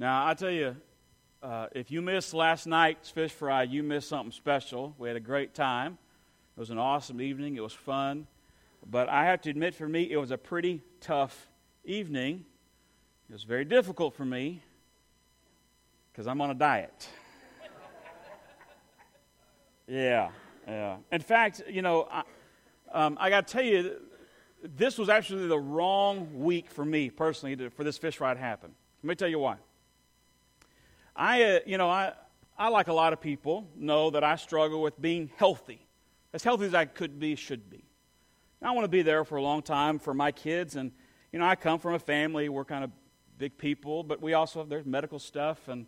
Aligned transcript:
Now, 0.00 0.28
I 0.28 0.34
tell 0.34 0.52
you, 0.52 0.76
uh, 1.42 1.66
if 1.72 1.90
you 1.90 2.00
missed 2.00 2.32
last 2.32 2.68
night's 2.68 3.10
fish 3.10 3.32
fry, 3.32 3.64
you 3.64 3.82
missed 3.82 4.08
something 4.08 4.30
special. 4.30 4.94
We 4.96 5.08
had 5.08 5.16
a 5.16 5.20
great 5.20 5.54
time. 5.54 5.98
It 6.56 6.60
was 6.60 6.70
an 6.70 6.78
awesome 6.78 7.20
evening. 7.20 7.56
It 7.56 7.64
was 7.64 7.72
fun. 7.72 8.28
But 8.88 9.08
I 9.08 9.24
have 9.24 9.40
to 9.42 9.50
admit, 9.50 9.74
for 9.74 9.88
me, 9.88 10.08
it 10.08 10.16
was 10.16 10.30
a 10.30 10.38
pretty 10.38 10.82
tough 11.00 11.48
evening. 11.84 12.44
It 13.28 13.32
was 13.32 13.42
very 13.42 13.64
difficult 13.64 14.14
for 14.14 14.24
me 14.24 14.62
because 16.12 16.28
I'm 16.28 16.40
on 16.40 16.50
a 16.50 16.54
diet. 16.54 17.08
yeah, 19.88 20.30
yeah. 20.68 20.98
In 21.10 21.20
fact, 21.20 21.62
you 21.68 21.82
know, 21.82 22.06
I, 22.08 22.22
um, 22.92 23.18
I 23.20 23.30
got 23.30 23.48
to 23.48 23.52
tell 23.52 23.64
you, 23.64 23.96
this 24.62 24.96
was 24.96 25.08
actually 25.08 25.48
the 25.48 25.58
wrong 25.58 26.28
week 26.34 26.70
for 26.70 26.84
me 26.84 27.10
personally 27.10 27.56
to, 27.56 27.70
for 27.70 27.82
this 27.82 27.98
fish 27.98 28.18
fry 28.18 28.32
to 28.32 28.38
happen. 28.38 28.70
Let 29.02 29.08
me 29.08 29.14
tell 29.16 29.28
you 29.28 29.40
why. 29.40 29.56
I, 31.18 31.42
uh, 31.42 31.58
you 31.66 31.78
know, 31.78 31.90
I, 31.90 32.12
I, 32.56 32.68
like 32.68 32.86
a 32.86 32.92
lot 32.92 33.12
of 33.12 33.20
people, 33.20 33.66
know 33.76 34.10
that 34.10 34.22
I 34.22 34.36
struggle 34.36 34.80
with 34.80 35.00
being 35.02 35.30
healthy, 35.36 35.84
as 36.32 36.44
healthy 36.44 36.66
as 36.66 36.74
I 36.74 36.84
could 36.84 37.18
be, 37.18 37.34
should 37.34 37.68
be. 37.68 37.82
I 38.62 38.70
want 38.70 38.84
to 38.84 38.88
be 38.88 39.02
there 39.02 39.24
for 39.24 39.34
a 39.34 39.42
long 39.42 39.62
time 39.62 39.98
for 39.98 40.14
my 40.14 40.30
kids, 40.30 40.76
and 40.76 40.92
you 41.32 41.40
know, 41.40 41.44
I 41.44 41.56
come 41.56 41.80
from 41.80 41.94
a 41.94 41.98
family. 41.98 42.48
We're 42.48 42.64
kind 42.64 42.84
of 42.84 42.92
big 43.36 43.58
people, 43.58 44.04
but 44.04 44.22
we 44.22 44.34
also 44.34 44.60
have 44.60 44.68
there's 44.68 44.86
medical 44.86 45.18
stuff, 45.18 45.66
and 45.66 45.86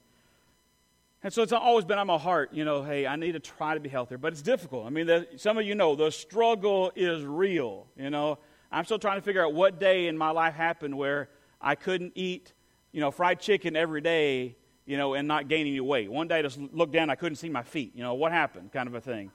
and 1.23 1.33
so 1.33 1.43
it's 1.43 1.53
always 1.53 1.85
been 1.85 1.99
on 1.99 2.09
my 2.09 2.19
heart. 2.19 2.53
You 2.53 2.65
know, 2.65 2.83
hey, 2.83 3.07
I 3.07 3.15
need 3.15 3.33
to 3.33 3.41
try 3.41 3.75
to 3.75 3.81
be 3.81 3.89
healthier, 3.89 4.19
but 4.19 4.33
it's 4.33 4.43
difficult. 4.43 4.85
I 4.85 4.91
mean, 4.91 5.07
the, 5.07 5.29
some 5.37 5.59
of 5.59 5.65
you 5.65 5.77
know 5.77 5.95
the 5.95 6.11
struggle 6.11 6.91
is 6.97 7.25
real. 7.25 7.87
You 7.97 8.11
know, 8.11 8.39
I'm 8.73 8.85
still 8.85 8.99
trying 8.99 9.19
to 9.19 9.23
figure 9.23 9.45
out 9.45 9.55
what 9.55 9.79
day 9.79 10.09
in 10.09 10.19
my 10.19 10.31
life 10.31 10.55
happened 10.55 10.97
where 10.97 11.29
I 11.61 11.77
couldn't 11.77 12.13
eat, 12.17 12.53
you 12.91 13.01
know, 13.01 13.13
fried 13.13 13.41
chicken 13.41 13.77
every 13.77 14.01
day, 14.01 14.57
you 14.91 14.97
know, 14.97 15.15
and 15.15 15.29
not 15.29 15.47
gain 15.47 15.69
any 15.69 15.79
weight. 15.79 16.11
One 16.11 16.27
day 16.27 16.41
I 16.41 16.43
just 16.43 16.59
looked 16.59 16.93
down, 16.93 17.11
I 17.11 17.15
couldn't 17.15 17.37
see 17.37 17.49
my 17.49 17.63
feet. 17.63 17.93
You 17.95 18.03
know, 18.03 18.15
what 18.15 18.33
happened, 18.33 18.73
kind 18.73 18.89
of 18.89 18.97
a 18.97 19.01
thing. 19.01 19.31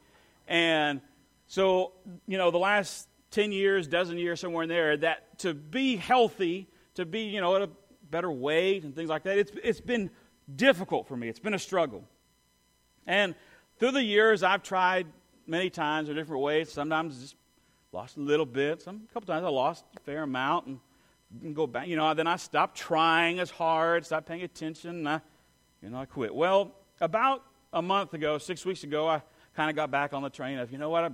And 0.49 0.99
so, 1.47 1.93
you 2.27 2.37
know, 2.37 2.51
the 2.51 2.57
last 2.57 3.07
10 3.31 3.53
years, 3.53 3.87
dozen 3.87 4.17
years, 4.17 4.41
somewhere 4.41 4.63
in 4.63 4.69
there, 4.69 4.97
that 4.97 5.39
to 5.39 5.53
be 5.53 5.95
healthy, 5.95 6.67
to 6.95 7.05
be, 7.05 7.21
you 7.21 7.39
know, 7.39 7.55
at 7.55 7.61
a 7.61 7.69
better 8.11 8.29
weight 8.29 8.83
and 8.83 8.93
things 8.93 9.09
like 9.09 9.23
that, 9.23 9.37
it's, 9.37 9.53
it's 9.63 9.79
been 9.79 10.09
difficult 10.53 11.07
for 11.07 11.15
me. 11.15 11.29
It's 11.29 11.39
been 11.39 11.53
a 11.53 11.59
struggle. 11.59 12.03
And 13.07 13.33
through 13.79 13.91
the 13.91 14.03
years, 14.03 14.43
I've 14.43 14.61
tried 14.61 15.07
many 15.47 15.69
times 15.69 16.09
or 16.09 16.15
different 16.15 16.41
ways. 16.41 16.69
Sometimes 16.69 17.17
just 17.17 17.35
lost 17.93 18.17
a 18.17 18.19
little 18.19 18.45
bit. 18.45 18.81
Some 18.81 19.03
a 19.09 19.13
couple 19.13 19.33
times 19.33 19.45
I 19.45 19.49
lost 19.49 19.85
a 19.95 20.01
fair 20.01 20.23
amount 20.23 20.67
and, 20.67 20.79
and 21.41 21.55
go 21.55 21.65
back. 21.65 21.87
You 21.87 21.95
know, 21.95 22.13
then 22.13 22.27
I 22.27 22.35
stopped 22.35 22.75
trying 22.75 23.39
as 23.39 23.49
hard, 23.49 24.05
stopped 24.05 24.27
paying 24.27 24.41
attention, 24.41 25.07
I, 25.07 25.21
know, 25.89 25.97
I 25.97 26.05
quit. 26.05 26.33
Well, 26.33 26.71
about 27.01 27.43
a 27.73 27.81
month 27.81 28.13
ago, 28.13 28.37
six 28.37 28.65
weeks 28.65 28.83
ago, 28.83 29.07
I 29.07 29.21
kind 29.55 29.69
of 29.69 29.75
got 29.75 29.91
back 29.91 30.13
on 30.13 30.21
the 30.23 30.29
train 30.29 30.57
of, 30.59 30.71
you 30.71 30.77
know 30.77 30.89
what, 30.89 31.03
I 31.03 31.09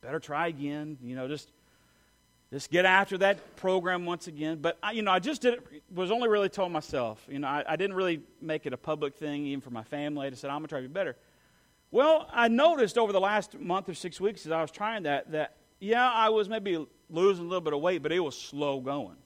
better 0.00 0.20
try 0.20 0.48
again. 0.48 0.98
You 1.02 1.16
know, 1.16 1.26
just 1.28 1.50
just 2.52 2.70
get 2.70 2.84
after 2.84 3.18
that 3.18 3.56
program 3.56 4.06
once 4.06 4.28
again. 4.28 4.58
But 4.60 4.78
I, 4.82 4.92
you 4.92 5.02
know, 5.02 5.10
I 5.10 5.18
just 5.18 5.42
did 5.42 5.54
it, 5.54 5.82
was 5.92 6.10
only 6.10 6.28
really 6.28 6.48
told 6.48 6.70
myself. 6.70 7.26
You 7.28 7.40
know, 7.40 7.48
I, 7.48 7.64
I 7.66 7.76
didn't 7.76 7.96
really 7.96 8.20
make 8.40 8.66
it 8.66 8.72
a 8.72 8.76
public 8.76 9.16
thing, 9.16 9.46
even 9.46 9.60
for 9.60 9.70
my 9.70 9.82
family. 9.82 10.26
I 10.26 10.30
just 10.30 10.42
said 10.42 10.50
I'm 10.50 10.58
gonna 10.58 10.68
try 10.68 10.80
to 10.80 10.88
be 10.88 10.92
better. 10.92 11.16
Well, 11.90 12.28
I 12.32 12.48
noticed 12.48 12.98
over 12.98 13.12
the 13.12 13.20
last 13.20 13.58
month 13.58 13.88
or 13.88 13.94
six 13.94 14.20
weeks 14.20 14.46
as 14.46 14.52
I 14.52 14.60
was 14.60 14.70
trying 14.70 15.04
that 15.04 15.32
that 15.32 15.56
yeah, 15.80 16.08
I 16.08 16.28
was 16.28 16.48
maybe 16.48 16.86
losing 17.10 17.44
a 17.44 17.48
little 17.48 17.60
bit 17.60 17.72
of 17.72 17.80
weight, 17.80 18.02
but 18.02 18.12
it 18.12 18.20
was 18.20 18.38
slow 18.38 18.80
going. 18.80 19.16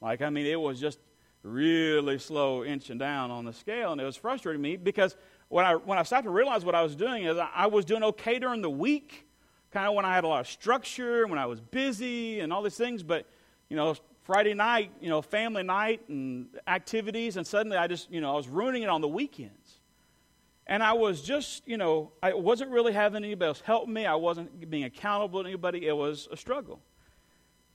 Like 0.00 0.22
I 0.22 0.30
mean, 0.30 0.46
it 0.46 0.60
was 0.60 0.78
just 0.78 0.98
really 1.46 2.18
slow 2.18 2.64
inching 2.64 2.98
down 2.98 3.30
on 3.30 3.44
the 3.44 3.52
scale, 3.52 3.92
and 3.92 4.00
it 4.00 4.04
was 4.04 4.16
frustrating 4.16 4.60
me 4.60 4.76
because 4.76 5.16
when 5.48 5.64
I 5.64 5.74
when 5.74 5.98
I 5.98 6.02
started 6.02 6.24
to 6.24 6.30
realize 6.30 6.64
what 6.64 6.74
I 6.74 6.82
was 6.82 6.96
doing 6.96 7.24
is 7.24 7.38
I, 7.38 7.48
I 7.54 7.66
was 7.66 7.84
doing 7.84 8.02
okay 8.02 8.38
during 8.38 8.62
the 8.62 8.70
week 8.70 9.26
kind 9.76 9.88
of 9.88 9.94
when 9.94 10.06
I 10.06 10.14
had 10.14 10.24
a 10.24 10.28
lot 10.28 10.40
of 10.40 10.48
structure, 10.48 11.26
when 11.26 11.38
I 11.38 11.44
was 11.44 11.60
busy 11.60 12.40
and 12.40 12.50
all 12.50 12.62
these 12.62 12.76
things. 12.76 13.02
But, 13.02 13.26
you 13.68 13.76
know, 13.76 13.94
Friday 14.22 14.54
night, 14.54 14.90
you 15.02 15.10
know, 15.10 15.20
family 15.20 15.62
night 15.62 16.08
and 16.08 16.48
activities, 16.66 17.36
and 17.36 17.46
suddenly 17.46 17.76
I 17.76 17.86
just, 17.86 18.10
you 18.10 18.22
know, 18.22 18.32
I 18.32 18.36
was 18.36 18.48
ruining 18.48 18.84
it 18.84 18.88
on 18.88 19.02
the 19.02 19.08
weekends. 19.08 19.80
And 20.66 20.82
I 20.82 20.94
was 20.94 21.20
just, 21.20 21.62
you 21.68 21.76
know, 21.76 22.10
I 22.22 22.32
wasn't 22.32 22.70
really 22.70 22.94
having 22.94 23.22
anybody 23.22 23.48
else 23.48 23.60
help 23.60 23.86
me. 23.86 24.06
I 24.06 24.14
wasn't 24.14 24.68
being 24.70 24.84
accountable 24.84 25.42
to 25.42 25.48
anybody. 25.48 25.86
It 25.86 25.96
was 25.96 26.26
a 26.32 26.38
struggle. 26.38 26.80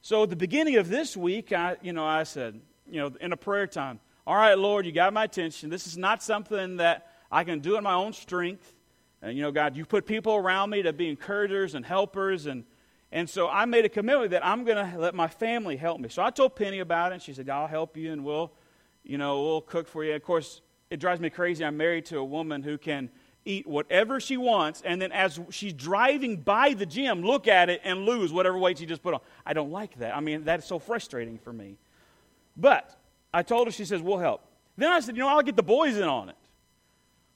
So 0.01 0.23
at 0.23 0.31
the 0.31 0.35
beginning 0.35 0.77
of 0.77 0.89
this 0.89 1.15
week, 1.15 1.53
I, 1.53 1.77
you 1.83 1.93
know, 1.93 2.03
I 2.03 2.23
said, 2.23 2.59
you 2.91 2.99
know, 2.99 3.11
in 3.19 3.31
a 3.31 3.37
prayer 3.37 3.65
time, 3.65 3.99
all 4.27 4.35
right, 4.35 4.57
Lord, 4.57 4.85
you 4.85 4.91
got 4.91 5.13
my 5.13 5.23
attention. 5.23 5.69
This 5.69 5.87
is 5.87 5.97
not 5.97 6.21
something 6.21 6.77
that 6.77 7.07
I 7.31 7.43
can 7.43 7.59
do 7.59 7.77
in 7.77 7.83
my 7.83 7.93
own 7.93 8.13
strength. 8.13 8.73
And, 9.21 9.35
you 9.35 9.41
know, 9.41 9.51
God, 9.51 9.75
you 9.75 9.85
put 9.85 10.05
people 10.05 10.35
around 10.35 10.69
me 10.69 10.83
to 10.83 10.93
be 10.93 11.09
encouragers 11.09 11.73
and 11.73 11.85
helpers. 11.85 12.45
And, 12.45 12.65
and 13.11 13.29
so 13.29 13.47
I 13.47 13.65
made 13.65 13.85
a 13.85 13.89
commitment 13.89 14.31
that 14.31 14.45
I'm 14.45 14.63
going 14.63 14.77
to 14.77 14.99
let 14.99 15.15
my 15.15 15.27
family 15.27 15.77
help 15.77 15.99
me. 15.99 16.09
So 16.09 16.21
I 16.21 16.29
told 16.29 16.55
Penny 16.55 16.79
about 16.79 17.11
it. 17.11 17.15
And 17.15 17.23
she 17.23 17.33
said, 17.33 17.49
I'll 17.49 17.67
help 17.67 17.97
you 17.97 18.11
and 18.11 18.23
we'll, 18.23 18.51
you 19.03 19.17
know, 19.17 19.41
we'll 19.41 19.61
cook 19.61 19.87
for 19.87 20.03
you. 20.03 20.13
Of 20.13 20.23
course, 20.23 20.61
it 20.89 20.99
drives 20.99 21.21
me 21.21 21.29
crazy. 21.29 21.63
I'm 21.63 21.77
married 21.77 22.05
to 22.07 22.17
a 22.19 22.23
woman 22.23 22.61
who 22.61 22.77
can 22.77 23.09
eat 23.45 23.65
whatever 23.65 24.19
she 24.19 24.37
wants. 24.37 24.81
And 24.81 25.01
then 25.01 25.11
as 25.11 25.39
she's 25.49 25.73
driving 25.73 26.37
by 26.37 26.73
the 26.73 26.85
gym, 26.85 27.21
look 27.21 27.47
at 27.47 27.69
it 27.69 27.81
and 27.83 28.05
lose 28.05 28.31
whatever 28.31 28.57
weight 28.57 28.77
she 28.77 28.85
just 28.85 29.01
put 29.01 29.13
on. 29.13 29.21
I 29.45 29.53
don't 29.53 29.71
like 29.71 29.97
that. 29.99 30.15
I 30.15 30.19
mean, 30.19 30.43
that's 30.43 30.67
so 30.67 30.77
frustrating 30.77 31.39
for 31.39 31.51
me. 31.51 31.77
But 32.55 32.95
I 33.33 33.43
told 33.43 33.67
her, 33.67 33.71
she 33.71 33.85
says, 33.85 34.01
we'll 34.01 34.17
help. 34.17 34.45
Then 34.77 34.91
I 34.91 34.99
said, 34.99 35.15
you 35.15 35.23
know, 35.23 35.29
I'll 35.29 35.41
get 35.41 35.55
the 35.55 35.63
boys 35.63 35.97
in 35.97 36.03
on 36.03 36.29
it. 36.29 36.35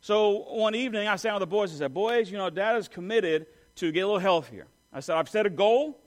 So 0.06 0.46
one 0.52 0.76
evening, 0.76 1.08
I 1.08 1.16
sat 1.16 1.34
with 1.34 1.40
the 1.40 1.48
boys 1.48 1.72
and 1.72 1.80
said, 1.80 1.92
Boys, 1.92 2.30
you 2.30 2.38
know, 2.38 2.52
Dad 2.52 2.78
is 2.78 2.88
committed 2.88 3.48
to 3.78 3.92
get 3.92 4.02
a 4.02 4.06
little 4.06 4.20
healthier. 4.20 4.68
I 4.94 5.00
said, 5.00 5.18
I've 5.18 5.28
set 5.28 5.48
a 5.48 5.50
goal. 5.50 6.00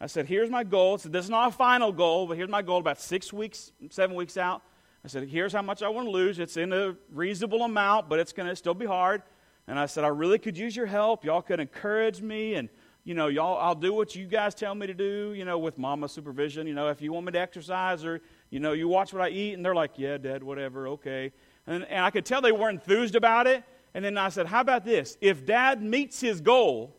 I 0.00 0.08
said, 0.08 0.26
Here's 0.26 0.50
my 0.50 0.64
goal. 0.64 0.94
I 0.94 0.96
said, 0.96 1.12
This 1.12 1.26
is 1.26 1.30
not 1.30 1.50
a 1.50 1.52
final 1.52 1.92
goal, 1.92 2.26
but 2.26 2.36
here's 2.36 2.48
my 2.48 2.62
goal 2.62 2.78
about 2.78 3.00
six 3.00 3.32
weeks, 3.32 3.70
seven 3.90 4.16
weeks 4.16 4.36
out. 4.36 4.62
I 5.04 5.08
said, 5.08 5.28
Here's 5.28 5.52
how 5.52 5.62
much 5.62 5.84
I 5.84 5.88
want 5.88 6.08
to 6.08 6.10
lose. 6.10 6.40
It's 6.40 6.56
in 6.56 6.72
a 6.72 6.96
reasonable 7.12 7.62
amount, 7.62 8.08
but 8.08 8.18
it's 8.18 8.32
going 8.32 8.48
to 8.48 8.56
still 8.56 8.74
be 8.74 8.86
hard. 8.86 9.22
And 9.68 9.78
I 9.78 9.86
said, 9.86 10.02
I 10.02 10.08
really 10.08 10.40
could 10.40 10.58
use 10.58 10.74
your 10.74 10.86
help. 10.86 11.24
Y'all 11.24 11.40
could 11.40 11.60
encourage 11.60 12.20
me 12.20 12.56
and 12.56 12.68
you 13.04 13.12
know, 13.14 13.28
y'all, 13.28 13.58
I'll 13.58 13.74
do 13.74 13.92
what 13.92 14.16
you 14.16 14.26
guys 14.26 14.54
tell 14.54 14.74
me 14.74 14.86
to 14.86 14.94
do, 14.94 15.34
you 15.36 15.44
know, 15.44 15.58
with 15.58 15.78
mama 15.78 16.08
supervision. 16.08 16.66
You 16.66 16.74
know, 16.74 16.88
if 16.88 17.02
you 17.02 17.12
want 17.12 17.26
me 17.26 17.32
to 17.32 17.38
exercise 17.38 18.04
or, 18.04 18.22
you 18.50 18.60
know, 18.60 18.72
you 18.72 18.88
watch 18.88 19.12
what 19.12 19.22
I 19.22 19.30
eat, 19.30 19.54
and 19.54 19.64
they're 19.64 19.74
like, 19.74 19.92
yeah, 19.96 20.16
dad, 20.16 20.42
whatever, 20.42 20.88
okay. 20.88 21.32
And, 21.66 21.84
and 21.84 22.04
I 22.04 22.10
could 22.10 22.24
tell 22.24 22.40
they 22.40 22.52
weren't 22.52 22.80
enthused 22.80 23.14
about 23.14 23.46
it. 23.46 23.64
And 23.94 24.04
then 24.04 24.18
I 24.18 24.28
said, 24.28 24.46
How 24.46 24.60
about 24.60 24.84
this? 24.84 25.16
If 25.20 25.46
dad 25.46 25.82
meets 25.82 26.20
his 26.20 26.40
goal, 26.40 26.94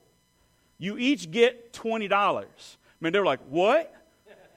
you 0.78 0.98
each 0.98 1.30
get 1.30 1.74
$20. 1.74 2.12
I 2.12 2.46
mean, 3.02 3.14
they're 3.14 3.26
like, 3.26 3.42
What? 3.50 3.94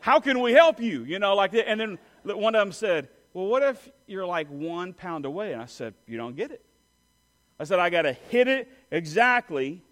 How 0.00 0.21
can 0.21 0.41
we 0.41 0.53
help 0.53 0.81
you? 0.81 1.04
You 1.04 1.19
know, 1.19 1.34
like 1.34 1.50
that. 1.53 1.69
And 1.69 1.81
then 1.81 1.99
one 2.22 2.54
of 2.54 2.60
them 2.60 2.72
said, 2.72 3.09
Well, 3.34 3.47
what 3.47 3.62
if 3.62 3.91
you're 4.06 4.26
like 4.26 4.49
one 4.49 4.93
pound 4.93 5.25
away? 5.25 5.53
And 5.53 5.60
I 5.60 5.66
said, 5.66 5.94
You 6.06 6.16
don't 6.16 6.37
get 6.37 6.53
it. 6.53 6.65
I 7.60 7.65
said, 7.65 7.81
I 7.81 7.91
got 7.91 8.03
to 8.03 8.12
hit 8.12 8.47
it 8.47 8.70
exactly 8.93 9.82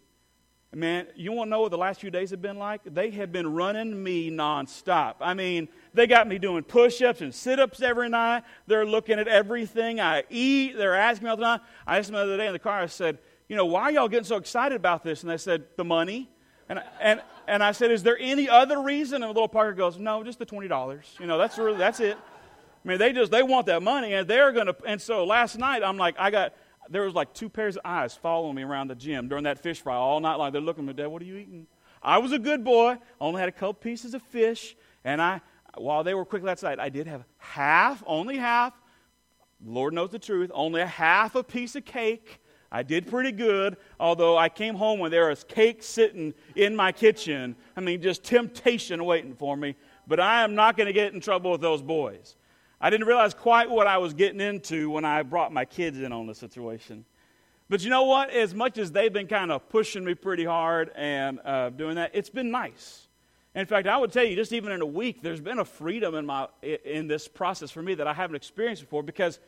Man, 0.76 1.06
you 1.16 1.32
want 1.32 1.48
to 1.48 1.52
know 1.52 1.62
what 1.62 1.70
the 1.70 1.78
last 1.78 2.02
few 2.02 2.10
days 2.10 2.28
have 2.32 2.42
been 2.42 2.58
like? 2.58 2.82
They 2.84 3.08
have 3.12 3.32
been 3.32 3.54
running 3.54 4.02
me 4.02 4.30
nonstop. 4.30 5.14
I 5.22 5.32
mean, 5.32 5.68
they 5.94 6.06
got 6.06 6.28
me 6.28 6.38
doing 6.38 6.64
push 6.64 7.00
ups 7.00 7.22
and 7.22 7.34
sit 7.34 7.58
ups 7.58 7.80
every 7.80 8.10
night. 8.10 8.44
They're 8.66 8.84
looking 8.84 9.18
at 9.18 9.26
everything 9.26 10.00
I 10.00 10.24
eat. 10.28 10.76
They're 10.76 10.94
asking 10.94 11.24
me 11.24 11.30
all 11.30 11.38
the 11.38 11.44
time. 11.44 11.60
I 11.86 11.96
asked 11.96 12.08
them 12.08 12.16
the 12.16 12.24
other 12.24 12.36
day 12.36 12.46
in 12.46 12.52
the 12.52 12.58
car, 12.58 12.78
I 12.78 12.86
said, 12.86 13.16
You 13.48 13.56
know, 13.56 13.64
why 13.64 13.84
are 13.84 13.92
y'all 13.92 14.08
getting 14.08 14.26
so 14.26 14.36
excited 14.36 14.76
about 14.76 15.02
this? 15.02 15.22
And 15.22 15.30
they 15.30 15.38
said, 15.38 15.64
The 15.78 15.84
money. 15.84 16.28
And, 16.68 16.82
and, 17.00 17.22
and 17.48 17.64
I 17.64 17.72
said, 17.72 17.90
Is 17.90 18.02
there 18.02 18.18
any 18.20 18.46
other 18.46 18.82
reason? 18.82 19.22
And 19.22 19.30
little 19.30 19.48
Parker 19.48 19.72
goes, 19.72 19.96
No, 19.98 20.22
just 20.22 20.38
the 20.38 20.44
$20. 20.44 21.18
You 21.18 21.26
know, 21.26 21.38
that's, 21.38 21.56
really, 21.56 21.78
that's 21.78 22.00
it. 22.00 22.18
I 22.84 22.88
mean, 22.88 22.98
they 22.98 23.14
just, 23.14 23.32
they 23.32 23.42
want 23.42 23.64
that 23.66 23.82
money 23.82 24.12
and 24.12 24.28
they're 24.28 24.52
going 24.52 24.66
to. 24.66 24.76
And 24.86 25.00
so 25.00 25.24
last 25.24 25.56
night, 25.56 25.82
I'm 25.82 25.96
like, 25.96 26.16
I 26.18 26.30
got 26.30 26.52
there 26.88 27.02
was 27.02 27.14
like 27.14 27.32
two 27.34 27.48
pairs 27.48 27.76
of 27.76 27.82
eyes 27.84 28.14
following 28.14 28.54
me 28.54 28.62
around 28.62 28.88
the 28.88 28.94
gym 28.94 29.28
during 29.28 29.44
that 29.44 29.58
fish 29.58 29.80
fry 29.80 29.94
all 29.94 30.20
night 30.20 30.36
long. 30.36 30.52
They're 30.52 30.60
looking 30.60 30.84
at 30.84 30.96
me, 30.96 31.02
Dad, 31.02 31.08
what 31.08 31.22
are 31.22 31.26
you 31.26 31.36
eating? 31.36 31.66
I 32.02 32.18
was 32.18 32.32
a 32.32 32.38
good 32.38 32.64
boy. 32.64 32.92
I 32.92 32.98
only 33.20 33.40
had 33.40 33.48
a 33.48 33.52
couple 33.52 33.74
pieces 33.74 34.14
of 34.14 34.22
fish. 34.22 34.76
And 35.04 35.20
I, 35.20 35.40
while 35.76 36.04
they 36.04 36.14
were 36.14 36.24
quickly 36.24 36.50
outside, 36.50 36.78
I 36.78 36.88
did 36.88 37.06
have 37.06 37.24
half, 37.38 38.02
only 38.06 38.36
half. 38.36 38.72
Lord 39.64 39.94
knows 39.94 40.10
the 40.10 40.18
truth, 40.18 40.50
only 40.54 40.80
a 40.80 40.86
half 40.86 41.34
a 41.34 41.42
piece 41.42 41.76
of 41.76 41.84
cake. 41.84 42.40
I 42.70 42.82
did 42.82 43.06
pretty 43.06 43.32
good, 43.32 43.76
although 43.98 44.36
I 44.36 44.48
came 44.48 44.74
home 44.74 44.98
when 44.98 45.10
there 45.10 45.28
was 45.28 45.44
cake 45.44 45.82
sitting 45.82 46.34
in 46.56 46.76
my 46.76 46.92
kitchen. 46.92 47.56
I 47.76 47.80
mean, 47.80 48.02
just 48.02 48.24
temptation 48.24 49.04
waiting 49.04 49.34
for 49.34 49.56
me. 49.56 49.76
But 50.06 50.20
I 50.20 50.42
am 50.42 50.54
not 50.54 50.76
going 50.76 50.88
to 50.88 50.92
get 50.92 51.14
in 51.14 51.20
trouble 51.20 51.52
with 51.52 51.60
those 51.60 51.82
boys. 51.82 52.36
I 52.86 52.90
didn't 52.90 53.08
realize 53.08 53.34
quite 53.34 53.68
what 53.68 53.88
I 53.88 53.98
was 53.98 54.14
getting 54.14 54.40
into 54.40 54.90
when 54.90 55.04
I 55.04 55.24
brought 55.24 55.52
my 55.52 55.64
kids 55.64 55.98
in 55.98 56.12
on 56.12 56.28
the 56.28 56.36
situation. 56.36 57.04
But 57.68 57.82
you 57.82 57.90
know 57.90 58.04
what? 58.04 58.30
As 58.30 58.54
much 58.54 58.78
as 58.78 58.92
they've 58.92 59.12
been 59.12 59.26
kind 59.26 59.50
of 59.50 59.68
pushing 59.68 60.04
me 60.04 60.14
pretty 60.14 60.44
hard 60.44 60.92
and 60.94 61.40
uh, 61.44 61.70
doing 61.70 61.96
that, 61.96 62.12
it's 62.14 62.30
been 62.30 62.52
nice. 62.52 63.08
In 63.56 63.66
fact, 63.66 63.88
I 63.88 63.96
would 63.96 64.12
tell 64.12 64.22
you, 64.22 64.36
just 64.36 64.52
even 64.52 64.70
in 64.70 64.82
a 64.82 64.86
week, 64.86 65.20
there's 65.20 65.40
been 65.40 65.58
a 65.58 65.64
freedom 65.64 66.14
in, 66.14 66.26
my, 66.26 66.46
in 66.62 67.08
this 67.08 67.26
process 67.26 67.72
for 67.72 67.82
me 67.82 67.94
that 67.94 68.06
I 68.06 68.14
haven't 68.14 68.36
experienced 68.36 68.82
before 68.82 69.02
because 69.02 69.40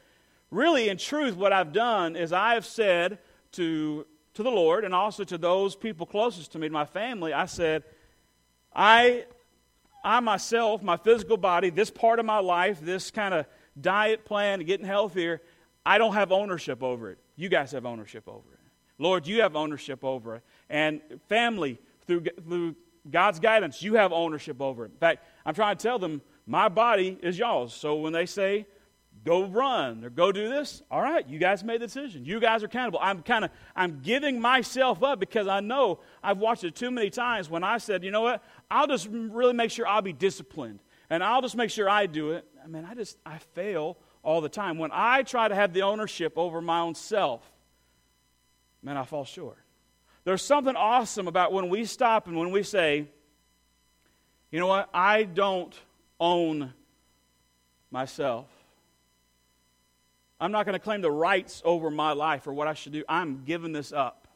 really, 0.50 0.88
in 0.88 0.96
truth, 0.96 1.36
what 1.36 1.52
I've 1.52 1.72
done 1.72 2.16
is 2.16 2.32
I 2.32 2.54
have 2.54 2.66
said 2.66 3.20
to, 3.52 4.04
to 4.34 4.42
the 4.42 4.50
Lord 4.50 4.84
and 4.84 4.92
also 4.92 5.22
to 5.22 5.38
those 5.38 5.76
people 5.76 6.06
closest 6.06 6.50
to 6.54 6.58
me, 6.58 6.66
to 6.66 6.72
my 6.72 6.86
family, 6.86 7.32
I 7.32 7.46
said, 7.46 7.84
I, 8.74 9.26
I 10.04 10.20
myself, 10.20 10.82
my 10.82 10.96
physical 10.96 11.36
body, 11.36 11.70
this 11.70 11.90
part 11.90 12.18
of 12.18 12.26
my 12.26 12.38
life, 12.38 12.80
this 12.80 13.10
kind 13.10 13.34
of 13.34 13.46
diet 13.80 14.24
plan, 14.24 14.60
getting 14.60 14.86
healthier, 14.86 15.42
I 15.84 15.98
don't 15.98 16.14
have 16.14 16.32
ownership 16.32 16.82
over 16.82 17.10
it. 17.10 17.18
You 17.36 17.48
guys 17.48 17.72
have 17.72 17.86
ownership 17.86 18.28
over 18.28 18.52
it. 18.52 18.58
Lord, 18.98 19.26
you 19.26 19.42
have 19.42 19.56
ownership 19.56 20.04
over 20.04 20.36
it. 20.36 20.42
And 20.68 21.00
family, 21.28 21.78
through, 22.06 22.24
through 22.46 22.76
God's 23.10 23.40
guidance, 23.40 23.82
you 23.82 23.94
have 23.94 24.12
ownership 24.12 24.60
over 24.60 24.84
it. 24.84 24.92
In 24.92 24.98
fact, 24.98 25.24
I'm 25.46 25.54
trying 25.54 25.76
to 25.76 25.82
tell 25.82 25.98
them, 25.98 26.20
my 26.46 26.68
body 26.68 27.18
is 27.22 27.38
y'all's. 27.38 27.74
So 27.74 27.96
when 27.96 28.12
they 28.12 28.26
say, 28.26 28.66
go 29.24 29.46
run 29.46 30.04
or 30.04 30.10
go 30.10 30.32
do 30.32 30.48
this, 30.48 30.82
all 30.90 31.00
right, 31.00 31.26
you 31.28 31.38
guys 31.38 31.64
made 31.64 31.80
the 31.80 31.86
decision. 31.86 32.24
You 32.24 32.40
guys 32.40 32.62
are 32.62 32.66
accountable. 32.66 32.98
I'm 33.02 33.22
kind 33.22 33.44
of, 33.44 33.50
I'm 33.74 34.00
giving 34.00 34.40
myself 34.40 35.02
up 35.02 35.20
because 35.20 35.46
I 35.46 35.60
know 35.60 36.00
I've 36.22 36.38
watched 36.38 36.64
it 36.64 36.74
too 36.74 36.90
many 36.90 37.10
times 37.10 37.50
when 37.50 37.64
I 37.64 37.78
said, 37.78 38.04
you 38.04 38.10
know 38.10 38.22
what, 38.22 38.42
I'll 38.70 38.86
just 38.86 39.08
really 39.10 39.52
make 39.52 39.70
sure 39.70 39.86
I'll 39.86 40.02
be 40.02 40.12
disciplined 40.12 40.80
and 41.10 41.22
I'll 41.22 41.42
just 41.42 41.56
make 41.56 41.70
sure 41.70 41.88
I 41.88 42.06
do 42.06 42.32
it. 42.32 42.44
I 42.62 42.66
mean, 42.66 42.86
I 42.88 42.94
just, 42.94 43.18
I 43.24 43.38
fail 43.54 43.96
all 44.22 44.40
the 44.40 44.48
time. 44.48 44.78
When 44.78 44.90
I 44.92 45.22
try 45.22 45.48
to 45.48 45.54
have 45.54 45.72
the 45.72 45.82
ownership 45.82 46.34
over 46.36 46.60
my 46.60 46.80
own 46.80 46.94
self, 46.94 47.42
man, 48.82 48.96
I 48.96 49.04
fall 49.04 49.24
short. 49.24 49.58
There's 50.24 50.42
something 50.42 50.76
awesome 50.76 51.28
about 51.28 51.52
when 51.52 51.70
we 51.70 51.84
stop 51.84 52.26
and 52.26 52.36
when 52.36 52.50
we 52.50 52.62
say, 52.62 53.06
you 54.50 54.58
know 54.58 54.66
what, 54.66 54.88
I 54.92 55.24
don't 55.24 55.74
own 56.20 56.72
myself. 57.90 58.46
I'm 60.40 60.52
not 60.52 60.66
going 60.66 60.74
to 60.74 60.78
claim 60.78 61.00
the 61.00 61.10
rights 61.10 61.62
over 61.64 61.90
my 61.90 62.12
life 62.12 62.46
or 62.46 62.52
what 62.52 62.68
I 62.68 62.74
should 62.74 62.92
do. 62.92 63.04
I'm 63.08 63.42
giving 63.44 63.72
this 63.72 63.92
up. 63.92 64.28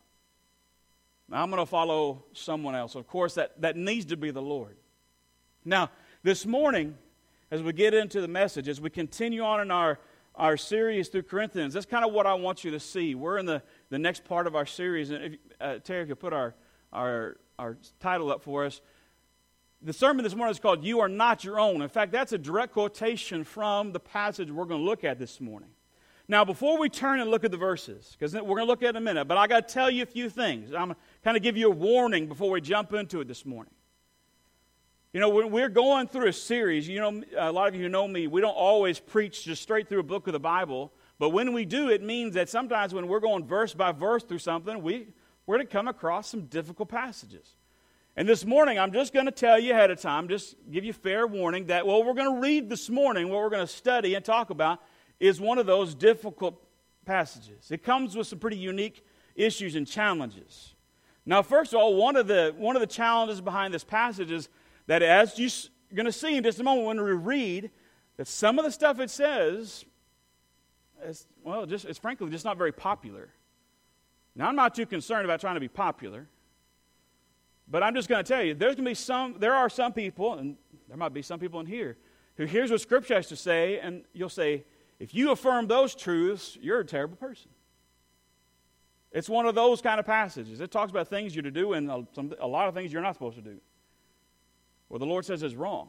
I'm 1.31 1.51
going 1.51 1.63
to 1.63 1.67
follow 1.67 2.25
someone 2.33 2.75
else. 2.75 2.95
Of 2.95 3.07
course, 3.07 3.35
that, 3.35 3.61
that 3.63 3.77
needs 3.77 4.07
to 4.07 4.17
be 4.17 4.31
the 4.31 4.43
Lord. 4.43 4.77
Now, 5.65 5.91
this 6.23 6.45
morning, 6.45 6.97
as 7.51 7.63
we 7.63 7.73
get 7.73 7.95
into 7.95 8.21
the 8.21 8.29
message, 8.29 8.69
as 8.69 8.81
we 8.81 8.91
continue 8.91 9.43
on 9.43 9.61
in 9.61 9.71
our, 9.71 9.99
our 10.35 10.57
series 10.57 11.09
through 11.09 11.23
Corinthians, 11.23 11.75
that's 11.75 11.87
kind 11.87 12.05
of 12.05 12.13
what 12.13 12.27
I 12.27 12.35
want 12.35 12.65
you 12.65 12.73
to 12.73 12.81
see. 12.81 13.15
We're 13.15 13.39
in 13.39 13.47
the, 13.47 13.63
the 13.89 13.99
next 13.99 14.25
part 14.25 14.47
of 14.47 14.57
our 14.57 14.67
series. 14.67 15.11
And 15.11 15.25
if, 15.25 15.33
uh, 15.61 15.79
Terry, 15.79 16.03
if 16.03 16.09
you'll 16.09 16.17
put 16.17 16.33
our, 16.33 16.55
our, 16.93 17.37
our 17.59 17.79
title 18.01 18.31
up 18.31 18.43
for 18.43 18.67
us, 18.67 18.81
the 19.81 19.93
sermon 19.93 20.25
this 20.25 20.35
morning 20.35 20.53
is 20.53 20.61
called 20.61 20.85
You 20.85 21.01
Are 21.01 21.09
Not 21.09 21.45
Your 21.45 21.59
Own. 21.59 21.81
In 21.83 21.89
fact, 21.89 22.13
that's 22.13 22.33
a 22.33 22.39
direct 22.39 22.73
quotation 22.73 23.43
from 23.43 23.93
the 23.93 24.01
passage 24.01 24.51
we're 24.51 24.65
going 24.65 24.81
to 24.81 24.85
look 24.85 25.05
at 25.05 25.19
this 25.19 25.41
morning. 25.41 25.71
Now, 26.29 26.45
before 26.45 26.79
we 26.79 26.89
turn 26.89 27.21
and 27.21 27.31
look 27.31 27.45
at 27.45 27.51
the 27.51 27.57
verses, 27.57 28.17
because 28.17 28.33
we're 28.35 28.41
going 28.43 28.59
to 28.59 28.65
look 28.65 28.83
at 28.83 28.87
it 28.87 28.91
in 28.91 28.97
a 28.97 29.01
minute, 29.01 29.27
but 29.27 29.37
I 29.37 29.47
got 29.47 29.69
to 29.69 29.75
tell 29.75 29.91
you 29.91 30.03
a 30.03 30.07
few 30.07 30.31
things. 30.31 30.73
I'm 30.73 30.89
going 30.89 30.95
to 30.95 30.97
kind 31.25 31.37
of 31.37 31.43
give 31.43 31.57
you 31.57 31.67
a 31.67 31.75
warning 31.75 32.29
before 32.29 32.51
we 32.51 32.61
jump 32.61 32.93
into 32.93 33.21
it 33.21 33.29
this 33.29 33.45
morning. 33.45 33.75
You 35.13 35.21
know, 35.21 35.29
when 35.29 35.51
we're 35.51 35.69
going 35.69 36.09
through 36.09 36.29
a 36.29 36.33
series, 36.33 36.89
you 36.89 36.99
know, 36.99 37.23
a 37.37 37.53
lot 37.53 37.69
of 37.69 37.75
you 37.75 37.89
know 37.89 38.09
me, 38.09 38.29
we 38.29 38.41
don't 38.41 38.55
always 38.55 38.99
preach 38.99 39.45
just 39.45 39.63
straight 39.63 39.89
through 39.89 40.01
a 40.01 40.05
book 40.05 40.27
of 40.27 40.33
the 40.33 40.41
Bible. 40.41 40.91
But 41.19 41.31
when 41.31 41.53
we 41.53 41.67
do, 41.67 41.91
it 41.91 42.03
means 42.03 42.35
that 42.35 42.49
sometimes 42.49 42.95
when 42.95 43.09
we're 43.09 43.21
going 43.21 43.45
verse 43.45 43.75
by 43.75 43.93
verse 43.93 44.23
through 44.23 44.39
something, 44.39 44.83
we, 44.83 45.09
we're 45.45 45.57
going 45.57 45.67
to 45.67 45.73
come 45.73 45.87
across 45.87 46.31
some 46.31 46.47
difficult 46.47 46.89
passages. 46.89 47.57
And 48.17 48.29
this 48.29 48.45
morning, 48.45 48.79
I'm 48.79 48.93
just 48.93 49.13
going 49.13 49.27
to 49.27 49.33
tell 49.33 49.59
you 49.59 49.73
ahead 49.73 49.91
of 49.91 50.01
time, 50.01 50.29
just 50.29 50.55
give 50.71 50.85
you 50.85 50.93
fair 50.93 51.27
warning 51.27 51.67
that 51.67 51.87
what 51.87 52.07
we're 52.07 52.15
going 52.15 52.35
to 52.35 52.41
read 52.41 52.71
this 52.71 52.89
morning, 52.89 53.29
what 53.29 53.41
we're 53.41 53.51
going 53.51 53.67
to 53.67 53.73
study 53.73 54.15
and 54.15 54.25
talk 54.25 54.51
about, 54.51 54.81
is 55.23 55.41
one 55.41 55.57
of 55.57 55.67
those 55.67 55.95
difficult 55.95 56.61
passages. 57.07 57.71
It 57.71 57.85
comes 57.85 58.17
with 58.17 58.27
some 58.27 58.41
pretty 58.41 58.57
unique 58.57 59.07
issues 59.37 59.77
and 59.77 59.87
challenges. 59.87 60.75
Now, 61.25 61.43
first 61.43 61.73
of 61.73 61.79
all, 61.79 61.95
one 61.95 62.17
of 62.17 62.27
the, 62.27 62.53
one 62.59 62.75
of 62.75 62.81
the 62.81 62.89
challenges 62.89 63.41
behind 63.41 63.73
this 63.73 63.85
passage 63.85 64.33
is 64.33 64.49
that 64.89 65.01
as 65.01 65.39
you're 65.39 65.49
going 65.95 66.07
to 66.07 66.13
see 66.13 66.37
in 66.37 66.43
just 66.43 66.59
a 66.59 66.65
moment 66.65 66.89
when 66.89 67.01
we 67.01 67.13
read, 67.13 67.71
that 68.17 68.27
some 68.27 68.59
of 68.59 68.65
the 68.65 68.73
stuff 68.73 68.99
it 68.99 69.11
says 69.11 69.85
is, 71.05 71.29
well, 71.45 71.67
just, 71.67 71.85
it's 71.85 72.01
frankly 72.01 72.29
just 72.29 72.45
not 72.45 72.59
very 72.59 72.73
popular. 72.73 73.29
Now, 74.35 74.49
I'm 74.49 74.57
not 74.57 74.75
too 74.75 74.87
concerned 74.87 75.25
about 75.25 75.41
trying 75.41 75.55
to 75.55 75.61
be 75.61 75.69
popular, 75.69 76.27
but 77.69 77.85
I'm 77.85 77.95
just 77.95 78.09
going 78.09 78.25
to 78.25 78.29
tell 78.29 78.43
you, 78.43 78.55
there's 78.55 78.75
going 78.75 78.87
to 78.87 78.91
be 78.91 78.95
some, 78.95 79.37
there 79.39 79.55
are 79.55 79.69
some 79.69 79.93
people, 79.93 80.35
and 80.35 80.57
there 80.89 80.97
might 80.97 81.15
be 81.15 81.23
some 81.23 81.39
people 81.39 81.61
in 81.61 81.67
here, 81.67 81.97
who 82.37 82.45
hears 82.45 82.73
what 82.73 82.81
Scripture 82.81 83.15
has 83.15 83.29
to 83.29 83.37
say, 83.37 83.79
and 83.79 84.03
you'll 84.13 84.29
say, 84.29 84.65
if 85.03 85.13
you 85.13 85.33
affirm 85.33 85.67
those 85.67 85.97
truths, 85.97 86.57
you're 86.61 86.79
a 86.79 86.85
terrible 86.85 87.17
person. 87.17 87.51
It's 89.11 89.29
one 89.29 89.47
of 89.47 89.57
those 89.57 89.83
kind 89.83 89.99
of 89.99 90.07
passages. 90.07 90.61
It 90.61 90.71
talks 90.71 90.93
about 90.93 91.09
things 91.09 91.35
you're 91.35 91.43
to 91.43 91.51
do 91.51 91.73
and 91.73 91.91
a, 91.91 92.07
some, 92.15 92.33
a 92.41 92.47
lot 92.47 92.69
of 92.69 92.75
things 92.75 92.93
you're 92.93 93.03
not 93.03 93.15
supposed 93.15 93.37
to 93.37 93.43
do 93.43 93.59
or 94.89 95.01
the 95.01 95.07
Lord 95.07 95.25
says 95.25 95.43
is 95.43 95.57
wrong. 95.57 95.89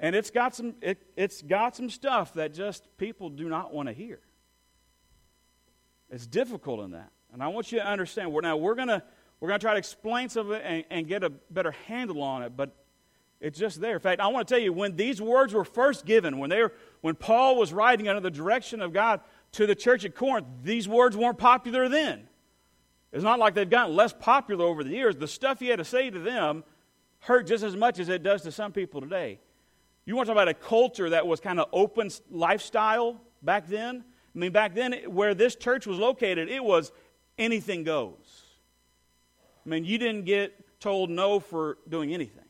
And 0.00 0.16
it's 0.16 0.30
got 0.30 0.56
some, 0.56 0.74
it, 0.80 1.06
it's 1.16 1.40
got 1.40 1.76
some 1.76 1.88
stuff 1.88 2.34
that 2.34 2.52
just 2.52 2.88
people 2.96 3.28
do 3.30 3.48
not 3.48 3.72
want 3.72 3.88
to 3.88 3.92
hear. 3.92 4.18
It's 6.10 6.26
difficult 6.26 6.80
in 6.80 6.92
that. 6.92 7.12
And 7.32 7.42
I 7.42 7.48
want 7.48 7.70
you 7.70 7.78
to 7.78 7.86
understand. 7.86 8.32
We're, 8.32 8.40
now, 8.40 8.56
we're 8.56 8.74
going 8.74 8.88
to 8.88 9.02
we're 9.38 9.48
gonna 9.48 9.58
try 9.58 9.74
to 9.74 9.78
explain 9.78 10.30
some 10.30 10.46
of 10.46 10.52
it 10.52 10.62
and, 10.64 10.84
and 10.90 11.06
get 11.06 11.22
a 11.22 11.30
better 11.30 11.72
handle 11.86 12.22
on 12.22 12.42
it, 12.42 12.56
but 12.56 12.74
it's 13.44 13.58
just 13.58 13.78
there. 13.78 13.92
In 13.92 14.00
fact, 14.00 14.22
I 14.22 14.28
want 14.28 14.48
to 14.48 14.54
tell 14.54 14.62
you, 14.62 14.72
when 14.72 14.96
these 14.96 15.20
words 15.20 15.52
were 15.52 15.66
first 15.66 16.06
given, 16.06 16.38
when, 16.38 16.48
they 16.48 16.62
were, 16.62 16.72
when 17.02 17.14
Paul 17.14 17.56
was 17.56 17.74
writing 17.74 18.08
under 18.08 18.22
the 18.22 18.30
direction 18.30 18.80
of 18.80 18.94
God 18.94 19.20
to 19.52 19.66
the 19.66 19.74
church 19.74 20.06
at 20.06 20.14
Corinth, 20.14 20.46
these 20.62 20.88
words 20.88 21.14
weren't 21.14 21.36
popular 21.36 21.86
then. 21.90 22.26
It's 23.12 23.22
not 23.22 23.38
like 23.38 23.52
they've 23.52 23.68
gotten 23.68 23.94
less 23.94 24.14
popular 24.18 24.64
over 24.64 24.82
the 24.82 24.92
years. 24.92 25.16
The 25.16 25.28
stuff 25.28 25.60
he 25.60 25.68
had 25.68 25.76
to 25.76 25.84
say 25.84 26.08
to 26.08 26.18
them 26.18 26.64
hurt 27.18 27.46
just 27.46 27.62
as 27.62 27.76
much 27.76 27.98
as 27.98 28.08
it 28.08 28.22
does 28.22 28.40
to 28.42 28.50
some 28.50 28.72
people 28.72 29.02
today. 29.02 29.40
You 30.06 30.16
want 30.16 30.26
to 30.26 30.32
talk 30.32 30.42
about 30.42 30.48
a 30.48 30.54
culture 30.54 31.10
that 31.10 31.26
was 31.26 31.38
kind 31.38 31.60
of 31.60 31.68
open 31.70 32.08
lifestyle 32.30 33.20
back 33.42 33.68
then? 33.68 34.04
I 34.34 34.38
mean, 34.38 34.52
back 34.52 34.74
then, 34.74 34.94
where 35.08 35.34
this 35.34 35.54
church 35.54 35.86
was 35.86 35.98
located, 35.98 36.48
it 36.48 36.64
was 36.64 36.92
anything 37.36 37.84
goes. 37.84 38.42
I 39.66 39.68
mean, 39.68 39.84
you 39.84 39.98
didn't 39.98 40.24
get 40.24 40.80
told 40.80 41.10
no 41.10 41.40
for 41.40 41.76
doing 41.90 42.14
anything. 42.14 42.43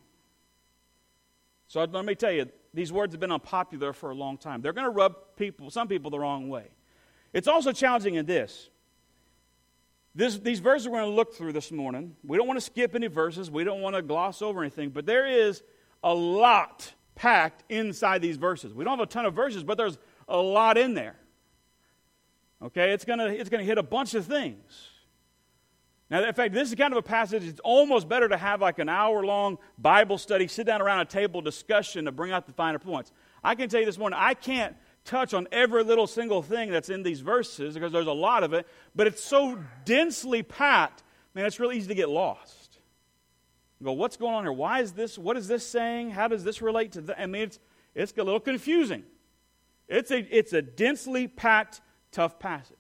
So 1.75 1.83
let 1.83 2.05
me 2.05 2.15
tell 2.15 2.31
you, 2.31 2.49
these 2.73 2.93
words 2.93 3.15
have 3.15 3.21
been 3.21 3.33
unpopular 3.33 3.93
for 3.93 4.11
a 4.11 4.15
long 4.15 4.39
time. 4.39 4.63
They're 4.63 4.73
going 4.73 4.87
to 4.87 4.93
rub 4.93 5.17
people, 5.35 5.71
some 5.71 5.89
people, 5.89 6.09
the 6.09 6.21
wrong 6.21 6.49
way. 6.49 6.69
It's 7.33 7.49
also 7.49 7.73
challenging 7.73 8.15
in 8.15 8.27
this 8.27 8.69
this, 10.15 10.39
these 10.39 10.61
verses 10.61 10.87
we're 10.87 11.01
going 11.01 11.11
to 11.11 11.17
look 11.17 11.35
through 11.35 11.53
this 11.53 11.73
morning, 11.73 12.15
we 12.23 12.37
don't 12.37 12.47
want 12.47 12.59
to 12.59 12.65
skip 12.65 12.95
any 12.95 13.09
verses, 13.09 13.51
we 13.51 13.65
don't 13.65 13.81
want 13.81 13.97
to 13.97 14.03
gloss 14.03 14.41
over 14.41 14.61
anything, 14.61 14.91
but 14.91 15.05
there 15.05 15.27
is 15.27 15.65
a 16.05 16.15
lot 16.15 16.93
packed 17.17 17.65
inside 17.69 18.23
these 18.23 18.37
verses. 18.37 18.73
We 18.73 18.85
don't 18.85 18.97
have 18.97 19.09
a 19.09 19.11
ton 19.11 19.27
of 19.27 19.35
verses, 19.35 19.65
but 19.65 19.77
there's 19.77 19.99
a 20.29 20.37
lot 20.37 20.79
in 20.79 20.95
there. 20.95 21.17
Okay, 22.63 22.93
it's 22.93 23.05
going 23.05 23.19
to 23.19 23.27
it's 23.27 23.51
going 23.51 23.63
to 23.63 23.67
hit 23.67 23.79
a 23.79 23.83
bunch 23.83 24.15
of 24.15 24.25
things. 24.27 24.91
Now, 26.11 26.23
in 26.23 26.35
fact, 26.35 26.53
this 26.53 26.69
is 26.69 26.75
kind 26.75 26.93
of 26.93 26.99
a 26.99 27.03
passage, 27.03 27.45
it's 27.45 27.61
almost 27.61 28.09
better 28.09 28.29
to 28.29 28.37
have 28.37 28.61
like 28.61 28.79
an 28.79 28.89
hour 28.89 29.25
long 29.25 29.59
Bible 29.79 30.19
study, 30.19 30.47
sit 30.47 30.67
down 30.67 30.83
around 30.83 31.01
a 31.01 31.05
table 31.07 31.41
discussion 31.41 32.05
to 32.05 32.13
bring 32.13 32.31
out 32.31 32.47
the 32.47 32.53
finer 32.53 32.79
points. 32.79 33.11
I 33.43 33.55
can 33.55 33.69
tell 33.69 33.81
you 33.81 33.87
this 33.87 33.99
morning, 33.99 34.19
I 34.21 34.35
can't 34.35 34.77
touch 35.05 35.35
on 35.35 35.49
every 35.51 35.83
little 35.83 36.07
single 36.07 36.43
thing 36.43 36.71
that's 36.71 36.91
in 36.91 37.03
these 37.03 37.21
verses 37.21 37.75
because 37.75 37.93
there's 37.93 38.07
a 38.07 38.13
lot 38.13 38.43
of 38.43 38.53
it, 38.53 38.67
but 38.95 39.07
it's 39.07 39.25
so 39.25 39.59
densely 39.85 40.43
packed, 40.43 41.03
man, 41.35 41.47
it's 41.47 41.59
really 41.59 41.77
easy 41.77 41.89
to 41.89 41.95
get 41.95 42.09
lost. 42.09 42.79
You 43.81 43.87
go, 43.87 43.93
what's 43.93 44.17
going 44.17 44.35
on 44.35 44.45
here? 44.45 44.53
Why 44.53 44.81
is 44.81 44.93
this? 44.93 45.19
What 45.19 45.37
is 45.37 45.49
this 45.49 45.67
saying? 45.67 46.11
How 46.11 46.29
does 46.29 46.45
this 46.45 46.63
relate 46.63 46.93
to 46.93 47.01
that? 47.03 47.21
I 47.21 47.27
mean, 47.27 47.43
it's, 47.43 47.59
it's 47.95 48.13
a 48.17 48.23
little 48.23 48.41
confusing. 48.41 49.05
It's 49.89 50.11
a, 50.11 50.19
it's 50.35 50.53
a 50.53 50.63
densely 50.63 51.29
packed, 51.29 51.81
tough 52.13 52.39
passage. 52.39 52.77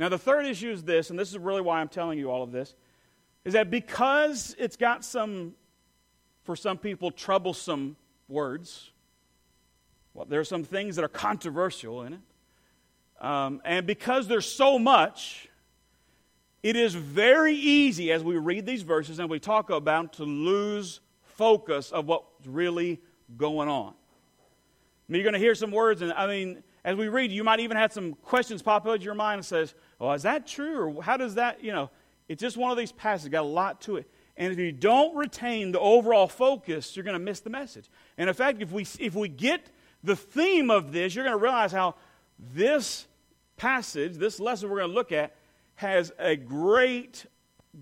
Now, 0.00 0.08
the 0.08 0.16
third 0.16 0.46
issue 0.46 0.70
is 0.70 0.82
this, 0.82 1.10
and 1.10 1.18
this 1.18 1.28
is 1.28 1.36
really 1.36 1.60
why 1.60 1.78
I'm 1.78 1.88
telling 1.88 2.18
you 2.18 2.30
all 2.30 2.42
of 2.42 2.52
this, 2.52 2.74
is 3.44 3.52
that 3.52 3.70
because 3.70 4.56
it's 4.58 4.76
got 4.76 5.04
some, 5.04 5.52
for 6.44 6.56
some 6.56 6.78
people, 6.78 7.10
troublesome 7.10 7.96
words, 8.26 8.92
well, 10.14 10.24
there 10.24 10.40
are 10.40 10.44
some 10.44 10.64
things 10.64 10.96
that 10.96 11.04
are 11.04 11.08
controversial 11.08 12.04
in 12.04 12.14
it. 12.14 12.20
Um, 13.22 13.60
and 13.62 13.86
because 13.86 14.26
there's 14.26 14.50
so 14.50 14.78
much, 14.78 15.50
it 16.62 16.76
is 16.76 16.94
very 16.94 17.54
easy 17.54 18.10
as 18.10 18.24
we 18.24 18.38
read 18.38 18.64
these 18.64 18.80
verses 18.80 19.18
and 19.18 19.28
we 19.28 19.38
talk 19.38 19.68
about 19.68 20.14
to 20.14 20.24
lose 20.24 21.00
focus 21.24 21.92
of 21.92 22.06
what's 22.06 22.46
really 22.46 23.02
going 23.36 23.68
on. 23.68 23.88
I 23.90 25.12
mean, 25.12 25.20
you're 25.20 25.30
going 25.30 25.34
to 25.34 25.46
hear 25.46 25.54
some 25.54 25.72
words, 25.72 26.00
and 26.00 26.10
I 26.14 26.26
mean, 26.26 26.62
as 26.84 26.96
we 26.96 27.08
read, 27.08 27.30
you 27.32 27.44
might 27.44 27.60
even 27.60 27.76
have 27.76 27.92
some 27.92 28.14
questions 28.14 28.62
pop 28.62 28.86
up 28.86 28.96
in 28.96 29.02
your 29.02 29.14
mind 29.14 29.38
and 29.38 29.46
says, 29.46 29.74
"Oh, 30.00 30.10
is 30.12 30.22
that 30.22 30.46
true? 30.46 30.96
Or 30.96 31.02
how 31.02 31.16
does 31.16 31.34
that?" 31.34 31.62
You 31.62 31.72
know, 31.72 31.90
it's 32.28 32.40
just 32.40 32.56
one 32.56 32.70
of 32.70 32.76
these 32.76 32.92
passages. 32.92 33.28
Got 33.30 33.42
a 33.42 33.48
lot 33.48 33.80
to 33.82 33.96
it, 33.96 34.10
and 34.36 34.52
if 34.52 34.58
you 34.58 34.72
don't 34.72 35.16
retain 35.16 35.72
the 35.72 35.80
overall 35.80 36.28
focus, 36.28 36.96
you're 36.96 37.04
going 37.04 37.18
to 37.18 37.24
miss 37.24 37.40
the 37.40 37.50
message. 37.50 37.90
And 38.16 38.28
in 38.28 38.34
fact, 38.34 38.62
if 38.62 38.72
we 38.72 38.86
if 38.98 39.14
we 39.14 39.28
get 39.28 39.70
the 40.02 40.16
theme 40.16 40.70
of 40.70 40.92
this, 40.92 41.14
you're 41.14 41.24
going 41.24 41.36
to 41.36 41.42
realize 41.42 41.72
how 41.72 41.94
this 42.38 43.06
passage, 43.56 44.14
this 44.16 44.40
lesson 44.40 44.70
we're 44.70 44.78
going 44.78 44.90
to 44.90 44.94
look 44.94 45.12
at, 45.12 45.34
has 45.74 46.12
a 46.18 46.36
great, 46.36 47.26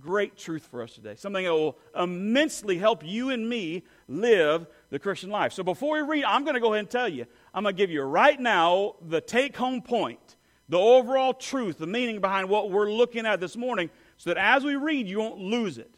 great 0.00 0.36
truth 0.36 0.66
for 0.70 0.82
us 0.82 0.92
today. 0.92 1.14
Something 1.16 1.44
that 1.44 1.52
will 1.52 1.78
immensely 1.96 2.78
help 2.78 3.04
you 3.04 3.30
and 3.30 3.48
me 3.48 3.84
live 4.08 4.66
the 4.90 4.98
Christian 4.98 5.30
life. 5.30 5.52
So 5.52 5.62
before 5.62 5.94
we 5.94 6.00
read, 6.00 6.24
I'm 6.24 6.42
going 6.42 6.54
to 6.54 6.60
go 6.60 6.72
ahead 6.72 6.80
and 6.80 6.90
tell 6.90 7.08
you, 7.08 7.26
I'm 7.58 7.64
going 7.64 7.74
to 7.74 7.82
give 7.82 7.90
you 7.90 8.02
right 8.02 8.38
now 8.38 8.94
the 9.02 9.20
take 9.20 9.56
home 9.56 9.82
point, 9.82 10.36
the 10.68 10.78
overall 10.78 11.34
truth, 11.34 11.78
the 11.78 11.88
meaning 11.88 12.20
behind 12.20 12.48
what 12.48 12.70
we're 12.70 12.88
looking 12.88 13.26
at 13.26 13.40
this 13.40 13.56
morning, 13.56 13.90
so 14.16 14.30
that 14.30 14.36
as 14.36 14.62
we 14.62 14.76
read, 14.76 15.08
you 15.08 15.18
won't 15.18 15.40
lose 15.40 15.76
it. 15.76 15.92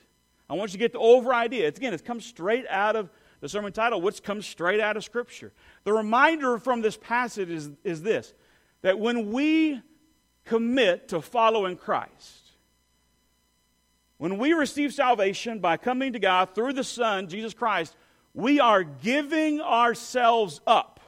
I 0.49 0.55
want 0.55 0.71
you 0.71 0.79
to 0.79 0.79
get 0.79 0.95
the 0.95 1.01
over 1.01 1.35
idea. 1.35 1.69
It's, 1.69 1.79
again, 1.79 1.93
it 1.93 2.03
comes 2.03 2.25
straight 2.25 2.65
out 2.71 2.97
of 2.97 3.11
the 3.43 3.49
sermon 3.51 3.75
title, 3.75 4.01
which 4.01 4.23
comes 4.23 4.47
straight 4.47 4.81
out 4.81 4.97
of 4.97 5.05
Scripture. 5.05 5.53
The 5.85 5.93
reminder 5.93 6.57
from 6.57 6.81
this 6.81 6.97
passage 6.97 7.51
is, 7.51 7.69
is 7.85 8.01
this 8.01 8.33
that 8.81 8.99
when 8.99 9.31
we 9.31 9.83
commit 10.47 11.09
to 11.09 11.21
following 11.21 11.77
Christ, 11.77 12.53
when 14.17 14.39
we 14.39 14.55
receive 14.55 14.95
salvation 14.95 15.59
by 15.59 15.77
coming 15.77 16.15
to 16.15 16.19
God 16.19 16.55
through 16.55 16.73
the 16.73 16.85
Son, 16.85 17.29
Jesus 17.29 17.53
Christ, 17.53 17.95
we 18.33 18.61
are 18.61 18.83
giving 18.83 19.61
ourselves 19.61 20.63
up. 20.67 21.00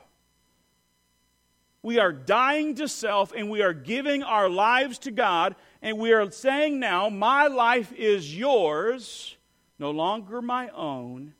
We 1.83 1.99
are 1.99 2.12
dying 2.12 2.77
to 2.77 2.87
self 2.87 3.33
and 3.33 3.51
we 3.51 3.62
are 3.62 3.73
giving 3.73 4.23
our 4.23 4.49
lives 4.49 4.99
to 5.01 5.11
God, 5.11 5.57
and 5.81 5.99
we 5.99 6.12
are 6.12 6.31
saying 6.31 6.79
now, 6.79 7.09
My 7.09 7.49
life 7.49 7.93
is 7.93 8.37
yours, 8.37 9.37
no 9.79 9.91
longer 9.91 10.41
my 10.41 10.69
own. 10.69 11.35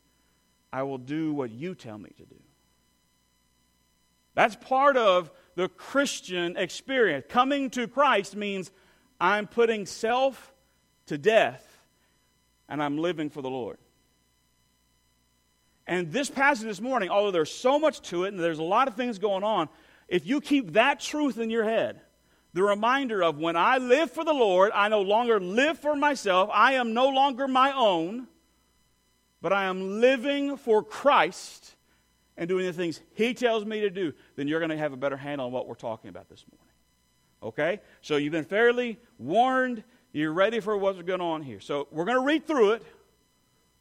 I 0.73 0.83
will 0.83 0.99
do 0.99 1.33
what 1.33 1.51
you 1.51 1.75
tell 1.75 1.99
me 1.99 2.11
to 2.17 2.25
do. 2.25 2.41
That's 4.35 4.57
part 4.57 4.97
of 4.97 5.31
the 5.55 5.69
Christian 5.69 6.57
experience. 6.57 7.27
Coming 7.29 7.71
to 7.71 7.87
Christ 7.87 8.35
means 8.35 8.71
I'm 9.21 9.47
putting 9.47 9.87
self 9.87 10.53
to 11.07 11.19
death 11.19 11.69
and 12.69 12.83
I'm 12.83 12.97
living 12.97 13.29
for 13.29 13.43
the 13.43 13.51
Lord. 13.51 13.77
And 15.87 16.11
this 16.11 16.31
passage 16.31 16.65
this 16.65 16.81
morning, 16.81 17.11
although 17.11 17.33
there's 17.33 17.51
so 17.51 17.79
much 17.79 18.01
to 18.03 18.25
it 18.25 18.29
and 18.29 18.41
there's 18.41 18.61
a 18.61 18.65
lot 18.65 18.89
of 18.89 18.95
things 18.95 19.19
going 19.19 19.45
on, 19.45 19.69
if 20.09 20.27
you 20.27 20.41
keep 20.41 20.73
that 20.73 21.01
truth 21.01 21.39
in 21.39 21.51
your 21.51 21.65
head, 21.65 22.01
the 22.55 22.63
reminder 22.63 23.23
of 23.23 23.39
when 23.39 23.57
I 23.57 23.79
live 23.79 24.11
for 24.11 24.25
the 24.25 24.35
Lord, 24.35 24.73
I 24.75 24.89
no 24.89 25.01
longer 25.01 25.41
live 25.41 25.79
for 25.79 25.97
myself, 25.97 26.51
I 26.53 26.75
am 26.75 26.93
no 26.93 27.09
longer 27.09 27.49
my 27.49 27.73
own, 27.73 28.29
but 29.41 29.53
I 29.53 29.65
am 29.65 30.01
living 30.01 30.57
for 30.57 30.83
Christ 30.83 31.75
and 32.37 32.49
doing 32.49 32.67
the 32.67 32.73
things 32.73 33.01
He 33.15 33.35
tells 33.35 33.65
me 33.65 33.81
to 33.81 33.91
do, 33.91 34.13
then 34.37 34.49
you're 34.49 34.61
going 34.61 34.71
to 34.71 34.77
have 34.77 34.93
a 34.93 34.97
better 34.97 35.17
handle 35.17 35.47
on 35.47 35.53
what 35.53 35.67
we're 35.67 35.75
talking 35.75 36.09
about 36.09 36.29
this 36.29 36.45
morning. 36.51 36.73
Okay? 37.43 37.81
So 38.01 38.17
you've 38.17 38.33
been 38.33 38.45
fairly 38.45 38.99
warned. 39.19 39.83
You're 40.13 40.33
ready 40.33 40.61
for 40.61 40.77
what's 40.77 41.01
going 41.03 41.21
on 41.21 41.43
here. 41.43 41.61
So 41.61 41.89
we're 41.91 42.05
going 42.05 42.19
to 42.19 42.25
read 42.25 42.47
through 42.47 42.73
it, 42.73 42.83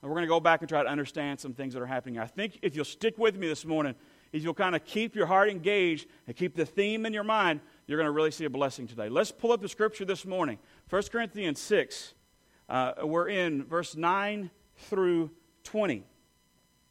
and 0.01 0.09
we're 0.09 0.15
going 0.15 0.25
to 0.25 0.29
go 0.29 0.39
back 0.39 0.61
and 0.61 0.69
try 0.69 0.81
to 0.81 0.89
understand 0.89 1.39
some 1.39 1.53
things 1.53 1.73
that 1.73 1.81
are 1.81 1.87
happening. 1.87 2.19
I 2.19 2.27
think 2.27 2.59
if 2.61 2.75
you'll 2.75 2.85
stick 2.85 3.17
with 3.17 3.35
me 3.35 3.47
this 3.47 3.65
morning, 3.65 3.95
if 4.31 4.43
you'll 4.43 4.53
kind 4.53 4.75
of 4.75 4.85
keep 4.85 5.15
your 5.15 5.25
heart 5.25 5.49
engaged 5.49 6.07
and 6.27 6.35
keep 6.35 6.55
the 6.55 6.65
theme 6.65 7.05
in 7.05 7.13
your 7.13 7.23
mind, 7.23 7.59
you're 7.87 7.97
going 7.97 8.07
to 8.07 8.11
really 8.11 8.31
see 8.31 8.45
a 8.45 8.49
blessing 8.49 8.87
today. 8.87 9.09
Let's 9.09 9.31
pull 9.31 9.51
up 9.51 9.61
the 9.61 9.69
scripture 9.69 10.05
this 10.05 10.25
morning. 10.25 10.57
1 10.89 11.03
Corinthians 11.11 11.59
6. 11.59 12.13
Uh, 12.69 12.93
we're 13.03 13.27
in 13.27 13.65
verse 13.65 13.95
9 13.95 14.49
through 14.77 15.31
20. 15.65 16.05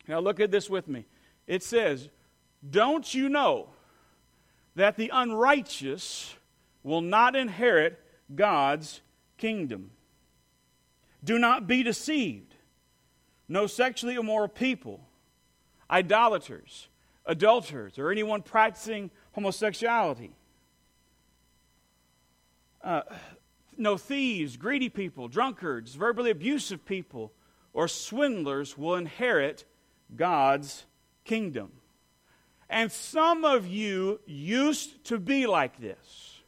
Now 0.09 0.19
look 0.21 0.41
at 0.41 0.51
this 0.51 0.69
with 0.69 0.89
me 0.89 1.07
it 1.51 1.65
says, 1.65 2.09
Don't 2.69 3.13
you 3.13 3.29
know 3.29 3.71
that 4.77 4.97
the 4.97 5.11
unrighteous 5.13 6.37
will 6.85 7.01
not 7.01 7.35
inherit 7.35 7.99
God's 8.33 9.01
kingdom? 9.37 9.91
Do 11.25 11.41
not 11.41 11.67
be 11.67 11.83
deceived. 11.83 12.55
No 13.49 13.67
sexually 13.67 14.15
immoral 14.15 14.47
people, 14.47 15.01
idolaters, 15.91 16.87
adulterers, 17.31 17.97
or 17.97 18.11
anyone 18.11 18.43
practicing 18.43 19.09
homosexuality. 19.33 20.33
Uh, 22.83 23.03
no 23.77 23.97
thieves, 23.97 24.57
greedy 24.57 24.89
people, 24.89 25.29
drunkards, 25.29 25.95
verbally 25.95 26.33
abusive 26.33 26.85
people, 26.85 27.33
or 27.73 27.87
swindlers 27.87 28.77
will 28.77 28.97
inherit 28.97 29.65
God's 30.17 30.85
kingdom. 31.25 31.71
And 32.69 32.91
some 32.91 33.45
of 33.45 33.67
you 33.67 34.21
used 34.27 35.05
to 35.05 35.19
be 35.19 35.47
like 35.47 35.81
this, 35.81 36.41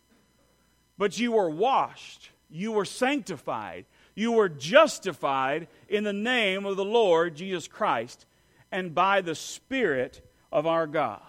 but 0.98 1.16
you 1.16 1.32
were 1.32 1.50
washed, 1.50 2.30
you 2.50 2.72
were 2.72 2.84
sanctified, 2.84 3.86
you 4.16 4.32
were 4.32 4.48
justified 4.48 5.68
in 5.88 6.02
the 6.02 6.12
name 6.12 6.66
of 6.66 6.76
the 6.76 6.84
Lord 6.84 7.36
Jesus 7.36 7.68
Christ 7.68 8.26
and 8.72 8.94
by 8.94 9.20
the 9.20 9.36
Spirit 9.36 10.26
of 10.52 10.66
our 10.66 10.86
God. 10.86 11.20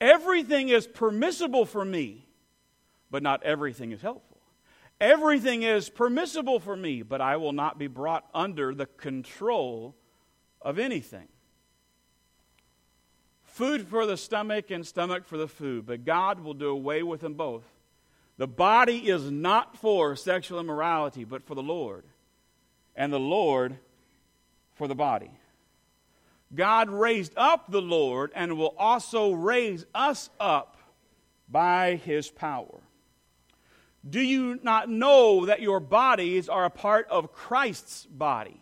Everything 0.00 0.68
is 0.68 0.86
permissible 0.86 1.64
for 1.64 1.84
me, 1.84 2.26
but 3.10 3.22
not 3.22 3.42
everything 3.44 3.92
is 3.92 4.02
helpful. 4.02 4.38
Everything 5.00 5.62
is 5.62 5.88
permissible 5.88 6.60
for 6.60 6.76
me, 6.76 7.02
but 7.02 7.20
I 7.20 7.36
will 7.36 7.52
not 7.52 7.78
be 7.78 7.86
brought 7.86 8.26
under 8.34 8.74
the 8.74 8.86
control 8.86 9.94
of 10.60 10.78
anything. 10.78 11.28
Food 13.44 13.86
for 13.86 14.04
the 14.04 14.16
stomach 14.16 14.70
and 14.70 14.84
stomach 14.86 15.24
for 15.24 15.36
the 15.36 15.48
food, 15.48 15.86
but 15.86 16.04
God 16.04 16.40
will 16.40 16.54
do 16.54 16.68
away 16.68 17.02
with 17.02 17.20
them 17.20 17.34
both. 17.34 17.64
The 18.36 18.48
body 18.48 19.08
is 19.08 19.30
not 19.30 19.76
for 19.76 20.16
sexual 20.16 20.58
immorality, 20.58 21.24
but 21.24 21.44
for 21.44 21.54
the 21.54 21.62
Lord, 21.62 22.04
and 22.96 23.12
the 23.12 23.20
Lord 23.20 23.78
for 24.74 24.88
the 24.88 24.96
body. 24.96 25.30
God 26.54 26.90
raised 26.90 27.32
up 27.36 27.70
the 27.70 27.82
Lord 27.82 28.30
and 28.34 28.56
will 28.56 28.74
also 28.78 29.32
raise 29.32 29.84
us 29.94 30.30
up 30.38 30.76
by 31.48 31.96
his 31.96 32.30
power. 32.30 32.80
Do 34.08 34.20
you 34.20 34.58
not 34.62 34.88
know 34.88 35.46
that 35.46 35.62
your 35.62 35.80
bodies 35.80 36.48
are 36.48 36.64
a 36.64 36.70
part 36.70 37.08
of 37.08 37.32
Christ's 37.32 38.06
body? 38.06 38.60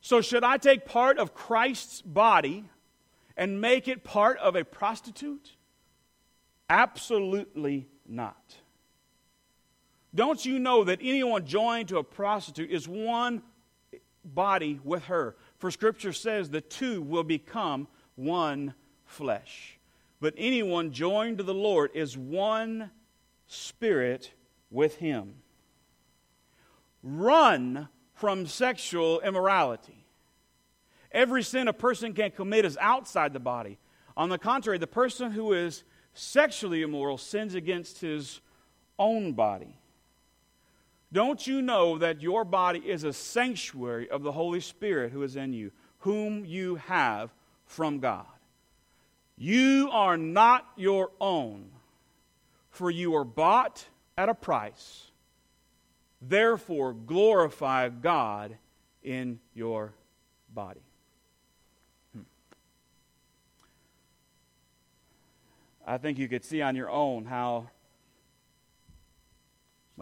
So, 0.00 0.20
should 0.20 0.42
I 0.42 0.56
take 0.56 0.84
part 0.84 1.18
of 1.18 1.34
Christ's 1.34 2.02
body 2.02 2.64
and 3.36 3.60
make 3.60 3.88
it 3.88 4.02
part 4.02 4.38
of 4.38 4.56
a 4.56 4.64
prostitute? 4.64 5.52
Absolutely 6.68 7.86
not. 8.06 8.56
Don't 10.14 10.44
you 10.44 10.58
know 10.58 10.84
that 10.84 10.98
anyone 11.02 11.46
joined 11.46 11.88
to 11.88 11.98
a 11.98 12.04
prostitute 12.04 12.70
is 12.70 12.88
one 12.88 13.42
body 14.24 14.80
with 14.82 15.04
her? 15.04 15.36
For 15.62 15.70
Scripture 15.70 16.12
says 16.12 16.50
the 16.50 16.60
two 16.60 17.00
will 17.02 17.22
become 17.22 17.86
one 18.16 18.74
flesh. 19.04 19.78
But 20.20 20.34
anyone 20.36 20.90
joined 20.90 21.38
to 21.38 21.44
the 21.44 21.54
Lord 21.54 21.92
is 21.94 22.18
one 22.18 22.90
spirit 23.46 24.32
with 24.72 24.96
him. 24.96 25.34
Run 27.00 27.86
from 28.12 28.48
sexual 28.48 29.20
immorality. 29.20 30.04
Every 31.12 31.44
sin 31.44 31.68
a 31.68 31.72
person 31.72 32.12
can 32.12 32.32
commit 32.32 32.64
is 32.64 32.76
outside 32.80 33.32
the 33.32 33.38
body. 33.38 33.78
On 34.16 34.30
the 34.30 34.38
contrary, 34.38 34.78
the 34.78 34.88
person 34.88 35.30
who 35.30 35.52
is 35.52 35.84
sexually 36.12 36.82
immoral 36.82 37.18
sins 37.18 37.54
against 37.54 38.00
his 38.00 38.40
own 38.98 39.32
body. 39.32 39.78
Don't 41.12 41.46
you 41.46 41.60
know 41.60 41.98
that 41.98 42.22
your 42.22 42.44
body 42.44 42.78
is 42.78 43.04
a 43.04 43.12
sanctuary 43.12 44.08
of 44.08 44.22
the 44.22 44.32
Holy 44.32 44.60
Spirit 44.60 45.12
who 45.12 45.22
is 45.22 45.36
in 45.36 45.52
you, 45.52 45.70
whom 46.00 46.44
you 46.46 46.76
have 46.76 47.30
from 47.66 47.98
God? 47.98 48.26
You 49.36 49.90
are 49.92 50.16
not 50.16 50.66
your 50.76 51.10
own, 51.20 51.70
for 52.70 52.90
you 52.90 53.14
are 53.14 53.24
bought 53.24 53.84
at 54.16 54.30
a 54.30 54.34
price. 54.34 55.10
Therefore, 56.20 56.94
glorify 56.94 57.88
God 57.88 58.56
in 59.02 59.40
your 59.54 59.92
body. 60.54 60.80
Hmm. 62.14 62.22
I 65.86 65.98
think 65.98 66.18
you 66.18 66.28
could 66.28 66.44
see 66.44 66.62
on 66.62 66.76
your 66.76 66.88
own 66.88 67.24
how 67.24 67.68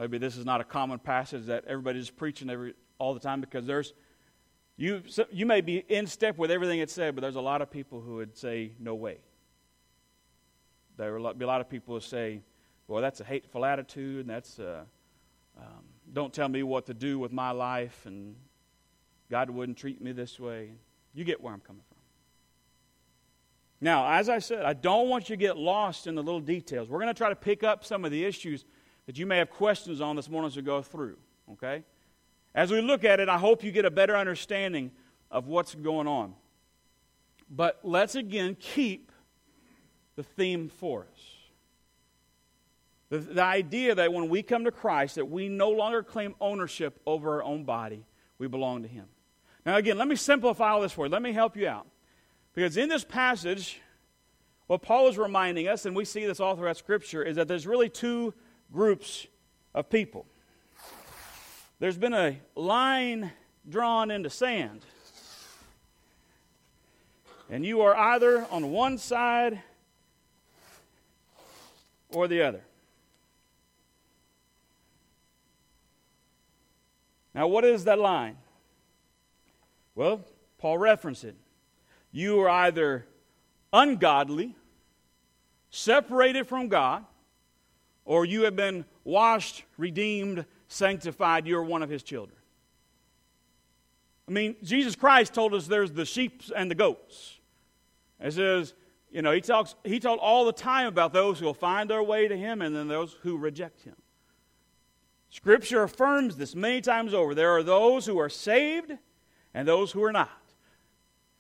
maybe 0.01 0.19
this 0.19 0.37
is 0.37 0.47
not 0.47 0.61
a 0.61 0.65
common 0.65 0.99
passage 0.99 1.47
that 1.47 1.65
everybody's 1.67 2.11
preaching 2.11 2.49
every, 2.49 2.75
all 2.99 3.13
the 3.15 3.21
time 3.21 3.41
because 3.41 3.67
there's 3.67 3.93
you, 4.81 5.03
you 5.31 5.45
may 5.45 5.61
be 5.61 5.85
in 5.91 6.07
step 6.07 6.39
with 6.39 6.51
everything 6.51 6.79
it 6.79 6.89
said, 6.89 7.15
but 7.15 7.21
there's 7.21 7.37
a 7.37 7.41
lot 7.41 7.61
of 7.61 7.71
people 7.71 8.01
who 8.01 8.15
would 8.15 8.35
say, 8.35 8.73
no 8.79 8.95
way. 8.95 9.19
There 10.97 11.19
will 11.19 11.35
be 11.35 11.45
a 11.45 11.47
lot 11.47 11.61
of 11.61 11.69
people 11.69 11.95
who 11.95 12.01
say, 12.01 12.41
well, 12.89 13.03
that's 13.03 13.21
a 13.21 13.25
hateful 13.25 13.67
attitude, 13.67 14.21
and 14.21 14.31
that's, 14.31 14.59
uh, 14.59 14.85
um, 15.59 15.85
don't 16.15 16.33
tell 16.33 16.49
me 16.49 16.63
what 16.63 16.87
to 16.87 16.95
do 16.95 17.19
with 17.19 17.31
my 17.31 17.51
life, 17.51 18.07
and 18.07 18.35
God 19.31 19.51
wouldn't 19.51 19.77
treat 19.77 20.01
me 20.01 20.13
this 20.13 20.41
way. 20.41 20.71
You 21.13 21.25
get 21.25 21.43
where 21.43 21.53
I'm 21.53 21.61
coming 21.61 21.83
from. 21.87 21.99
Now, 23.83 24.11
as 24.11 24.31
I 24.31 24.39
said, 24.39 24.65
I 24.65 24.73
don't 24.73 25.11
want 25.11 25.29
you 25.29 25.37
to 25.37 25.41
get 25.41 25.59
lost 25.59 26.07
in 26.07 26.15
the 26.15 26.23
little 26.23 26.41
details. 26.41 26.89
We're 26.89 27.01
going 27.01 27.13
to 27.13 27.19
try 27.19 27.29
to 27.29 27.37
pick 27.37 27.63
up 27.63 27.85
some 27.85 28.07
of 28.07 28.13
the 28.13 28.25
issues 28.25 28.65
that 29.11 29.19
you 29.19 29.27
may 29.27 29.39
have 29.39 29.51
questions 29.51 30.01
on 30.01 30.15
this 30.15 30.31
morning 30.31 30.47
as 30.47 30.55
we 30.55 30.63
go 30.63 30.81
through, 30.83 31.17
okay? 31.51 31.83
As 32.55 32.71
we 32.71 32.81
look 32.81 33.03
at 33.03 33.19
it, 33.19 33.29
I 33.29 33.39
hope 33.39 33.65
you 33.65 33.73
get 33.73 33.85
a 33.85 33.91
better 33.91 34.17
understanding 34.17 34.93
of 35.33 35.49
what's 35.49 35.75
going 35.75 36.07
on. 36.07 36.35
But 37.51 37.81
let's 37.83 38.15
again 38.15 38.57
keep 38.61 39.11
the 40.15 40.23
theme 40.23 40.69
for 40.69 41.09
us. 41.13 41.21
The, 43.09 43.19
the 43.19 43.43
idea 43.43 43.97
that 43.97 44.13
when 44.13 44.29
we 44.29 44.45
come 44.45 44.63
to 44.63 44.71
Christ, 44.71 45.17
that 45.17 45.29
we 45.29 45.49
no 45.49 45.71
longer 45.71 46.05
claim 46.05 46.37
ownership 46.41 47.01
over 47.05 47.35
our 47.35 47.43
own 47.43 47.65
body, 47.65 48.07
we 48.39 48.47
belong 48.47 48.83
to 48.83 48.89
Him. 48.89 49.07
Now, 49.67 49.75
again, 49.75 49.99
let 49.99 50.07
me 50.07 50.15
simplify 50.15 50.71
all 50.71 50.83
this 50.83 50.93
for 50.93 51.07
you. 51.07 51.11
Let 51.11 51.23
me 51.23 51.33
help 51.33 51.57
you 51.57 51.67
out. 51.67 51.89
Because 52.55 52.77
in 52.77 52.89
this 52.89 53.03
passage, 53.03 53.81
what 54.69 54.83
Paul 54.83 55.09
is 55.09 55.19
reminding 55.19 55.67
us, 55.67 55.85
and 55.85 55.97
we 55.97 56.05
see 56.05 56.25
this 56.27 56.39
all 56.39 56.55
throughout 56.55 56.77
Scripture, 56.77 57.25
is 57.25 57.35
that 57.35 57.49
there's 57.49 57.67
really 57.67 57.89
two 57.89 58.35
groups 58.73 59.27
of 59.75 59.91
people. 59.91 60.27
There's 61.79 61.99
been 61.99 62.15
a 62.15 62.37
line 62.55 63.33
drawn 63.69 64.11
into 64.11 64.31
sand, 64.31 64.81
and 67.49 67.65
you 67.65 67.81
are 67.81 67.97
either 67.97 68.47
on 68.51 68.71
one 68.71 68.99
side 68.99 69.61
or 72.11 72.29
the 72.29 72.43
other. 72.43 72.63
Now, 77.35 77.47
what 77.47 77.65
is 77.65 77.85
that 77.85 77.99
line? 77.99 78.37
Well, 79.95 80.21
Paul 80.59 80.79
referenced 80.79 81.25
it. 81.25 81.37
You 82.13 82.41
are 82.41 82.49
either 82.49 83.07
ungodly, 83.73 84.57
separated 85.71 86.47
from 86.47 86.69
God, 86.69 87.05
or 88.05 88.25
you 88.25 88.43
have 88.43 88.57
been 88.57 88.85
washed, 89.05 89.65
redeemed, 89.77 90.45
sanctified. 90.69 91.47
You're 91.47 91.63
one 91.63 91.83
of 91.83 91.91
his 91.91 92.03
children. 92.03 92.39
I 94.29 94.33
mean, 94.33 94.57
Jesus 94.63 94.95
Christ 94.95 95.35
told 95.35 95.55
us 95.55 95.67
there's 95.67 95.93
the 95.93 96.05
sheep 96.05 96.43
and 96.55 96.71
the 96.71 96.77
goats. 96.77 97.39
It 98.21 98.33
says, 98.33 98.75
you 99.11 99.23
know, 99.23 99.33
he 99.33 99.41
talks 99.41 99.75
he 99.85 99.99
told 99.99 100.21
all 100.21 100.45
the 100.45 100.53
time 100.53 100.87
about 100.87 101.13
those 101.13 101.41
who 101.41 101.47
will 101.47 101.55
find 101.55 101.91
their 101.91 102.03
way 102.03 102.29
to 102.29 102.37
him 102.37 102.63
and 102.63 102.75
then 102.75 102.87
those 102.87 103.17
who 103.23 103.37
reject 103.37 103.83
him. 103.83 103.97
Scripture 105.31 105.83
affirms 105.83 106.37
this 106.37 106.55
many 106.55 106.81
times 106.81 107.15
over. 107.15 107.35
There 107.35 107.51
are 107.51 107.63
those 107.63 108.07
who 108.07 108.19
are 108.19 108.29
saved 108.29 108.93
and 109.55 109.67
those 109.67 109.93
who 109.93 110.03
are 110.03 110.13
not. 110.13 110.31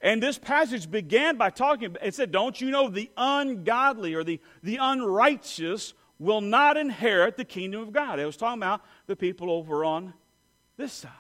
And 0.00 0.23
this 0.23 0.38
passage 0.38 0.90
began 0.90 1.37
by 1.37 1.50
talking, 1.50 1.97
it 2.02 2.14
said, 2.14 2.33
Don't 2.33 2.61
you 2.61 2.71
know 2.71 2.88
the 2.88 3.11
ungodly 3.17 4.14
or 4.14 4.25
the, 4.25 4.40
the 4.62 4.79
unrighteous 4.81 5.93
will 6.20 6.40
not 6.40 6.76
inherit 6.76 7.36
the 7.36 7.44
kingdom 7.44 7.80
of 7.80 7.92
God? 7.92 8.20
It 8.20 8.26
was 8.26 8.36
talking 8.36 8.62
about 8.62 8.82
the 9.08 9.16
people 9.16 9.50
over 9.50 9.84
on 9.84 10.14
this 10.76 10.92
side. 10.92 11.10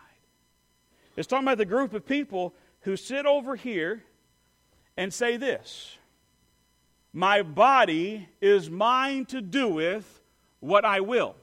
It's 1.16 1.26
talking 1.26 1.44
about 1.44 1.58
the 1.58 1.64
group 1.64 1.92
of 1.94 2.06
people 2.06 2.54
who 2.82 2.96
sit 2.96 3.26
over 3.26 3.56
here 3.56 4.04
and 4.96 5.12
say 5.12 5.36
this 5.36 5.96
My 7.12 7.42
body 7.42 8.28
is 8.40 8.70
mine 8.70 9.24
to 9.26 9.40
do 9.40 9.68
with 9.68 10.22
what 10.60 10.84
I 10.84 11.00
will. 11.00 11.34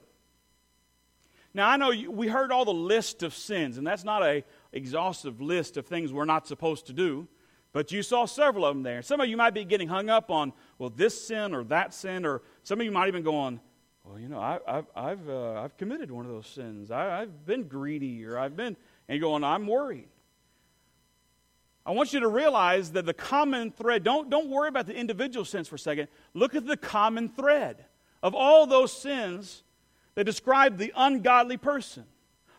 Now, 1.53 1.69
I 1.69 1.77
know 1.77 1.89
you, 1.89 2.11
we 2.11 2.27
heard 2.27 2.51
all 2.51 2.65
the 2.65 2.73
list 2.73 3.23
of 3.23 3.33
sins, 3.33 3.79
and 3.79 3.87
that's 3.87 4.03
not 4.03 4.21
a 4.21 4.43
exhaustive 4.71 5.41
list 5.41 5.75
of 5.75 5.87
things 5.87 6.13
we're 6.13 6.25
not 6.25 6.47
supposed 6.47 6.85
to 6.87 6.93
do, 6.93 7.27
but 7.73 7.91
you 7.91 8.03
saw 8.03 8.25
several 8.25 8.63
of 8.63 8.75
them 8.75 8.83
there. 8.83 9.01
Some 9.01 9.21
of 9.21 9.27
you 9.27 9.37
might 9.37 9.53
be 9.53 9.65
getting 9.65 9.87
hung 9.87 10.09
up 10.09 10.29
on, 10.29 10.53
well, 10.77 10.91
this 10.91 11.19
sin 11.27 11.55
or 11.55 11.63
that 11.65 11.93
sin, 11.93 12.25
or 12.25 12.43
some 12.67 12.81
of 12.81 12.85
you 12.85 12.91
might 12.91 13.07
even 13.07 13.23
go 13.23 13.33
on, 13.37 13.61
well, 14.03 14.19
you 14.19 14.27
know, 14.27 14.41
I, 14.41 14.59
have 14.67 14.87
I've, 14.93 15.29
uh, 15.29 15.53
I've 15.53 15.77
committed 15.77 16.11
one 16.11 16.25
of 16.25 16.31
those 16.33 16.47
sins. 16.47 16.91
I, 16.91 17.21
I've 17.21 17.45
been 17.45 17.63
greedy, 17.63 18.25
or 18.25 18.37
I've 18.37 18.57
been, 18.57 18.75
and 19.07 19.17
you're 19.17 19.21
going, 19.21 19.45
I'm 19.45 19.67
worried. 19.67 20.09
I 21.85 21.91
want 21.91 22.11
you 22.11 22.19
to 22.19 22.27
realize 22.27 22.91
that 22.91 23.05
the 23.05 23.13
common 23.13 23.71
thread, 23.71 24.03
don't, 24.03 24.29
don't 24.29 24.49
worry 24.49 24.67
about 24.67 24.85
the 24.85 24.93
individual 24.93 25.45
sins 25.45 25.69
for 25.69 25.75
a 25.75 25.79
second. 25.79 26.09
Look 26.33 26.55
at 26.55 26.65
the 26.67 26.75
common 26.75 27.29
thread 27.29 27.85
of 28.21 28.35
all 28.35 28.67
those 28.67 28.91
sins 28.91 29.63
that 30.15 30.25
describe 30.25 30.77
the 30.77 30.91
ungodly 30.93 31.55
person. 31.55 32.03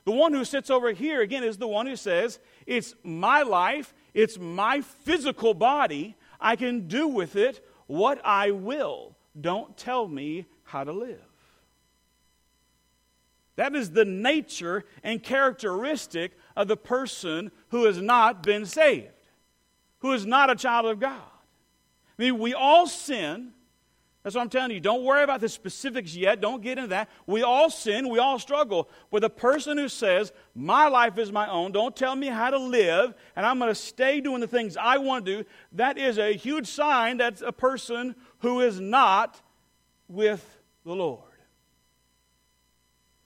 The 0.06 0.12
one 0.12 0.32
who 0.32 0.46
sits 0.46 0.70
over 0.70 0.90
here, 0.92 1.20
again, 1.20 1.44
is 1.44 1.58
the 1.58 1.68
one 1.68 1.86
who 1.86 1.96
says, 1.96 2.38
It's 2.66 2.94
my 3.02 3.42
life, 3.42 3.92
it's 4.14 4.38
my 4.38 4.80
physical 4.80 5.52
body. 5.52 6.16
I 6.40 6.56
can 6.56 6.88
do 6.88 7.08
with 7.08 7.36
it 7.36 7.62
what 7.88 8.24
I 8.24 8.52
will. 8.52 9.17
Don't 9.40 9.76
tell 9.76 10.08
me 10.08 10.46
how 10.64 10.84
to 10.84 10.92
live. 10.92 11.20
That 13.56 13.74
is 13.74 13.90
the 13.90 14.04
nature 14.04 14.84
and 15.02 15.22
characteristic 15.22 16.38
of 16.54 16.68
the 16.68 16.76
person 16.76 17.50
who 17.70 17.86
has 17.86 18.00
not 18.00 18.42
been 18.42 18.64
saved, 18.64 19.08
who 19.98 20.12
is 20.12 20.24
not 20.24 20.48
a 20.48 20.54
child 20.54 20.86
of 20.86 21.00
God. 21.00 21.20
I 22.18 22.22
mean, 22.22 22.38
we 22.38 22.54
all 22.54 22.86
sin. 22.86 23.52
That's 24.28 24.34
what 24.34 24.42
I'm 24.42 24.50
telling 24.50 24.72
you. 24.72 24.80
Don't 24.80 25.04
worry 25.04 25.22
about 25.22 25.40
the 25.40 25.48
specifics 25.48 26.14
yet. 26.14 26.42
Don't 26.42 26.60
get 26.60 26.76
into 26.76 26.88
that. 26.88 27.08
We 27.26 27.42
all 27.42 27.70
sin. 27.70 28.10
We 28.10 28.18
all 28.18 28.38
struggle. 28.38 28.90
But 29.10 29.22
the 29.22 29.30
person 29.30 29.78
who 29.78 29.88
says, 29.88 30.34
My 30.54 30.88
life 30.88 31.16
is 31.16 31.32
my 31.32 31.48
own, 31.48 31.72
don't 31.72 31.96
tell 31.96 32.14
me 32.14 32.26
how 32.26 32.50
to 32.50 32.58
live, 32.58 33.14
and 33.36 33.46
I'm 33.46 33.58
going 33.58 33.70
to 33.70 33.74
stay 33.74 34.20
doing 34.20 34.42
the 34.42 34.46
things 34.46 34.76
I 34.76 34.98
want 34.98 35.24
to 35.24 35.38
do, 35.38 35.48
that 35.72 35.96
is 35.96 36.18
a 36.18 36.34
huge 36.34 36.66
sign 36.66 37.16
that's 37.16 37.40
a 37.40 37.52
person 37.52 38.14
who 38.40 38.60
is 38.60 38.78
not 38.78 39.40
with 40.08 40.46
the 40.84 40.94
Lord. 40.94 41.22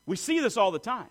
We 0.06 0.14
see 0.14 0.38
this 0.38 0.56
all 0.56 0.70
the 0.70 0.78
time. 0.78 1.10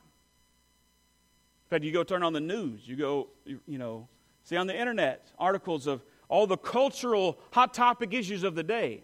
In 1.66 1.70
fact, 1.70 1.84
you 1.84 1.92
go 1.92 2.06
turn 2.06 2.24
on 2.24 2.32
the 2.32 2.40
news, 2.40 2.88
you 2.88 2.96
go, 2.96 3.28
you 3.44 3.78
know, 3.78 4.08
see 4.46 4.56
on 4.56 4.68
the 4.68 4.80
internet 4.80 5.28
articles 5.38 5.86
of 5.86 6.02
all 6.30 6.48
the 6.48 6.56
cultural 6.56 7.38
hot 7.52 7.74
topic 7.74 8.14
issues 8.14 8.46
of 8.46 8.56
the 8.56 8.64
day. 8.64 9.04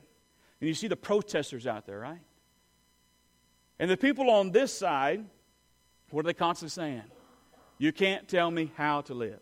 And 0.59 0.67
you 0.67 0.73
see 0.73 0.87
the 0.87 0.95
protesters 0.95 1.67
out 1.67 1.85
there, 1.85 1.99
right? 1.99 2.21
And 3.79 3.89
the 3.89 3.97
people 3.97 4.29
on 4.29 4.51
this 4.51 4.73
side, 4.73 5.23
what 6.09 6.25
are 6.25 6.27
they 6.27 6.33
constantly 6.33 6.71
saying? 6.71 7.03
You 7.77 7.91
can't 7.91 8.27
tell 8.27 8.49
me 8.49 8.71
how 8.75 9.01
to 9.01 9.13
live. 9.13 9.39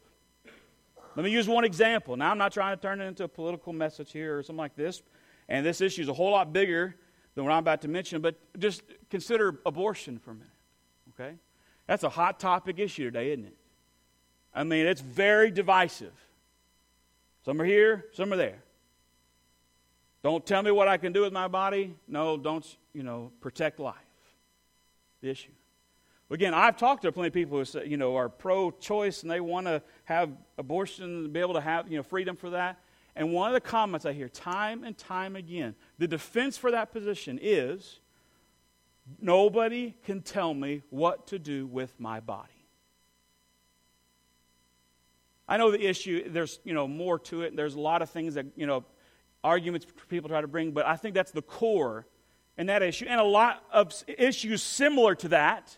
Let 1.15 1.23
me 1.23 1.32
use 1.32 1.47
one 1.47 1.63
example. 1.63 2.17
Now, 2.17 2.32
I'm 2.32 2.38
not 2.38 2.51
trying 2.51 2.75
to 2.75 2.82
turn 2.82 2.99
it 2.99 3.06
into 3.06 3.23
a 3.23 3.28
political 3.30 3.71
message 3.71 4.12
here 4.12 4.38
or 4.38 4.43
something 4.43 4.58
like 4.58 4.75
this. 4.75 5.01
And 5.47 5.65
this 5.65 5.80
issue 5.80 6.01
is 6.01 6.10
a 6.10 6.13
whole 6.13 6.32
lot 6.32 6.51
bigger 6.51 6.95
than 7.36 7.45
what 7.45 7.54
I'm 7.54 7.60
about 7.60 7.82
to 7.84 7.88
mention, 7.88 8.21
but 8.21 8.36
just 8.60 8.82
consider 9.10 9.60
abortion 9.65 10.19
for 10.19 10.32
a 10.32 10.34
minute, 10.34 10.49
okay? 11.13 11.36
That's 11.88 12.04
a 12.04 12.10
hot 12.10 12.39
topic 12.39 12.80
issue 12.80 13.06
today, 13.06 13.32
isn't 13.32 13.45
it? 13.45 13.58
I 14.54 14.63
mean, 14.63 14.86
it's 14.86 15.01
very 15.01 15.51
divisive. 15.51 16.13
Some 17.43 17.62
are 17.62 17.65
here, 17.65 18.06
some 18.13 18.34
are 18.34 18.38
there. 18.38 18.63
Don't 20.26 20.44
tell 20.44 20.64
me 20.64 20.72
what 20.72 20.88
I 20.88 20.98
can 20.98 21.14
do 21.14 21.22
with 21.22 21.34
my 21.34 21.48
body. 21.48 21.96
No, 22.08 22.36
don't, 22.36 22.66
you 22.96 23.04
know, 23.04 23.32
protect 23.42 23.80
life. 23.80 23.94
The 25.22 25.30
issue. 25.30 25.52
Again, 26.32 26.52
I've 26.52 26.78
talked 26.78 27.04
to 27.04 27.12
plenty 27.12 27.28
of 27.28 27.34
people 27.36 27.60
who 27.60 27.66
say, 27.66 27.86
you 27.86 27.98
know, 27.98 28.16
are 28.16 28.28
pro-choice 28.28 29.22
and 29.22 29.30
they 29.30 29.40
want 29.40 29.68
to 29.68 29.84
have 30.06 30.32
abortion 30.58 31.04
and 31.04 31.32
be 31.32 31.40
able 31.42 31.54
to 31.54 31.62
have, 31.62 31.92
you 31.92 31.98
know, 31.98 32.02
freedom 32.02 32.36
for 32.36 32.50
that. 32.50 32.80
And 33.16 33.34
one 33.34 33.50
of 33.50 33.54
the 33.54 33.62
comments 33.62 34.04
I 34.04 34.14
hear 34.14 34.28
time 34.28 34.84
and 34.84 34.98
time 34.98 35.36
again, 35.36 35.76
the 36.00 36.08
defense 36.08 36.58
for 36.58 36.72
that 36.72 36.92
position 36.92 37.38
is 37.40 38.00
nobody 39.22 39.94
can 40.06 40.24
tell 40.24 40.56
me 40.56 40.82
what 40.90 41.28
to 41.28 41.38
do 41.38 41.68
with 41.68 42.00
my 42.00 42.20
body. 42.20 42.66
I 45.48 45.58
know 45.58 45.70
the 45.70 45.86
issue, 45.86 46.28
there's, 46.32 46.60
you 46.64 46.74
know, 46.74 46.88
more 46.88 47.20
to 47.20 47.44
it. 47.44 47.56
There's 47.56 47.76
a 47.76 47.80
lot 47.80 48.02
of 48.02 48.10
things 48.10 48.34
that, 48.34 48.48
you 48.56 48.66
know, 48.66 48.86
arguments 49.45 49.86
people 50.10 50.27
try 50.27 50.41
to 50.41 50.47
bring, 50.47 50.71
but 50.71 50.86
I 50.86 50.95
think 50.95 51.13
that's 51.13 51.31
the 51.31 51.41
core 51.41 52.05
in 52.58 52.67
that 52.67 52.81
issue. 52.81 53.05
And 53.08 53.21
a 53.21 53.23
lot 53.23 53.63
of 53.71 53.93
issues 54.08 54.62
similar 54.63 55.15
to 55.15 55.29
that 55.29 55.77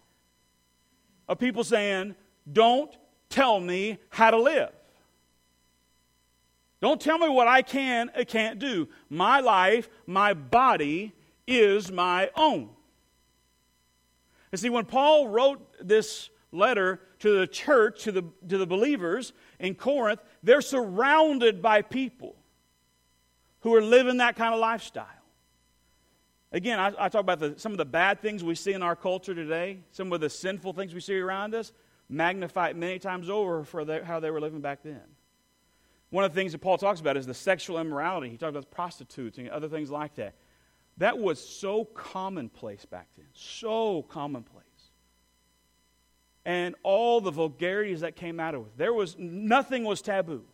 of 1.27 1.37
people 1.37 1.63
saying, 1.63 2.15
don't 2.51 2.95
tell 3.29 3.59
me 3.59 3.99
how 4.09 4.31
to 4.31 4.37
live. 4.37 4.71
Don't 6.79 7.01
tell 7.01 7.17
me 7.17 7.27
what 7.27 7.47
I 7.47 7.61
can 7.61 8.09
and 8.15 8.27
can't 8.27 8.59
do. 8.59 8.87
My 9.09 9.41
life, 9.41 9.89
my 10.05 10.33
body 10.33 11.13
is 11.45 11.91
my 11.91 12.29
own. 12.35 12.69
And 14.51 14.61
see, 14.61 14.69
when 14.69 14.85
Paul 14.85 15.27
wrote 15.27 15.61
this 15.81 16.29
letter 16.51 17.01
to 17.19 17.39
the 17.39 17.47
church, 17.47 18.03
to 18.03 18.11
the, 18.11 18.23
to 18.47 18.57
the 18.57 18.67
believers 18.67 19.33
in 19.59 19.75
Corinth, 19.75 20.21
they're 20.41 20.61
surrounded 20.61 21.61
by 21.61 21.81
people 21.81 22.35
who 23.61 23.73
are 23.75 23.81
living 23.81 24.17
that 24.17 24.35
kind 24.35 24.53
of 24.53 24.59
lifestyle. 24.59 25.05
Again, 26.51 26.79
I, 26.79 26.93
I 26.97 27.09
talk 27.09 27.21
about 27.21 27.39
the, 27.39 27.55
some 27.57 27.73
of 27.73 27.77
the 27.77 27.85
bad 27.85 28.21
things 28.21 28.43
we 28.43 28.55
see 28.55 28.73
in 28.73 28.81
our 28.81 28.95
culture 28.95 29.35
today, 29.35 29.79
some 29.91 30.11
of 30.13 30.21
the 30.21 30.29
sinful 30.29 30.73
things 30.73 30.93
we 30.93 31.01
see 31.01 31.19
around 31.19 31.53
us, 31.53 31.73
magnified 32.09 32.77
many 32.77 32.99
times 32.99 33.29
over 33.29 33.63
for 33.63 33.83
the, 33.83 34.03
how 34.05 34.19
they 34.19 34.31
were 34.31 34.39
living 34.39 34.61
back 34.61 34.79
then. 34.83 35.01
One 36.09 36.23
of 36.23 36.33
the 36.33 36.39
things 36.39 36.53
that 36.53 36.59
Paul 36.59 36.77
talks 36.77 37.01
about 37.01 37.17
is 37.17 37.25
the 37.25 37.33
sexual 37.33 37.79
immorality. 37.79 38.29
He 38.29 38.37
talks 38.37 38.51
about 38.51 38.71
prostitutes 38.71 39.37
and 39.37 39.49
other 39.49 39.67
things 39.67 39.91
like 39.91 40.15
that. 40.15 40.35
That 40.97 41.17
was 41.19 41.45
so 41.45 41.83
commonplace 41.83 42.85
back 42.85 43.09
then. 43.17 43.27
So 43.33 44.03
commonplace. 44.03 44.63
And 46.45 46.75
all 46.81 47.19
the 47.19 47.31
vulgarities 47.31 47.99
that 47.99 48.15
came 48.15 48.39
out 48.39 48.55
of 48.55 48.61
it. 48.61 48.77
There 48.77 48.93
was 48.93 49.17
nothing 49.19 49.83
was 49.83 50.01
taboo. 50.01 50.45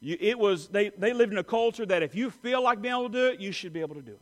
You, 0.00 0.16
it 0.20 0.38
was 0.38 0.68
they, 0.68 0.90
they 0.90 1.12
lived 1.12 1.32
in 1.32 1.38
a 1.38 1.44
culture 1.44 1.84
that 1.86 2.02
if 2.02 2.14
you 2.14 2.30
feel 2.30 2.62
like 2.62 2.80
being 2.80 2.94
able 2.94 3.10
to 3.10 3.12
do 3.12 3.26
it, 3.26 3.40
you 3.40 3.52
should 3.52 3.72
be 3.72 3.80
able 3.80 3.96
to 3.96 4.02
do 4.02 4.12
it. 4.12 4.20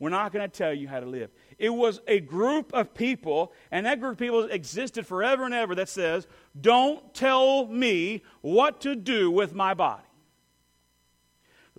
We're 0.00 0.10
not 0.10 0.32
going 0.32 0.48
to 0.48 0.56
tell 0.56 0.72
you 0.72 0.86
how 0.86 1.00
to 1.00 1.06
live. 1.06 1.30
It 1.58 1.70
was 1.70 2.00
a 2.06 2.20
group 2.20 2.72
of 2.72 2.94
people, 2.94 3.52
and 3.72 3.84
that 3.84 3.98
group 3.98 4.12
of 4.12 4.18
people 4.18 4.44
existed 4.44 5.06
forever 5.06 5.44
and 5.44 5.52
ever 5.52 5.74
that 5.74 5.88
says, 5.88 6.28
Don't 6.60 7.12
tell 7.14 7.66
me 7.66 8.22
what 8.40 8.80
to 8.82 8.94
do 8.94 9.30
with 9.30 9.54
my 9.54 9.74
body. 9.74 10.04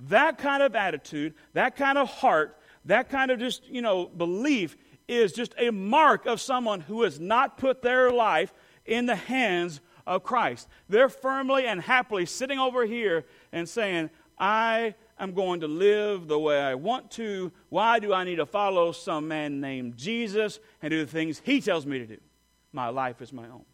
That 0.08 0.38
kind 0.38 0.62
of 0.62 0.76
attitude, 0.76 1.34
that 1.54 1.78
kind 1.78 1.98
of 1.98 2.10
heart, 2.10 2.58
that 2.86 3.10
kind 3.10 3.32
of 3.32 3.40
just, 3.40 3.66
you 3.68 3.82
know, 3.82 4.06
belief 4.08 4.76
is 5.08 5.32
just 5.32 5.54
a 5.58 5.72
mark 5.72 6.26
of 6.26 6.42
someone 6.42 6.82
who 6.82 7.04
has 7.04 7.20
not 7.20 7.58
put 7.58 7.82
their 7.82 8.12
life 8.12 8.54
in 8.86 9.06
the 9.06 9.16
hands 9.16 9.80
of 10.10 10.24
Christ. 10.24 10.68
They're 10.90 11.08
firmly 11.08 11.68
and 11.68 11.80
happily 11.80 12.26
sitting 12.26 12.60
over 12.60 12.86
here 12.86 13.26
and 13.52 13.70
saying, 13.70 14.10
I 14.40 14.96
am 15.20 15.34
going 15.34 15.60
to 15.60 15.68
live 15.68 16.28
the 16.28 16.40
way 16.40 16.60
I 16.60 16.74
want 16.74 17.12
to. 17.12 17.52
Why 17.70 18.00
do 18.00 18.12
I 18.12 18.24
need 18.24 18.38
to 18.38 18.46
follow 18.48 18.92
some 18.92 19.28
man 19.28 19.62
named 19.62 19.98
Jesus 19.98 20.60
and 20.82 20.90
do 20.90 21.06
the 21.06 21.12
things 21.12 21.42
he 21.46 21.62
tells 21.62 21.86
me 21.86 22.00
to 22.00 22.08
do? 22.08 22.18
My 22.74 22.90
life 22.90 23.22
is 23.22 23.32
my 23.32 23.46
own. 23.46 23.66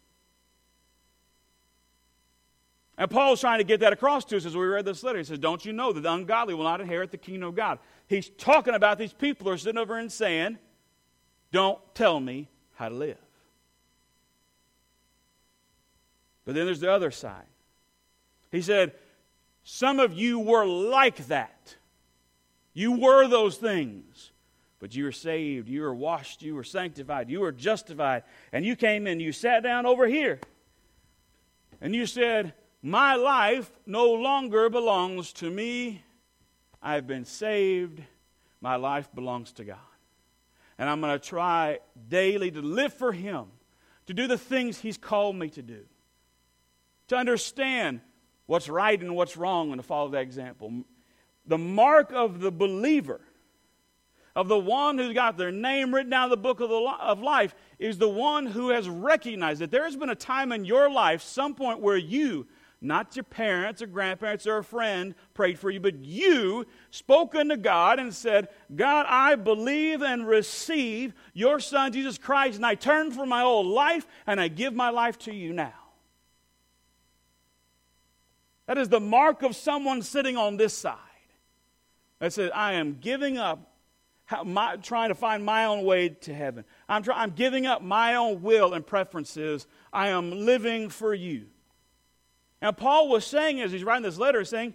And 2.98 3.10
Paul's 3.10 3.40
trying 3.40 3.58
to 3.58 3.64
get 3.64 3.80
that 3.80 3.92
across 3.92 4.24
to 4.26 4.36
us 4.36 4.46
as 4.46 4.56
we 4.56 4.64
read 4.64 4.84
this 4.84 5.02
letter. 5.02 5.18
He 5.18 5.24
says, 5.24 5.38
Don't 5.38 5.64
you 5.64 5.72
know 5.72 5.92
that 5.92 6.02
the 6.02 6.12
ungodly 6.12 6.54
will 6.54 6.64
not 6.64 6.80
inherit 6.80 7.10
the 7.10 7.18
kingdom 7.18 7.48
of 7.48 7.54
God? 7.54 7.78
He's 8.08 8.28
talking 8.28 8.74
about 8.74 8.98
these 8.98 9.12
people 9.12 9.46
who 9.46 9.52
are 9.52 9.58
sitting 9.58 9.78
over 9.78 9.98
and 9.98 10.12
saying, 10.12 10.58
Don't 11.52 11.78
tell 11.94 12.20
me 12.20 12.48
how 12.74 12.88
to 12.88 12.94
live. 12.94 13.25
But 16.46 16.54
then 16.54 16.64
there's 16.64 16.80
the 16.80 16.90
other 16.90 17.10
side. 17.10 17.44
He 18.50 18.62
said, 18.62 18.94
Some 19.62 20.00
of 20.00 20.14
you 20.14 20.38
were 20.38 20.64
like 20.64 21.26
that. 21.26 21.76
You 22.72 22.92
were 22.92 23.28
those 23.28 23.58
things. 23.58 24.30
But 24.78 24.94
you 24.94 25.04
were 25.04 25.12
saved, 25.12 25.68
you 25.68 25.82
were 25.82 25.94
washed, 25.94 26.42
you 26.42 26.54
were 26.54 26.62
sanctified, 26.62 27.30
you 27.30 27.40
were 27.40 27.52
justified. 27.52 28.24
And 28.52 28.64
you 28.64 28.76
came 28.76 29.06
in, 29.06 29.20
you 29.20 29.32
sat 29.32 29.62
down 29.62 29.86
over 29.86 30.06
here. 30.06 30.38
And 31.80 31.94
you 31.94 32.06
said, 32.06 32.54
my 32.86 33.16
life 33.16 33.68
no 33.84 34.12
longer 34.12 34.70
belongs 34.70 35.32
to 35.34 35.50
me. 35.50 36.04
I've 36.80 37.06
been 37.08 37.24
saved. 37.24 38.00
My 38.60 38.76
life 38.76 39.08
belongs 39.12 39.50
to 39.54 39.64
God. 39.64 39.78
And 40.78 40.88
I'm 40.88 41.00
going 41.00 41.18
to 41.18 41.28
try 41.28 41.80
daily 42.08 42.50
to 42.52 42.62
live 42.62 42.94
for 42.94 43.12
Him, 43.12 43.46
to 44.06 44.14
do 44.14 44.28
the 44.28 44.38
things 44.38 44.78
He's 44.78 44.98
called 44.98 45.34
me 45.34 45.48
to 45.50 45.62
do, 45.62 45.80
to 47.08 47.16
understand 47.16 48.00
what's 48.46 48.68
right 48.68 49.00
and 49.00 49.14
what's 49.14 49.36
wrong, 49.36 49.72
and 49.72 49.80
to 49.80 49.86
follow 49.86 50.10
that 50.10 50.22
example. 50.22 50.84
The 51.46 51.58
mark 51.58 52.12
of 52.12 52.40
the 52.40 52.50
believer, 52.50 53.20
of 54.34 54.48
the 54.48 54.58
one 54.58 54.98
who's 54.98 55.14
got 55.14 55.36
their 55.36 55.52
name 55.52 55.94
written 55.94 56.10
down 56.10 56.24
in 56.24 56.30
the 56.30 56.36
book 56.36 56.60
of, 56.60 56.68
the, 56.68 56.76
of 57.00 57.20
life, 57.20 57.54
is 57.78 57.98
the 57.98 58.08
one 58.08 58.46
who 58.46 58.68
has 58.70 58.88
recognized 58.88 59.60
that 59.60 59.70
there 59.70 59.84
has 59.84 59.96
been 59.96 60.10
a 60.10 60.14
time 60.14 60.52
in 60.52 60.64
your 60.64 60.90
life, 60.90 61.22
some 61.22 61.54
point 61.54 61.80
where 61.80 61.96
you 61.96 62.46
not 62.80 63.16
your 63.16 63.24
parents 63.24 63.80
or 63.80 63.86
grandparents 63.86 64.46
or 64.46 64.58
a 64.58 64.64
friend 64.64 65.14
prayed 65.34 65.58
for 65.58 65.70
you, 65.70 65.80
but 65.80 66.04
you 66.04 66.66
spoke 66.90 67.34
unto 67.34 67.56
God 67.56 67.98
and 67.98 68.14
said, 68.14 68.48
God, 68.74 69.06
I 69.08 69.34
believe 69.34 70.02
and 70.02 70.26
receive 70.26 71.14
your 71.32 71.58
Son, 71.58 71.92
Jesus 71.92 72.18
Christ, 72.18 72.56
and 72.56 72.66
I 72.66 72.74
turn 72.74 73.12
from 73.12 73.28
my 73.28 73.42
old 73.42 73.66
life 73.66 74.06
and 74.26 74.40
I 74.40 74.48
give 74.48 74.74
my 74.74 74.90
life 74.90 75.18
to 75.20 75.34
you 75.34 75.52
now. 75.52 75.72
That 78.66 78.78
is 78.78 78.88
the 78.88 79.00
mark 79.00 79.42
of 79.42 79.54
someone 79.54 80.02
sitting 80.02 80.36
on 80.36 80.56
this 80.56 80.74
side 80.74 80.98
that 82.18 82.32
says, 82.32 82.50
I 82.54 82.74
am 82.74 82.98
giving 83.00 83.38
up, 83.38 83.72
my, 84.44 84.76
trying 84.76 85.10
to 85.10 85.14
find 85.14 85.44
my 85.44 85.66
own 85.66 85.84
way 85.84 86.08
to 86.08 86.34
heaven. 86.34 86.64
I'm, 86.88 87.02
try, 87.02 87.20
I'm 87.22 87.30
giving 87.30 87.66
up 87.66 87.82
my 87.82 88.16
own 88.16 88.42
will 88.42 88.74
and 88.74 88.84
preferences. 88.84 89.66
I 89.92 90.08
am 90.08 90.32
living 90.32 90.88
for 90.88 91.14
you. 91.14 91.46
And 92.60 92.76
Paul 92.76 93.08
was 93.08 93.24
saying 93.24 93.60
as 93.60 93.70
he's 93.70 93.84
writing 93.84 94.02
this 94.02 94.18
letter, 94.18 94.44
saying, 94.44 94.74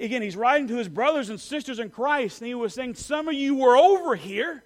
again, 0.00 0.22
he's 0.22 0.36
writing 0.36 0.68
to 0.68 0.76
his 0.76 0.88
brothers 0.88 1.30
and 1.30 1.40
sisters 1.40 1.78
in 1.78 1.90
Christ, 1.90 2.40
and 2.40 2.48
he 2.48 2.54
was 2.54 2.74
saying, 2.74 2.96
Some 2.96 3.28
of 3.28 3.34
you 3.34 3.54
were 3.54 3.76
over 3.76 4.14
here, 4.16 4.64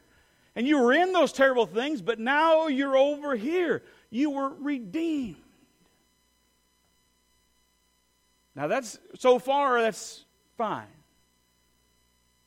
and 0.57 0.67
you 0.67 0.81
were 0.81 0.93
in 0.93 1.13
those 1.13 1.33
terrible 1.33 1.67
things, 1.67 2.03
but 2.03 2.19
now 2.19 2.67
you're 2.67 2.97
over 2.97 3.37
here. 3.37 3.83
You 4.09 4.31
were 4.31 4.53
redeemed. 4.59 5.37
Now, 8.55 8.67
that's 8.67 8.99
so 9.19 9.39
far, 9.39 9.81
that's 9.81 10.25
fine. 10.57 10.87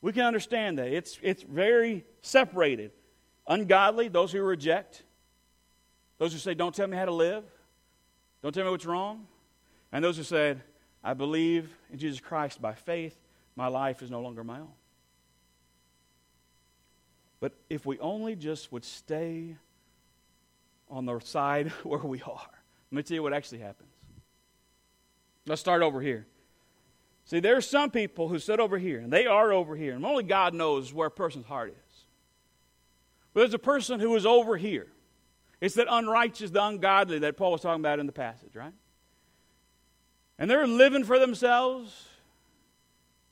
We 0.02 0.12
can 0.12 0.24
understand 0.24 0.80
that. 0.80 0.88
It's, 0.88 1.18
it's 1.22 1.44
very 1.44 2.04
separated. 2.22 2.92
Ungodly, 3.48 4.10
those 4.10 4.32
who 4.32 4.42
reject, 4.42 5.04
those 6.18 6.34
who 6.34 6.40
say, 6.40 6.54
Don't 6.54 6.76
tell 6.76 6.88
me 6.88 6.98
how 6.98 7.06
to 7.06 7.14
live, 7.14 7.44
don't 8.42 8.54
tell 8.54 8.66
me 8.66 8.72
what's 8.72 8.86
wrong. 8.86 9.28
And 9.92 10.04
those 10.04 10.18
who 10.18 10.24
said, 10.24 10.62
I 11.04 11.14
believe 11.14 11.70
in 11.92 12.00
Jesus 12.00 12.20
Christ 12.20 12.62
by 12.62 12.74
faith, 12.74 13.18
my 13.56 13.68
life 13.68 14.02
is 14.02 14.10
no 14.10 14.22
longer 14.22 14.44
my 14.44 14.60
own. 14.60 14.74
But 17.40 17.54
if 17.70 17.86
we 17.86 18.00
only 18.00 18.36
just 18.36 18.72
would 18.72 18.86
stay 18.86 19.56
on 20.90 21.06
the 21.06 21.20
side 21.20 21.70
where 21.84 22.00
we 22.00 22.22
are, 22.22 22.50
let 22.92 22.98
me 22.98 23.04
tell 23.04 23.16
you 23.16 23.24
what 23.24 23.34
actually 23.34 23.60
happens. 23.60 23.93
Let's 25.46 25.62
start 25.62 25.82
over 25.82 26.02
here. 26.02 26.26
See, 27.26 27.40
there 27.40 27.56
are 27.56 27.62
some 27.62 27.90
people 27.90 28.28
who 28.28 28.40
sit 28.40 28.60
over 28.60 28.78
here, 28.78 29.00
and 29.00 29.12
they 29.12 29.26
are 29.26 29.52
over 29.52 29.76
here, 29.76 29.94
and 29.94 30.06
only 30.06 30.24
God 30.24 30.54
knows 30.54 30.94
where 30.94 31.08
a 31.08 31.12
person's 31.12 31.46
heart 31.46 31.70
is. 31.70 32.06
But 33.34 33.42
there's 33.42 33.54
a 33.54 33.60
person 33.60 34.00
who 34.00 34.16
is 34.16 34.26
over 34.26 34.58
here. 34.58 34.88
It's 35.62 35.76
that 35.76 35.88
unrighteous, 35.90 36.52
the 36.52 36.64
ungodly 36.64 37.20
that 37.20 37.38
Paul 37.38 37.54
was 37.54 37.62
talking 37.62 37.82
about 37.82 38.00
in 38.00 38.06
the 38.06 38.12
passage, 38.12 38.56
right? 38.56 38.74
and 40.38 40.50
they're 40.50 40.68
living 40.68 41.04
for 41.04 41.20
themselves. 41.20 42.10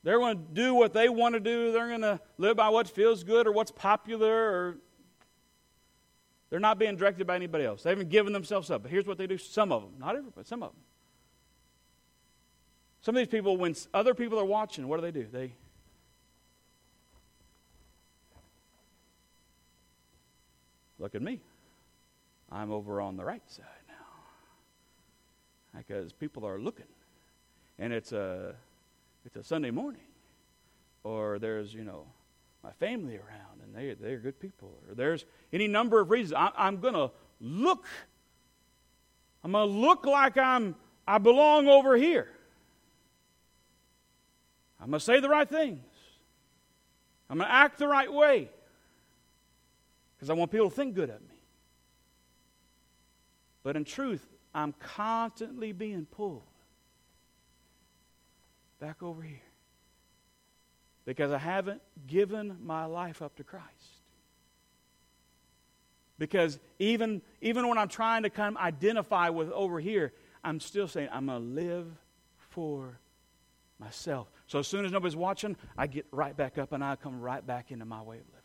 They're 0.03 0.19
going 0.19 0.37
to 0.37 0.53
do 0.53 0.73
what 0.73 0.93
they 0.93 1.09
want 1.09 1.35
to 1.35 1.39
do. 1.39 1.71
They're 1.71 1.89
going 1.89 2.01
to 2.01 2.19
live 2.37 2.57
by 2.57 2.69
what 2.69 2.87
feels 2.87 3.23
good 3.23 3.47
or 3.47 3.51
what's 3.51 3.71
popular, 3.71 4.33
or 4.33 4.77
they're 6.49 6.59
not 6.59 6.79
being 6.79 6.95
directed 6.95 7.27
by 7.27 7.35
anybody 7.35 7.65
else. 7.65 7.83
They 7.83 7.89
haven't 7.91 8.09
given 8.09 8.33
themselves 8.33 8.71
up. 8.71 8.83
But 8.83 8.91
here's 8.91 9.05
what 9.05 9.17
they 9.17 9.27
do 9.27 9.37
some 9.37 9.71
of 9.71 9.81
them, 9.81 9.91
not 9.99 10.15
everybody, 10.15 10.47
some 10.47 10.63
of 10.63 10.71
them. 10.71 10.79
Some 13.01 13.15
of 13.15 13.19
these 13.19 13.27
people, 13.27 13.57
when 13.57 13.75
other 13.93 14.13
people 14.13 14.39
are 14.39 14.45
watching, 14.45 14.87
what 14.87 14.97
do 14.97 15.01
they 15.01 15.11
do? 15.11 15.25
They 15.31 15.53
look 20.99 21.15
at 21.15 21.21
me. 21.21 21.41
I'm 22.51 22.71
over 22.71 23.01
on 23.01 23.17
the 23.17 23.25
right 23.25 23.41
side 23.49 23.65
now 23.87 23.95
because 25.79 26.13
people 26.13 26.45
are 26.45 26.59
looking. 26.59 26.85
And 27.79 27.91
it's 27.91 28.11
a, 28.11 28.53
it's 29.25 29.35
a 29.35 29.43
Sunday 29.43 29.71
morning. 29.71 30.01
Or 31.03 31.39
there's, 31.39 31.73
you 31.73 31.83
know, 31.83 32.05
my 32.63 32.71
family 32.73 33.15
around 33.15 33.61
and 33.63 33.73
they, 33.73 33.95
they're 33.95 34.19
good 34.19 34.39
people. 34.39 34.77
Or 34.87 34.93
there's 34.93 35.25
any 35.51 35.67
number 35.67 35.99
of 35.99 36.11
reasons. 36.11 36.33
I, 36.33 36.51
I'm 36.55 36.79
going 36.79 36.93
to 36.93 37.09
look. 37.39 37.87
I'm 39.43 39.53
going 39.53 39.67
to 39.67 39.73
look 39.73 40.05
like 40.05 40.37
I'm, 40.37 40.75
I 41.07 41.17
belong 41.17 41.67
over 41.67 41.97
here. 41.97 42.27
I'm 44.81 44.89
going 44.89 44.99
to 44.99 45.05
say 45.05 45.19
the 45.19 45.29
right 45.29 45.47
things. 45.47 45.85
I'm 47.29 47.37
going 47.37 47.47
to 47.47 47.53
act 47.53 47.77
the 47.77 47.87
right 47.87 48.11
way. 48.11 48.49
Because 50.15 50.29
I 50.29 50.33
want 50.33 50.51
people 50.51 50.69
to 50.69 50.75
think 50.75 50.95
good 50.95 51.09
of 51.09 51.21
me. 51.21 51.35
But 53.63 53.75
in 53.75 53.85
truth, 53.85 54.27
I'm 54.53 54.73
constantly 54.73 55.71
being 55.71 56.05
pulled 56.05 56.41
back 58.79 59.03
over 59.03 59.21
here 59.21 59.39
because 61.05 61.31
I 61.31 61.37
haven't 61.37 61.81
given 62.07 62.57
my 62.63 62.85
life 62.85 63.21
up 63.21 63.35
to 63.37 63.43
Christ. 63.43 63.65
Because 66.17 66.59
even, 66.79 67.21
even 67.41 67.67
when 67.67 67.77
I'm 67.77 67.87
trying 67.87 68.23
to 68.23 68.29
kind 68.29 68.55
of 68.55 68.61
identify 68.61 69.29
with 69.29 69.51
over 69.51 69.79
here, 69.79 70.13
I'm 70.43 70.59
still 70.59 70.87
saying, 70.87 71.09
I'm 71.11 71.27
going 71.27 71.41
to 71.41 71.61
live 71.61 71.87
for 72.49 72.99
myself. 73.79 74.27
So 74.51 74.59
as 74.59 74.67
soon 74.67 74.83
as 74.83 74.91
nobody's 74.91 75.15
watching, 75.15 75.55
I 75.77 75.87
get 75.87 76.05
right 76.11 76.35
back 76.35 76.57
up 76.57 76.73
and 76.73 76.83
I 76.83 76.97
come 76.97 77.21
right 77.21 77.45
back 77.47 77.71
into 77.71 77.85
my 77.85 78.01
way 78.01 78.17
of 78.17 78.25
living. 78.25 78.41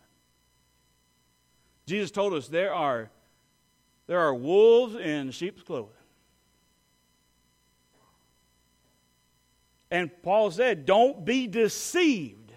Jesus 1.84 2.12
told 2.12 2.32
us 2.32 2.46
there 2.46 2.72
are, 2.72 3.10
there 4.06 4.20
are 4.20 4.32
wolves 4.32 4.94
in 4.94 5.32
sheep's 5.32 5.64
clothing. 5.64 5.90
And 9.90 10.08
Paul 10.22 10.52
said, 10.52 10.86
don't 10.86 11.24
be 11.24 11.48
deceived, 11.48 12.52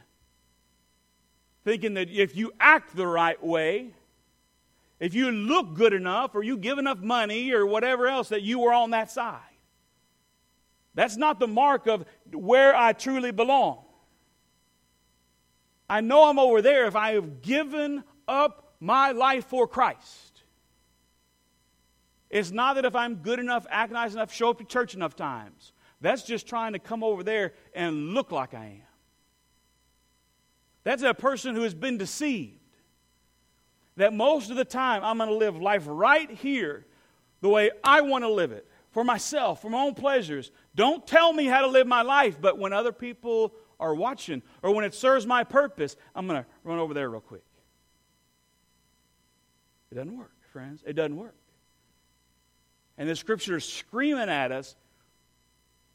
thinking 1.65 1.95
that 1.95 2.11
if 2.11 2.35
you 2.35 2.51
act 2.59 2.95
the 2.95 3.07
right 3.07 3.43
way, 3.43 3.95
if 4.99 5.15
you 5.15 5.31
look 5.31 5.73
good 5.73 5.93
enough 5.93 6.35
or 6.35 6.43
you 6.43 6.55
give 6.55 6.77
enough 6.77 6.99
money 6.99 7.51
or 7.51 7.65
whatever 7.65 8.05
else, 8.07 8.29
that 8.29 8.43
you 8.43 8.65
are 8.65 8.73
on 8.73 8.91
that 8.91 9.09
side. 9.09 9.41
That's 10.99 11.15
not 11.15 11.39
the 11.39 11.47
mark 11.47 11.87
of 11.87 12.03
where 12.33 12.75
I 12.75 12.91
truly 12.91 13.31
belong. 13.31 13.85
I 15.89 16.01
know 16.01 16.25
I'm 16.25 16.37
over 16.37 16.61
there 16.61 16.87
if 16.87 16.95
I 16.97 17.13
have 17.13 17.41
given 17.41 18.03
up 18.27 18.73
my 18.81 19.11
life 19.11 19.45
for 19.45 19.65
Christ. 19.65 20.43
It's 22.29 22.51
not 22.51 22.75
that 22.75 22.83
if 22.83 22.97
I'm 22.97 23.15
good 23.15 23.39
enough, 23.39 23.65
act 23.69 23.93
nice 23.93 24.11
enough, 24.11 24.33
show 24.33 24.49
up 24.49 24.57
to 24.57 24.65
church 24.65 24.93
enough 24.93 25.15
times. 25.15 25.71
That's 26.01 26.23
just 26.23 26.49
trying 26.49 26.73
to 26.73 26.79
come 26.79 27.01
over 27.01 27.23
there 27.23 27.53
and 27.73 28.09
look 28.09 28.33
like 28.33 28.53
I 28.53 28.65
am. 28.65 28.81
That's 30.83 31.03
a 31.03 31.13
person 31.13 31.55
who 31.55 31.61
has 31.61 31.73
been 31.73 31.97
deceived. 31.97 32.59
That 33.95 34.13
most 34.13 34.49
of 34.49 34.57
the 34.57 34.65
time 34.65 35.05
I'm 35.05 35.15
going 35.15 35.29
to 35.29 35.35
live 35.35 35.61
life 35.61 35.83
right 35.87 36.29
here 36.29 36.85
the 37.39 37.47
way 37.47 37.71
I 37.85 38.01
want 38.01 38.25
to 38.25 38.29
live 38.29 38.51
it 38.51 38.67
for 38.91 39.03
myself, 39.03 39.61
for 39.61 39.69
my 39.69 39.81
own 39.81 39.93
pleasures. 39.93 40.51
Don't 40.79 41.05
tell 41.05 41.33
me 41.33 41.43
how 41.43 41.59
to 41.59 41.67
live 41.67 41.87
my 41.87 42.03
life, 42.03 42.39
but 42.39 42.57
when 42.57 42.71
other 42.71 42.93
people 42.93 43.53
are 43.81 43.93
watching 43.93 44.41
or 44.63 44.73
when 44.73 44.85
it 44.85 44.93
serves 44.93 45.27
my 45.27 45.43
purpose, 45.43 45.97
I'm 46.15 46.25
going 46.25 46.41
to 46.41 46.49
run 46.63 46.79
over 46.79 46.93
there 46.93 47.09
real 47.09 47.19
quick. 47.19 47.43
It 49.91 49.95
doesn't 49.95 50.17
work, 50.17 50.31
friends. 50.53 50.81
It 50.87 50.93
doesn't 50.93 51.17
work. 51.17 51.35
And 52.97 53.09
the 53.09 53.15
scripture 53.17 53.57
is 53.57 53.65
screaming 53.65 54.29
at 54.29 54.53
us 54.53 54.77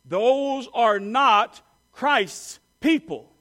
those 0.05 0.69
are 0.75 1.01
not 1.01 1.63
Christ's 1.91 2.59
people. 2.81 3.33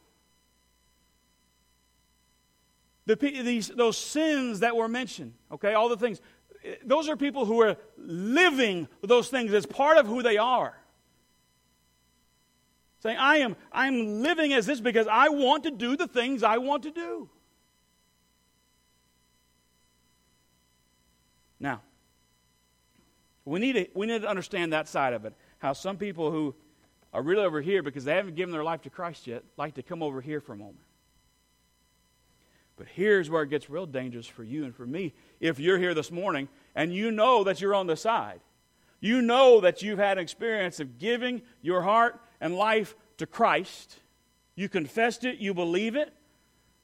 The, 3.05 3.15
these, 3.15 3.67
those 3.67 3.97
sins 3.97 4.61
that 4.61 4.77
were 4.77 4.87
mentioned, 4.87 5.33
okay, 5.51 5.73
all 5.73 5.89
the 5.89 5.97
things, 5.97 6.21
eh, 6.63 6.75
those 6.85 7.09
are 7.09 7.17
people 7.17 7.43
who 7.43 7.61
are 7.63 7.75
living 7.97 8.87
those 9.01 9.27
things 9.27 9.51
as 9.53 9.65
part 9.65 9.97
of 9.97 10.07
who 10.07 10.23
they 10.23 10.37
are. 10.37 10.77
Saying, 13.03 13.17
I 13.17 13.39
am, 13.39 13.57
I 13.69 13.87
am 13.87 14.21
living 14.21 14.53
as 14.53 14.65
this 14.65 14.79
because 14.79 15.07
I 15.07 15.27
want 15.27 15.65
to 15.65 15.71
do 15.71 15.97
the 15.97 16.07
things 16.07 16.41
I 16.41 16.57
want 16.57 16.83
to 16.83 16.91
do. 16.91 17.29
Now, 21.59 21.81
we 23.43 23.59
need, 23.59 23.73
to, 23.73 23.87
we 23.93 24.07
need 24.07 24.21
to 24.21 24.29
understand 24.29 24.71
that 24.71 24.87
side 24.87 25.11
of 25.11 25.25
it. 25.25 25.33
How 25.57 25.73
some 25.73 25.97
people 25.97 26.31
who 26.31 26.55
are 27.11 27.21
really 27.21 27.43
over 27.43 27.59
here 27.59 27.83
because 27.83 28.05
they 28.05 28.15
haven't 28.15 28.35
given 28.35 28.53
their 28.53 28.63
life 28.63 28.83
to 28.83 28.89
Christ 28.89 29.27
yet 29.27 29.43
like 29.57 29.73
to 29.73 29.83
come 29.83 30.01
over 30.01 30.21
here 30.21 30.39
for 30.39 30.53
a 30.53 30.57
moment. 30.57 30.79
But 32.77 32.87
here's 32.87 33.29
where 33.29 33.43
it 33.43 33.49
gets 33.49 33.69
real 33.69 33.85
dangerous 33.85 34.27
for 34.27 34.45
you 34.45 34.63
and 34.63 34.73
for 34.73 34.85
me. 34.85 35.13
If 35.41 35.59
you're 35.59 35.77
here 35.77 35.93
this 35.93 36.09
morning 36.09 36.47
and 36.73 36.93
you 36.93 37.11
know 37.11 37.43
that 37.43 37.59
you're 37.59 37.75
on 37.75 37.87
the 37.87 37.97
side, 37.97 38.39
you 39.01 39.21
know 39.21 39.59
that 39.59 39.81
you've 39.81 39.99
had 39.99 40.17
an 40.17 40.23
experience 40.23 40.79
of 40.79 40.97
giving 40.97 41.41
your 41.61 41.81
heart 41.81 42.21
and 42.41 42.55
life 42.55 42.95
to 43.17 43.25
Christ, 43.25 43.99
you 44.55 44.69
confessed 44.69 45.23
it, 45.23 45.37
you 45.39 45.53
believe 45.53 45.95
it. 45.95 46.13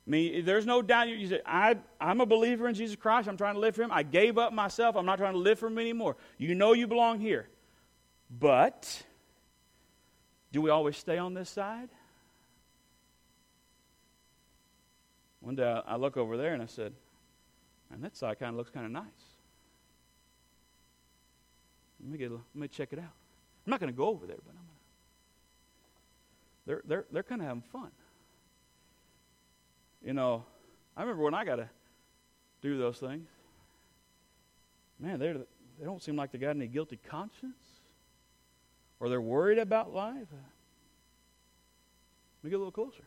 I 0.07 0.09
mean, 0.09 0.45
there's 0.45 0.65
no 0.65 0.81
doubt. 0.81 1.07
You 1.07 1.27
say, 1.27 1.41
I, 1.45 1.77
I'm 2.01 2.19
a 2.19 2.25
believer 2.25 2.67
in 2.67 2.73
Jesus 2.73 2.95
Christ. 2.95 3.29
I'm 3.29 3.37
trying 3.37 3.53
to 3.53 3.59
live 3.59 3.75
for 3.75 3.83
Him. 3.83 3.91
I 3.91 4.01
gave 4.01 4.39
up 4.39 4.53
myself. 4.53 4.95
I'm 4.95 5.05
not 5.05 5.19
trying 5.19 5.33
to 5.33 5.39
live 5.39 5.59
for 5.59 5.67
Him 5.67 5.77
anymore. 5.77 6.15
You 6.39 6.55
know 6.55 6.73
you 6.73 6.87
belong 6.87 7.19
here. 7.19 7.47
But 8.39 9.03
do 10.51 10.61
we 10.61 10.71
always 10.71 10.97
stay 10.97 11.19
on 11.19 11.35
this 11.35 11.49
side? 11.49 11.89
One 15.41 15.55
day 15.55 15.81
I 15.85 15.95
look 15.95 16.17
over 16.17 16.37
there 16.37 16.53
and 16.53 16.63
I 16.63 16.65
said, 16.65 16.93
and 17.93 18.03
that 18.03 18.17
side 18.17 18.39
kind 18.39 18.49
of 18.49 18.55
looks 18.55 18.71
kind 18.71 18.85
of 18.85 18.91
nice. 18.91 19.03
Let 22.01 22.11
me, 22.11 22.17
get, 22.17 22.31
let 22.31 22.39
me 22.55 22.67
check 22.67 22.93
it 22.93 22.99
out. 22.99 23.13
I'm 23.65 23.71
not 23.71 23.79
going 23.79 23.91
to 23.91 23.97
go 23.97 24.07
over 24.07 24.25
there, 24.25 24.37
but. 24.45 24.55
They're, 26.69 26.83
they're, 26.85 27.05
they're 27.11 27.23
kind 27.23 27.41
of 27.41 27.47
having 27.47 27.63
fun. 27.71 27.89
You 30.05 30.13
know, 30.13 30.45
I 30.95 31.01
remember 31.01 31.23
when 31.23 31.33
I 31.33 31.43
got 31.43 31.55
to 31.55 31.67
do 32.61 32.77
those 32.77 32.99
things. 32.99 33.27
Man, 34.99 35.17
they 35.17 35.33
they 35.33 35.85
don't 35.85 35.99
seem 36.03 36.15
like 36.15 36.31
they 36.31 36.37
got 36.37 36.51
any 36.51 36.67
guilty 36.67 36.99
conscience 37.09 37.81
or 38.99 39.09
they're 39.09 39.19
worried 39.19 39.57
about 39.57 39.95
life. 39.95 40.27
Let 40.31 40.43
me 42.43 42.51
get 42.51 42.57
a 42.57 42.59
little 42.59 42.71
closer. 42.71 43.03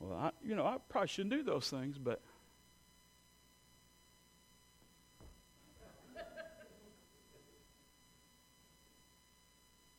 Well, 0.00 0.18
I, 0.18 0.30
you 0.44 0.56
know, 0.56 0.66
I 0.66 0.78
probably 0.88 1.06
shouldn't 1.06 1.34
do 1.34 1.44
those 1.44 1.70
things, 1.70 1.98
but 1.98 2.20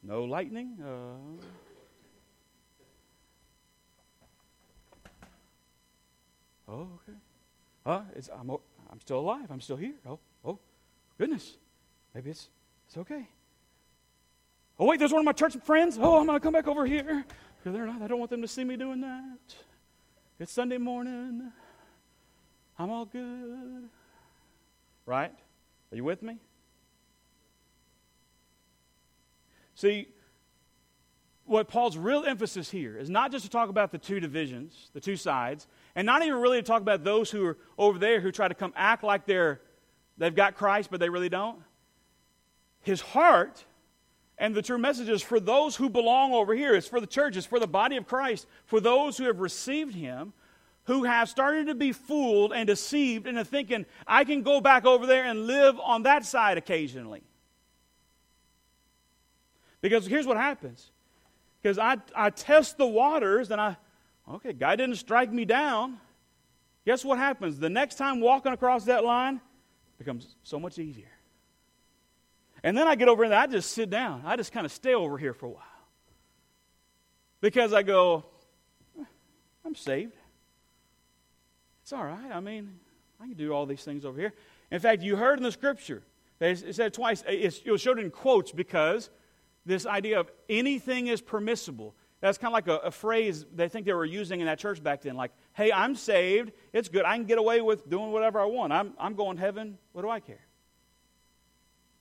no 0.09 0.23
lightning. 0.23 0.75
Uh, 0.83 1.37
oh, 6.67 6.87
okay. 6.95 7.17
Uh, 7.85 8.01
it's, 8.15 8.29
I'm, 8.29 8.49
I'm 8.49 8.99
still 8.99 9.19
alive. 9.19 9.45
I'm 9.51 9.61
still 9.61 9.77
here. 9.77 9.93
Oh, 10.07 10.17
oh, 10.43 10.57
goodness. 11.19 11.57
Maybe 12.15 12.31
it's, 12.31 12.49
it's 12.87 12.97
okay. 12.97 13.29
Oh, 14.79 14.85
wait, 14.85 14.97
there's 14.97 15.11
one 15.11 15.19
of 15.19 15.25
my 15.25 15.31
church 15.31 15.55
friends. 15.63 15.99
Oh, 16.01 16.19
I'm 16.19 16.25
going 16.25 16.39
to 16.39 16.43
come 16.43 16.53
back 16.53 16.67
over 16.67 16.87
here. 16.87 17.23
They're 17.63 17.85
not. 17.85 18.01
I 18.01 18.07
don't 18.07 18.17
want 18.17 18.31
them 18.31 18.41
to 18.41 18.47
see 18.47 18.63
me 18.63 18.77
doing 18.77 19.01
that. 19.01 19.37
It's 20.39 20.51
Sunday 20.51 20.77
morning. 20.77 21.51
I'm 22.79 22.89
all 22.89 23.05
good. 23.05 23.89
Right? 25.05 25.33
Are 25.91 25.95
you 25.95 26.03
with 26.03 26.23
me? 26.23 26.37
See, 29.79 30.09
what 31.45 31.69
Paul's 31.69 31.95
real 31.95 32.25
emphasis 32.25 32.69
here 32.69 32.97
is 32.97 33.09
not 33.09 33.31
just 33.31 33.45
to 33.45 33.49
talk 33.49 33.69
about 33.69 33.93
the 33.93 33.97
two 33.97 34.19
divisions, 34.19 34.89
the 34.91 34.99
two 34.99 35.15
sides, 35.15 35.67
and 35.95 36.05
not 36.05 36.21
even 36.21 36.35
really 36.35 36.57
to 36.57 36.63
talk 36.63 36.81
about 36.81 37.05
those 37.05 37.31
who 37.31 37.45
are 37.45 37.57
over 37.77 37.97
there 37.97 38.19
who 38.19 38.29
try 38.29 38.49
to 38.49 38.53
come 38.53 38.73
act 38.75 39.05
like 39.05 39.25
they're 39.25 39.61
they've 40.17 40.35
got 40.35 40.57
Christ 40.57 40.91
but 40.91 40.99
they 40.99 41.07
really 41.07 41.29
don't. 41.29 41.59
His 42.81 42.99
heart 42.99 43.63
and 44.37 44.53
the 44.53 44.61
true 44.61 44.77
message 44.77 45.07
is 45.07 45.21
for 45.21 45.39
those 45.39 45.77
who 45.77 45.89
belong 45.89 46.33
over 46.33 46.53
here. 46.53 46.75
It's 46.75 46.85
for 46.85 46.99
the 46.99 47.07
church. 47.07 47.37
It's 47.37 47.47
for 47.47 47.57
the 47.57 47.65
body 47.65 47.95
of 47.95 48.05
Christ. 48.05 48.47
For 48.65 48.81
those 48.81 49.17
who 49.17 49.27
have 49.27 49.39
received 49.39 49.95
Him, 49.95 50.33
who 50.83 51.05
have 51.05 51.29
started 51.29 51.67
to 51.67 51.75
be 51.75 51.93
fooled 51.93 52.51
and 52.51 52.67
deceived 52.67 53.27
into 53.27 53.45
thinking, 53.45 53.85
I 54.05 54.25
can 54.25 54.41
go 54.41 54.59
back 54.59 54.83
over 54.83 55.05
there 55.05 55.23
and 55.23 55.47
live 55.47 55.79
on 55.79 56.03
that 56.03 56.25
side 56.25 56.57
occasionally. 56.57 57.23
Because 59.81 60.05
here's 60.05 60.27
what 60.27 60.37
happens. 60.37 60.91
Because 61.61 61.77
I, 61.77 61.97
I 62.15 62.29
test 62.29 62.77
the 62.77 62.87
waters 62.87 63.51
and 63.51 63.59
I, 63.59 63.77
okay, 64.29 64.53
guy 64.53 64.75
didn't 64.75 64.95
strike 64.95 65.31
me 65.31 65.45
down. 65.45 65.99
Guess 66.85 67.03
what 67.03 67.17
happens? 67.17 67.59
The 67.59 67.69
next 67.69 67.95
time 67.95 68.21
walking 68.21 68.53
across 68.53 68.85
that 68.85 69.03
line 69.03 69.41
becomes 69.97 70.35
so 70.43 70.59
much 70.59 70.79
easier. 70.79 71.11
And 72.63 72.77
then 72.77 72.87
I 72.87 72.95
get 72.95 73.07
over 73.07 73.23
and 73.23 73.33
I 73.33 73.47
just 73.47 73.71
sit 73.71 73.89
down. 73.89 74.23
I 74.25 74.35
just 74.35 74.51
kind 74.51 74.65
of 74.65 74.71
stay 74.71 74.93
over 74.93 75.17
here 75.17 75.33
for 75.33 75.45
a 75.45 75.49
while. 75.49 75.63
Because 77.41 77.73
I 77.73 77.83
go, 77.83 78.25
eh, 78.99 79.05
I'm 79.65 79.75
saved. 79.75 80.15
It's 81.83 81.93
all 81.93 82.03
right. 82.03 82.31
I 82.31 82.39
mean, 82.39 82.79
I 83.21 83.27
can 83.27 83.35
do 83.35 83.51
all 83.51 83.65
these 83.65 83.83
things 83.83 84.05
over 84.05 84.19
here. 84.19 84.33
In 84.71 84.79
fact, 84.79 85.01
you 85.01 85.15
heard 85.15 85.39
in 85.39 85.43
the 85.43 85.51
scripture, 85.51 86.03
it 86.39 86.75
said 86.75 86.93
twice, 86.93 87.23
it 87.27 87.67
was 87.69 87.81
showed 87.81 87.99
in 87.99 88.11
quotes 88.11 88.51
because 88.51 89.09
this 89.69 89.85
idea 89.85 90.19
of 90.19 90.31
anything 90.49 91.07
is 91.07 91.21
permissible. 91.21 91.95
That's 92.21 92.37
kind 92.37 92.49
of 92.49 92.53
like 92.53 92.67
a, 92.67 92.87
a, 92.87 92.91
phrase 92.91 93.45
they 93.53 93.69
think 93.69 93.85
they 93.85 93.93
were 93.93 94.03
using 94.03 94.39
in 94.39 94.47
that 94.47 94.57
church 94.57 94.83
back 94.83 95.03
then. 95.03 95.15
Like, 95.15 95.31
hey, 95.53 95.71
I'm 95.71 95.95
saved. 95.95 96.51
It's 96.73 96.89
good. 96.89 97.05
I 97.05 97.15
can 97.15 97.25
get 97.25 97.37
away 97.37 97.61
with 97.61 97.87
doing 97.87 98.11
whatever 98.11 98.41
I 98.41 98.45
want. 98.45 98.73
I'm, 98.73 98.93
I'm 98.99 99.13
going 99.13 99.37
to 99.37 99.41
heaven. 99.41 99.77
What 99.93 100.01
do 100.01 100.09
I 100.09 100.19
care? 100.19 100.45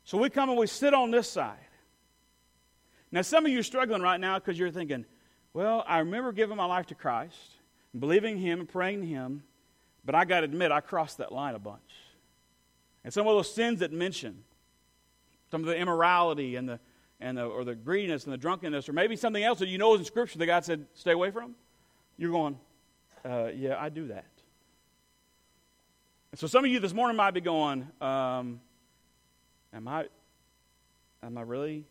So 0.04 0.16
we 0.16 0.30
come 0.30 0.48
and 0.48 0.58
we 0.58 0.66
sit 0.66 0.94
on 0.94 1.10
this 1.10 1.28
side. 1.28 1.58
Now, 3.12 3.20
some 3.20 3.44
of 3.44 3.52
you 3.52 3.60
are 3.60 3.62
struggling 3.62 4.00
right 4.00 4.18
now 4.18 4.38
because 4.38 4.58
you're 4.58 4.70
thinking, 4.70 5.04
well, 5.52 5.84
I 5.86 5.98
remember 5.98 6.32
giving 6.32 6.56
my 6.56 6.64
life 6.64 6.86
to 6.86 6.94
Christ, 6.94 7.36
believing 7.96 8.38
Him 8.38 8.60
and 8.60 8.68
praying 8.68 9.02
to 9.02 9.06
Him, 9.06 9.42
but 10.06 10.14
I 10.14 10.24
got 10.24 10.40
to 10.40 10.44
admit, 10.44 10.72
I 10.72 10.80
crossed 10.80 11.18
that 11.18 11.32
line 11.32 11.54
a 11.54 11.58
bunch. 11.58 11.92
And 13.04 13.12
some 13.12 13.26
of 13.26 13.36
those 13.36 13.52
sins 13.54 13.80
that 13.80 13.92
mention, 13.92 14.44
some 15.50 15.60
of 15.60 15.66
the 15.66 15.76
immorality 15.76 16.56
and 16.56 16.68
the, 16.68 16.80
and 17.20 17.38
the, 17.38 17.44
or 17.44 17.64
the 17.64 17.74
greediness 17.74 18.24
and 18.24 18.32
the 18.32 18.38
drunkenness, 18.38 18.88
or 18.88 18.92
maybe 18.92 19.16
something 19.16 19.42
else 19.42 19.58
that 19.58 19.68
you 19.68 19.78
know 19.78 19.94
is 19.94 20.00
in 20.00 20.04
Scripture 20.04 20.38
that 20.38 20.46
God 20.46 20.64
said, 20.64 20.86
stay 20.94 21.12
away 21.12 21.30
from, 21.30 21.54
you're 22.16 22.30
going, 22.30 22.58
uh, 23.24 23.48
yeah, 23.54 23.76
I 23.78 23.88
do 23.88 24.08
that. 24.08 24.26
And 26.30 26.38
so 26.38 26.46
some 26.46 26.64
of 26.64 26.70
you 26.70 26.78
this 26.78 26.92
morning 26.92 27.16
might 27.16 27.32
be 27.32 27.40
going, 27.40 27.88
um, 28.00 28.60
Am 29.72 29.86
I, 29.86 30.06
am 31.22 31.36
I 31.36 31.42
really 31.42 31.84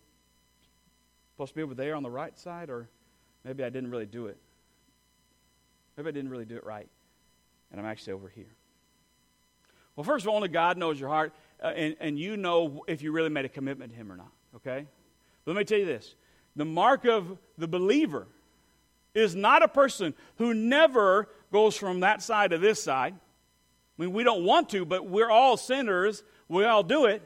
supposed 1.34 1.50
to 1.50 1.56
be 1.56 1.62
over 1.62 1.76
there 1.76 1.96
on 1.96 2.04
the 2.04 2.10
right 2.10 2.38
side, 2.38 2.70
or 2.70 2.90
maybe 3.44 3.64
I 3.64 3.70
didn't 3.70 3.92
really 3.92 4.06
do 4.06 4.28
it. 4.28 4.38
Maybe 5.96 6.10
I 6.10 6.12
didn't 6.12 6.32
really 6.32 6.46
do 6.46 6.56
it 6.56 6.66
right, 6.66 6.88
and 7.72 7.80
I'm 7.80 7.86
actually 7.86 8.14
over 8.14 8.30
here. 8.30 8.50
Well, 9.96 10.04
first 10.04 10.26
of 10.26 10.30
all, 10.30 10.36
only 10.36 10.48
God 10.48 10.78
knows 10.78 11.00
your 11.00 11.10
heart, 11.10 11.34
uh, 11.64 11.68
and, 11.68 11.96
and 12.00 12.20
you 12.20 12.38
know 12.38 12.84
if 12.88 13.02
you 13.02 13.12
really 13.12 13.30
made 13.30 13.46
a 13.46 13.50
commitment 13.50 13.92
to 13.92 13.98
Him 13.98 14.12
or 14.12 14.18
not, 14.18 14.32
okay? 14.56 14.88
Let 15.48 15.56
me 15.56 15.64
tell 15.64 15.80
you 15.80 15.86
this 15.86 16.14
the 16.56 16.66
mark 16.66 17.06
of 17.06 17.38
the 17.58 17.68
believer 17.68 18.28
is 19.16 19.34
not 19.34 19.64
a 19.64 19.68
person 19.68 20.14
who 20.38 20.54
never 20.54 21.30
goes 21.52 21.76
from 21.76 22.02
that 22.02 22.22
side 22.22 22.52
to 22.52 22.60
this 22.60 22.84
side. 22.84 23.16
I 23.98 24.02
mean, 24.02 24.14
we 24.14 24.24
don't 24.24 24.44
want 24.44 24.70
to, 24.70 24.86
but 24.86 25.10
we're 25.10 25.32
all 25.32 25.58
sinners. 25.58 26.24
We 26.48 26.66
all 26.66 26.84
do 26.84 27.06
it. 27.06 27.24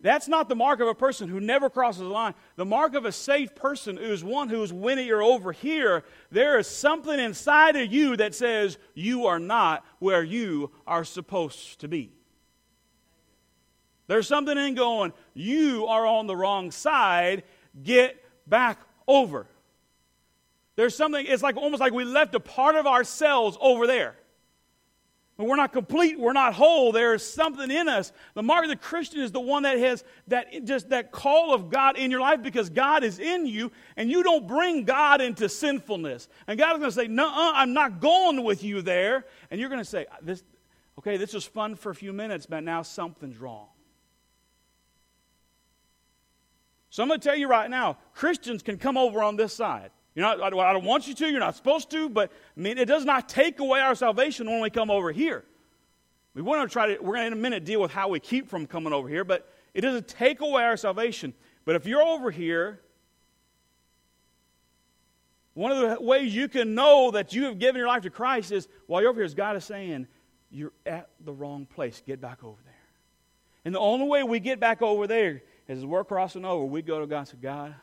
That's 0.00 0.28
not 0.28 0.48
the 0.48 0.56
mark 0.56 0.80
of 0.80 0.88
a 0.88 0.94
person 0.94 1.28
who 1.28 1.40
never 1.40 1.68
crosses 1.68 2.00
the 2.00 2.08
line. 2.08 2.34
The 2.56 2.64
mark 2.64 2.94
of 2.94 3.04
a 3.04 3.12
saved 3.12 3.54
person 3.54 3.98
is 3.98 4.24
one 4.24 4.48
who's 4.48 4.72
when 4.72 4.98
you're 4.98 5.22
over 5.22 5.52
here, 5.52 6.04
there 6.30 6.58
is 6.58 6.66
something 6.66 7.18
inside 7.18 7.76
of 7.76 7.92
you 7.92 8.16
that 8.16 8.34
says 8.34 8.78
you 8.94 9.26
are 9.26 9.38
not 9.38 9.84
where 9.98 10.22
you 10.22 10.70
are 10.86 11.04
supposed 11.04 11.80
to 11.80 11.88
be. 11.88 12.12
There's 14.10 14.26
something 14.26 14.58
in 14.58 14.74
going, 14.74 15.12
you 15.34 15.86
are 15.86 16.04
on 16.04 16.26
the 16.26 16.34
wrong 16.34 16.72
side, 16.72 17.44
get 17.80 18.20
back 18.44 18.80
over. 19.06 19.46
There's 20.74 20.96
something, 20.96 21.24
it's 21.24 21.44
like 21.44 21.56
almost 21.56 21.78
like 21.78 21.92
we 21.92 22.02
left 22.02 22.34
a 22.34 22.40
part 22.40 22.74
of 22.74 22.88
ourselves 22.88 23.56
over 23.60 23.86
there. 23.86 24.16
But 25.36 25.46
we're 25.46 25.54
not 25.54 25.72
complete, 25.72 26.18
we're 26.18 26.32
not 26.32 26.54
whole. 26.54 26.90
There's 26.90 27.24
something 27.24 27.70
in 27.70 27.88
us. 27.88 28.12
The 28.34 28.42
mark 28.42 28.64
of 28.64 28.70
the 28.70 28.74
Christian 28.74 29.20
is 29.20 29.30
the 29.30 29.38
one 29.38 29.62
that 29.62 29.78
has 29.78 30.02
that 30.26 30.64
just 30.64 30.88
that 30.88 31.12
call 31.12 31.54
of 31.54 31.70
God 31.70 31.96
in 31.96 32.10
your 32.10 32.20
life 32.20 32.42
because 32.42 32.68
God 32.68 33.04
is 33.04 33.20
in 33.20 33.46
you 33.46 33.70
and 33.96 34.10
you 34.10 34.24
don't 34.24 34.44
bring 34.48 34.86
God 34.86 35.20
into 35.20 35.48
sinfulness. 35.48 36.26
And 36.48 36.58
God 36.58 36.72
is 36.72 36.78
going 36.80 36.90
to 36.90 36.96
say, 36.96 37.06
No, 37.06 37.30
I'm 37.32 37.74
not 37.74 38.00
going 38.00 38.42
with 38.42 38.64
you 38.64 38.82
there. 38.82 39.24
And 39.52 39.60
you're 39.60 39.68
going 39.68 39.80
to 39.80 39.88
say, 39.88 40.06
This 40.20 40.42
okay, 40.98 41.16
this 41.16 41.32
was 41.32 41.44
fun 41.44 41.76
for 41.76 41.90
a 41.90 41.94
few 41.94 42.12
minutes, 42.12 42.46
but 42.46 42.64
now 42.64 42.82
something's 42.82 43.38
wrong. 43.38 43.68
So 46.90 47.02
I'm 47.02 47.08
going 47.08 47.20
to 47.20 47.28
tell 47.28 47.36
you 47.36 47.48
right 47.48 47.70
now, 47.70 47.98
Christians 48.14 48.62
can 48.62 48.76
come 48.76 48.96
over 48.96 49.22
on 49.22 49.36
this 49.36 49.54
side. 49.54 49.90
You're 50.14 50.24
not, 50.26 50.42
I 50.42 50.72
don't 50.72 50.84
want 50.84 51.06
you 51.06 51.14
to, 51.14 51.30
you're 51.30 51.38
not 51.38 51.54
supposed 51.54 51.90
to, 51.92 52.08
but 52.08 52.32
I 52.56 52.60
mean, 52.60 52.78
it 52.78 52.86
does 52.86 53.04
not 53.04 53.28
take 53.28 53.60
away 53.60 53.80
our 53.80 53.94
salvation 53.94 54.50
when 54.50 54.60
we 54.60 54.68
come 54.68 54.90
over 54.90 55.12
here. 55.12 55.44
We 56.34 56.42
want 56.42 56.68
to 56.68 56.72
try 56.72 56.94
to, 56.94 57.00
we're 57.00 57.14
going 57.14 57.22
to 57.22 57.26
in 57.28 57.32
a 57.32 57.36
minute 57.36 57.64
deal 57.64 57.80
with 57.80 57.92
how 57.92 58.08
we 58.08 58.18
keep 58.18 58.48
from 58.48 58.66
coming 58.66 58.92
over 58.92 59.08
here, 59.08 59.24
but 59.24 59.52
it 59.72 59.82
doesn't 59.82 60.08
take 60.08 60.40
away 60.40 60.64
our 60.64 60.76
salvation. 60.76 61.32
But 61.64 61.76
if 61.76 61.86
you're 61.86 62.02
over 62.02 62.32
here, 62.32 62.80
one 65.54 65.70
of 65.70 65.78
the 65.78 66.02
ways 66.02 66.34
you 66.34 66.48
can 66.48 66.74
know 66.74 67.12
that 67.12 67.32
you 67.32 67.44
have 67.44 67.58
given 67.58 67.78
your 67.78 67.88
life 67.88 68.02
to 68.02 68.10
Christ 68.10 68.50
is 68.50 68.66
while 68.86 69.00
you're 69.00 69.10
over 69.10 69.20
here, 69.20 69.26
is 69.26 69.34
God 69.34 69.56
is 69.56 69.64
saying, 69.64 70.08
You're 70.50 70.72
at 70.86 71.08
the 71.24 71.32
wrong 71.32 71.66
place. 71.66 72.02
Get 72.04 72.20
back 72.20 72.42
over 72.42 72.58
there. 72.64 72.74
And 73.64 73.74
the 73.74 73.80
only 73.80 74.06
way 74.06 74.22
we 74.22 74.40
get 74.40 74.58
back 74.58 74.82
over 74.82 75.06
there 75.06 75.42
as 75.70 75.86
we're 75.86 76.02
crossing 76.02 76.44
over, 76.44 76.64
we 76.64 76.82
go 76.82 76.98
to 76.98 77.06
God 77.06 77.18
and 77.18 77.28
say, 77.28 77.36
God, 77.40 77.76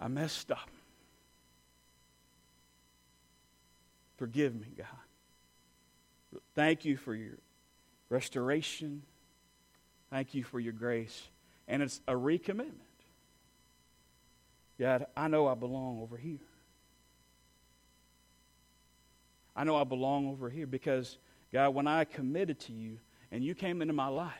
I 0.00 0.08
messed 0.08 0.50
up. 0.50 0.70
Forgive 4.16 4.54
me, 4.54 4.68
God. 4.76 4.86
Thank 6.54 6.86
you 6.86 6.96
for 6.96 7.14
your 7.14 7.34
restoration. 8.08 9.02
Thank 10.10 10.32
you 10.32 10.42
for 10.42 10.58
your 10.58 10.72
grace. 10.72 11.28
And 11.68 11.82
it's 11.82 12.00
a 12.08 12.14
recommitment. 12.14 12.72
God, 14.80 15.06
I 15.14 15.28
know 15.28 15.48
I 15.48 15.54
belong 15.54 16.00
over 16.00 16.16
here. 16.16 16.38
I 19.54 19.64
know 19.64 19.76
I 19.76 19.84
belong 19.84 20.28
over 20.30 20.48
here 20.48 20.66
because, 20.66 21.18
God, 21.52 21.74
when 21.74 21.86
I 21.86 22.04
committed 22.04 22.58
to 22.60 22.72
you 22.72 22.96
and 23.30 23.44
you 23.44 23.54
came 23.54 23.82
into 23.82 23.92
my 23.92 24.08
life, 24.08 24.32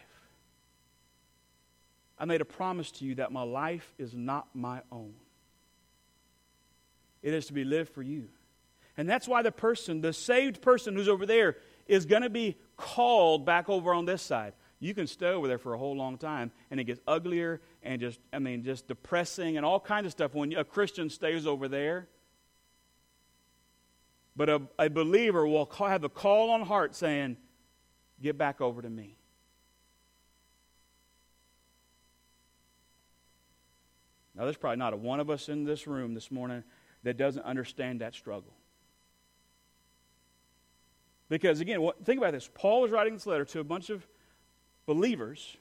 I 2.19 2.25
made 2.25 2.41
a 2.41 2.45
promise 2.45 2.91
to 2.93 3.05
you 3.05 3.17
that 3.17 3.33
my 3.33 3.43
life 3.43 3.95
is 3.99 4.15
not 4.15 4.49
my 4.55 4.83
own. 4.91 5.15
It 7.23 7.35
is 7.35 7.47
to 7.47 7.53
be 7.53 7.65
lived 7.65 7.91
for 7.91 8.03
you. 8.03 8.29
And 8.97 9.09
that's 9.09 9.29
why 9.29 9.43
the 9.43 9.53
person, 9.53 10.01
the 10.01 10.13
saved 10.13 10.61
person 10.61 10.95
who's 10.95 11.09
over 11.09 11.27
there, 11.27 11.57
is 11.87 12.05
going 12.05 12.23
to 12.23 12.31
be 12.31 12.57
called 12.77 13.47
back 13.47 13.69
over 13.69 13.95
on 13.95 14.05
this 14.05 14.23
side. 14.23 14.55
You 14.81 14.95
can 14.95 15.07
stay 15.07 15.29
over 15.29 15.49
there 15.49 15.59
for 15.59 15.75
a 15.75 15.79
whole 15.79 15.97
long 15.97 16.19
time, 16.19 16.51
and 16.71 16.79
it 16.79 16.85
gets 16.85 17.01
uglier 17.07 17.61
and 17.83 18.01
just, 18.01 18.21
I 18.33 18.39
mean, 18.39 18.63
just 18.63 18.87
depressing 18.87 19.57
and 19.57 19.67
all 19.67 19.81
kinds 19.81 20.07
of 20.07 20.13
stuff 20.13 20.35
when 20.35 20.53
a 20.55 20.65
Christian 20.65 21.11
stays 21.11 21.47
over 21.47 21.69
there. 21.69 22.09
But 24.37 24.49
a, 24.49 24.63
a 24.79 24.89
believer 24.89 25.47
will 25.47 25.67
call, 25.67 25.89
have 25.89 26.01
the 26.01 26.09
call 26.09 26.51
on 26.51 26.63
heart 26.63 26.95
saying, 26.95 27.37
Get 28.21 28.37
back 28.37 28.61
over 28.61 28.83
to 28.83 28.91
me. 28.91 29.18
Now, 34.39 34.45
there's 34.45 34.57
probably 34.57 34.77
not 34.77 34.93
a 34.93 34.97
one 34.97 35.19
of 35.19 35.31
us 35.31 35.49
in 35.49 35.65
this 35.65 35.89
room 35.89 36.15
this 36.15 36.31
morning 36.31 36.63
that 37.03 37.17
doesn't 37.17 37.43
understand 37.43 38.01
that 38.01 38.15
struggle. 38.15 38.53
Because, 41.29 41.61
again, 41.61 41.83
what, 41.83 42.05
think 42.05 42.19
about 42.19 42.33
this. 42.33 42.49
Paul 42.55 42.83
was 42.83 42.93
writing 42.93 43.15
this 43.15 43.27
letter 43.27 43.45
to 43.47 43.59
a 43.59 43.65
bunch 43.65 43.91
of 43.91 44.07
believers 44.87 45.57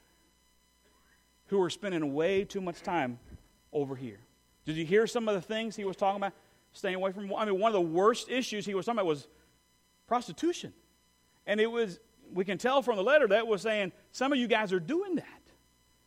who 1.47 1.57
were 1.57 1.71
spending 1.71 2.13
way 2.13 2.43
too 2.43 2.61
much 2.61 2.81
time 2.83 3.17
over 3.73 3.95
here. 3.95 4.19
Did 4.63 4.75
you 4.75 4.85
hear 4.85 5.07
some 5.07 5.27
of 5.27 5.33
the 5.33 5.41
things 5.41 5.75
he 5.75 5.83
was 5.83 5.95
talking 5.95 6.17
about? 6.17 6.33
Staying 6.73 6.95
away 6.95 7.11
from. 7.11 7.33
I 7.33 7.45
mean, 7.45 7.59
one 7.59 7.69
of 7.69 7.73
the 7.73 7.81
worst 7.81 8.29
issues 8.29 8.65
he 8.65 8.75
was 8.75 8.85
talking 8.85 8.99
about 8.99 9.07
was 9.07 9.27
prostitution. 10.07 10.71
And 11.47 11.59
it 11.59 11.71
was, 11.71 11.99
we 12.31 12.45
can 12.45 12.59
tell 12.59 12.83
from 12.83 12.97
the 12.97 13.03
letter 13.03 13.27
that 13.29 13.47
was 13.47 13.63
saying, 13.63 13.91
some 14.11 14.31
of 14.31 14.37
you 14.37 14.47
guys 14.47 14.71
are 14.71 14.79
doing 14.79 15.15
that. 15.15 15.25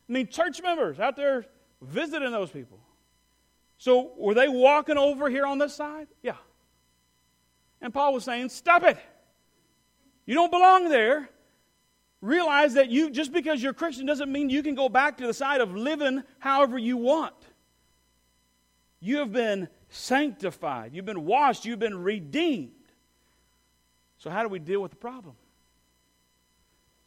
I 0.09 0.13
mean, 0.13 0.29
church 0.29 0.63
members 0.63 1.01
out 1.01 1.17
there 1.17 1.47
visiting 1.83 2.31
those 2.33 2.51
people. 2.51 2.79
So 3.79 4.13
were 4.17 4.35
they 4.35 4.49
walking 4.49 4.99
over 4.99 5.31
here 5.31 5.47
on 5.47 5.59
this 5.59 5.75
side? 5.75 6.09
Yeah. 6.23 6.37
And 7.81 7.95
Paul 7.95 8.13
was 8.13 8.25
saying, 8.25 8.51
Stop 8.51 8.83
it. 8.85 8.99
You 10.27 10.35
don't 10.35 10.51
belong 10.51 10.89
there. 10.89 11.31
Realize 12.21 12.75
that 12.75 12.91
you 12.91 13.11
just 13.11 13.33
because 13.33 13.63
you're 13.63 13.73
Christian 13.73 14.05
doesn't 14.05 14.31
mean 14.31 14.51
you 14.51 14.63
can 14.63 14.75
go 14.75 14.89
back 14.89 15.17
to 15.19 15.27
the 15.27 15.33
side 15.33 15.63
of 15.63 15.75
living 15.75 16.23
however 16.39 16.79
you 16.79 16.99
want. 16.99 17.35
You 19.01 19.19
have 19.19 19.33
been 19.33 19.69
sanctified, 19.89 20.95
you've 20.95 21.07
been 21.07 21.25
washed, 21.25 21.65
you've 21.65 21.79
been 21.79 22.03
redeemed. 22.03 22.73
So, 24.19 24.29
how 24.29 24.43
do 24.43 24.51
we 24.51 24.59
deal 24.59 24.83
with 24.83 24.91
the 24.91 24.99
problem? 24.99 25.35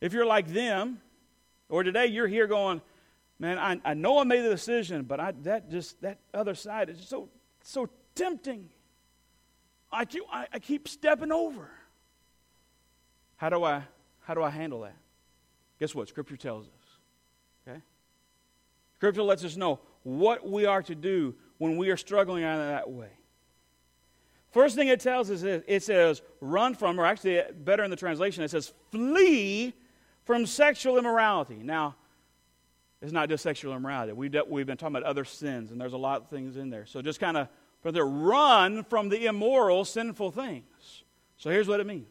If 0.01 0.11
you're 0.13 0.25
like 0.25 0.47
them, 0.47 0.99
or 1.69 1.83
today 1.83 2.07
you're 2.07 2.27
here 2.27 2.47
going, 2.47 2.81
man, 3.39 3.57
I, 3.57 3.79
I 3.83 3.93
know 3.93 4.19
I 4.19 4.23
made 4.23 4.43
the 4.43 4.49
decision, 4.49 5.03
but 5.03 5.19
I, 5.19 5.31
that 5.43 5.69
just 5.69 6.01
that 6.01 6.19
other 6.33 6.55
side 6.55 6.89
is 6.89 6.99
so 7.07 7.29
so 7.63 7.89
tempting. 8.15 8.69
I 9.91 10.05
keep, 10.05 10.23
I, 10.31 10.47
I 10.51 10.59
keep 10.59 10.87
stepping 10.87 11.31
over. 11.31 11.69
How 13.37 13.49
do 13.49 13.63
I 13.63 13.83
how 14.21 14.33
do 14.33 14.41
I 14.41 14.49
handle 14.49 14.81
that? 14.81 14.95
Guess 15.79 15.93
what? 15.93 16.07
Scripture 16.07 16.37
tells 16.37 16.67
us. 16.67 17.67
Okay? 17.67 17.81
Scripture 18.95 19.23
lets 19.23 19.43
us 19.43 19.57
know 19.57 19.79
what 20.03 20.47
we 20.49 20.65
are 20.65 20.81
to 20.83 20.95
do 20.95 21.35
when 21.57 21.77
we 21.77 21.89
are 21.89 21.97
struggling 21.97 22.43
out 22.43 22.59
of 22.59 22.67
that 22.67 22.89
way. 22.89 23.09
First 24.51 24.75
thing 24.75 24.87
it 24.87 24.99
tells 24.99 25.31
us 25.31 25.41
is 25.41 25.63
it 25.67 25.83
says 25.83 26.21
run 26.39 26.75
from, 26.75 26.99
or 26.99 27.05
actually 27.05 27.41
better 27.63 27.83
in 27.83 27.89
the 27.89 27.97
translation, 27.97 28.43
it 28.43 28.51
says 28.51 28.71
flee 28.91 29.73
from 30.25 30.45
sexual 30.45 30.97
immorality. 30.97 31.55
Now, 31.63 31.95
it's 33.03 33.11
not 33.11 33.27
just 33.27 33.43
sexual 33.43 33.75
immorality. 33.75 34.13
We've, 34.13 34.33
we've 34.47 34.65
been 34.65 34.77
talking 34.77 34.95
about 34.95 35.07
other 35.07 35.25
sins, 35.25 35.71
and 35.71 35.81
there's 35.81 35.91
a 35.91 35.97
lot 35.97 36.21
of 36.21 36.29
things 36.29 36.55
in 36.55 36.69
there. 36.69 36.85
So 36.85 37.01
just 37.01 37.19
kind 37.19 37.35
of, 37.35 37.49
but 37.83 37.93
there, 37.93 38.05
run 38.05 38.85
from 38.85 39.09
the 39.09 39.25
immoral, 39.25 39.83
sinful 39.83 40.31
things. 40.31 41.03
So 41.35 41.49
here's 41.49 41.67
what 41.67 41.81
it 41.81 41.85
means. 41.85 42.07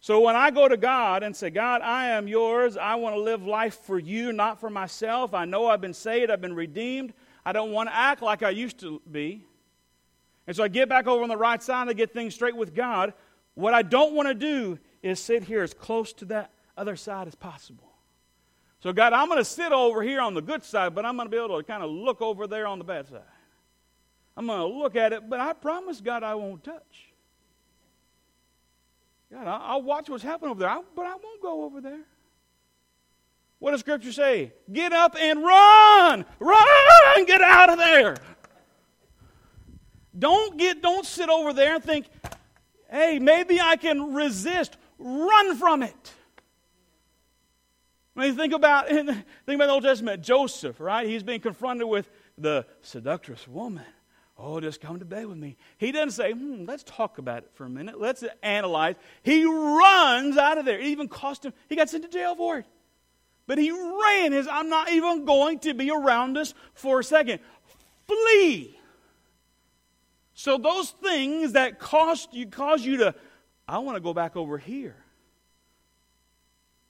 So 0.00 0.20
when 0.22 0.34
I 0.34 0.50
go 0.50 0.66
to 0.66 0.76
God 0.76 1.22
and 1.22 1.36
say, 1.36 1.50
God, 1.50 1.82
I 1.82 2.06
am 2.06 2.26
yours. 2.26 2.76
I 2.76 2.96
want 2.96 3.14
to 3.14 3.20
live 3.20 3.46
life 3.46 3.78
for 3.84 3.96
you, 3.96 4.32
not 4.32 4.58
for 4.58 4.70
myself. 4.70 5.34
I 5.34 5.44
know 5.44 5.68
I've 5.68 5.80
been 5.80 5.94
saved. 5.94 6.32
I've 6.32 6.40
been 6.40 6.56
redeemed. 6.56 7.12
I 7.44 7.52
don't 7.52 7.70
want 7.70 7.90
to 7.90 7.94
act 7.94 8.22
like 8.22 8.42
I 8.42 8.50
used 8.50 8.80
to 8.80 9.00
be. 9.10 9.46
And 10.48 10.56
so 10.56 10.64
I 10.64 10.68
get 10.68 10.88
back 10.88 11.06
over 11.06 11.22
on 11.22 11.28
the 11.28 11.36
right 11.36 11.62
side 11.62 11.82
and 11.82 11.90
I 11.90 11.92
get 11.92 12.12
things 12.12 12.34
straight 12.34 12.56
with 12.56 12.74
God. 12.74 13.12
What 13.54 13.72
I 13.72 13.82
don't 13.82 14.14
want 14.14 14.26
to 14.26 14.34
do 14.34 14.80
is 15.00 15.20
sit 15.20 15.44
here 15.44 15.62
as 15.62 15.74
close 15.74 16.12
to 16.14 16.24
that 16.24 16.50
other 16.76 16.96
side 16.96 17.28
as 17.28 17.36
possible. 17.36 17.89
So, 18.80 18.92
God, 18.92 19.12
I'm 19.12 19.28
going 19.28 19.38
to 19.38 19.44
sit 19.44 19.72
over 19.72 20.02
here 20.02 20.20
on 20.20 20.34
the 20.34 20.40
good 20.40 20.64
side, 20.64 20.94
but 20.94 21.04
I'm 21.04 21.16
going 21.16 21.26
to 21.26 21.30
be 21.30 21.36
able 21.36 21.58
to 21.58 21.62
kind 21.62 21.82
of 21.82 21.90
look 21.90 22.22
over 22.22 22.46
there 22.46 22.66
on 22.66 22.78
the 22.78 22.84
bad 22.84 23.08
side. 23.08 23.20
I'm 24.36 24.46
going 24.46 24.58
to 24.58 24.78
look 24.78 24.96
at 24.96 25.12
it, 25.12 25.28
but 25.28 25.38
I 25.38 25.52
promise, 25.52 26.00
God, 26.00 26.22
I 26.22 26.34
won't 26.34 26.64
touch. 26.64 27.10
God, 29.30 29.46
I'll 29.46 29.82
watch 29.82 30.08
what's 30.08 30.24
happening 30.24 30.50
over 30.50 30.60
there, 30.60 30.78
but 30.96 31.06
I 31.06 31.10
won't 31.10 31.42
go 31.42 31.64
over 31.64 31.80
there. 31.80 32.00
What 33.58 33.72
does 33.72 33.80
Scripture 33.80 34.12
say? 34.12 34.52
Get 34.72 34.92
up 34.92 35.14
and 35.14 35.44
run! 35.44 36.24
Run! 36.38 37.26
Get 37.26 37.42
out 37.42 37.70
of 37.70 37.78
there! 37.78 38.16
Don't 40.18 40.56
get 40.56 40.82
don't 40.82 41.06
sit 41.06 41.28
over 41.28 41.52
there 41.52 41.76
and 41.76 41.84
think, 41.84 42.06
hey, 42.90 43.18
maybe 43.18 43.60
I 43.60 43.76
can 43.76 44.14
resist. 44.14 44.76
Run 44.98 45.56
from 45.56 45.82
it. 45.82 46.12
I 48.20 48.26
mean, 48.26 48.36
think 48.36 48.52
about 48.52 48.88
think 48.88 49.08
about 49.48 49.66
the 49.66 49.72
Old 49.72 49.82
Testament, 49.82 50.22
Joseph, 50.22 50.78
right? 50.78 51.06
He's 51.06 51.22
being 51.22 51.40
confronted 51.40 51.88
with 51.88 52.10
the 52.36 52.66
seductress 52.82 53.48
woman. 53.48 53.84
Oh, 54.36 54.60
just 54.60 54.82
come 54.82 54.98
to 54.98 55.06
bed 55.06 55.26
with 55.26 55.38
me. 55.38 55.56
He 55.78 55.90
doesn't 55.90 56.10
say, 56.10 56.32
hmm, 56.32 56.66
let's 56.66 56.82
talk 56.82 57.16
about 57.16 57.44
it 57.44 57.50
for 57.54 57.64
a 57.64 57.70
minute. 57.70 57.98
Let's 57.98 58.22
analyze. 58.42 58.96
He 59.22 59.44
runs 59.44 60.36
out 60.36 60.58
of 60.58 60.66
there. 60.66 60.78
It 60.78 60.86
even 60.86 61.08
cost 61.08 61.46
him, 61.46 61.54
he 61.68 61.76
got 61.76 61.88
sent 61.88 62.04
to 62.04 62.10
jail 62.10 62.34
for 62.34 62.58
it. 62.58 62.66
But 63.46 63.56
he 63.56 63.70
ran 63.70 64.32
his, 64.32 64.46
I'm 64.46 64.68
not 64.68 64.90
even 64.90 65.24
going 65.24 65.58
to 65.60 65.72
be 65.72 65.90
around 65.90 66.34
this 66.34 66.52
for 66.74 67.00
a 67.00 67.04
second. 67.04 67.40
Flee. 68.06 68.78
So 70.34 70.58
those 70.58 70.90
things 70.90 71.52
that 71.52 71.78
cost 71.78 72.34
you 72.34 72.46
cause 72.46 72.84
you 72.84 72.98
to, 72.98 73.14
I 73.66 73.78
want 73.78 73.96
to 73.96 74.00
go 74.00 74.12
back 74.12 74.36
over 74.36 74.58
here. 74.58 74.99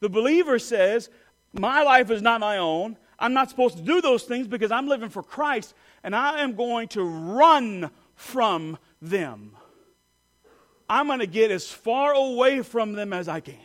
The 0.00 0.08
believer 0.08 0.58
says, 0.58 1.10
My 1.52 1.82
life 1.82 2.10
is 2.10 2.22
not 2.22 2.40
my 2.40 2.58
own. 2.58 2.96
I'm 3.18 3.34
not 3.34 3.50
supposed 3.50 3.76
to 3.76 3.82
do 3.82 4.00
those 4.00 4.24
things 4.24 4.48
because 4.48 4.70
I'm 4.70 4.88
living 4.88 5.10
for 5.10 5.22
Christ 5.22 5.74
and 6.02 6.16
I 6.16 6.40
am 6.40 6.54
going 6.54 6.88
to 6.88 7.02
run 7.02 7.90
from 8.14 8.78
them. 9.02 9.56
I'm 10.88 11.06
going 11.06 11.20
to 11.20 11.26
get 11.26 11.50
as 11.50 11.70
far 11.70 12.12
away 12.12 12.62
from 12.62 12.92
them 12.92 13.12
as 13.12 13.28
I 13.28 13.40
can. 13.40 13.56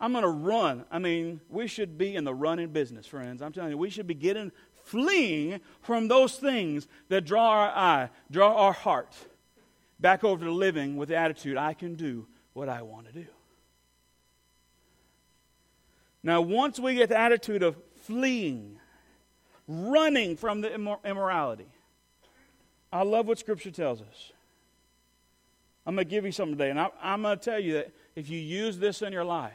I'm 0.00 0.12
going 0.12 0.24
to 0.24 0.28
run. 0.28 0.84
I 0.90 0.98
mean, 0.98 1.40
we 1.48 1.66
should 1.66 1.96
be 1.96 2.16
in 2.16 2.24
the 2.24 2.34
running 2.34 2.70
business, 2.70 3.06
friends. 3.06 3.42
I'm 3.42 3.52
telling 3.52 3.70
you, 3.70 3.78
we 3.78 3.90
should 3.90 4.06
be 4.06 4.14
getting, 4.14 4.50
fleeing 4.82 5.60
from 5.82 6.08
those 6.08 6.36
things 6.36 6.88
that 7.08 7.24
draw 7.24 7.48
our 7.50 7.68
eye, 7.68 8.10
draw 8.30 8.54
our 8.54 8.72
heart 8.72 9.14
back 10.00 10.24
over 10.24 10.44
to 10.44 10.50
living 10.50 10.96
with 10.96 11.10
the 11.10 11.16
attitude, 11.16 11.56
I 11.56 11.74
can 11.74 11.94
do 11.94 12.26
what 12.54 12.68
I 12.68 12.82
want 12.82 13.06
to 13.06 13.12
do. 13.12 13.26
Now, 16.22 16.40
once 16.40 16.78
we 16.78 16.94
get 16.94 17.08
the 17.08 17.18
attitude 17.18 17.62
of 17.62 17.76
fleeing, 18.02 18.80
running 19.70 20.36
from 20.36 20.60
the 20.60 20.74
immorality. 20.74 21.68
I 22.92 23.02
love 23.02 23.28
what 23.28 23.38
Scripture 23.38 23.70
tells 23.70 24.00
us. 24.00 24.32
I'm 25.86 25.94
going 25.94 26.06
to 26.06 26.10
give 26.10 26.24
you 26.24 26.32
something 26.32 26.58
today, 26.58 26.70
and 26.70 26.80
I, 26.80 26.90
am 27.02 27.22
going 27.22 27.38
to 27.38 27.44
tell 27.44 27.58
you 27.58 27.74
that 27.74 27.92
if 28.16 28.28
you 28.28 28.38
use 28.38 28.78
this 28.78 29.00
in 29.02 29.12
your 29.12 29.24
life, 29.24 29.52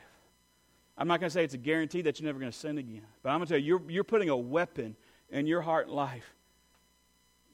I'm 0.97 1.07
not 1.07 1.20
going 1.20 1.30
to 1.30 1.34
say 1.34 1.43
it's 1.43 1.53
a 1.53 1.57
guarantee 1.57 2.01
that 2.03 2.20
you're 2.20 2.26
never 2.26 2.39
going 2.39 2.51
to 2.51 2.57
sin 2.57 2.78
again, 2.78 3.01
but 3.22 3.30
I'm 3.30 3.39
going 3.39 3.47
to 3.47 3.53
tell 3.53 3.59
you, 3.59 3.66
you're, 3.66 3.91
you're 3.91 4.03
putting 4.05 4.30
a 4.30 4.38
weapon 4.38 4.95
in 5.30 5.47
your 5.47 5.61
heart 5.61 5.88
and 5.88 5.95
life 5.95 6.34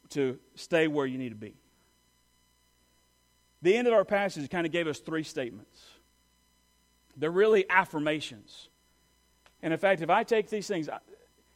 to 0.09 0.37
stay 0.55 0.87
where 0.87 1.05
you 1.05 1.17
need 1.17 1.29
to 1.29 1.35
be. 1.35 1.55
The 3.63 3.75
end 3.75 3.87
of 3.87 3.93
our 3.93 4.05
passage 4.05 4.49
kind 4.49 4.65
of 4.65 4.71
gave 4.71 4.87
us 4.87 4.99
three 4.99 5.23
statements. 5.23 5.83
They're 7.17 7.31
really 7.31 7.65
affirmations. 7.69 8.69
And 9.61 9.73
in 9.73 9.79
fact, 9.79 10.01
if 10.01 10.09
I 10.09 10.23
take 10.23 10.49
these 10.49 10.67
things, 10.67 10.89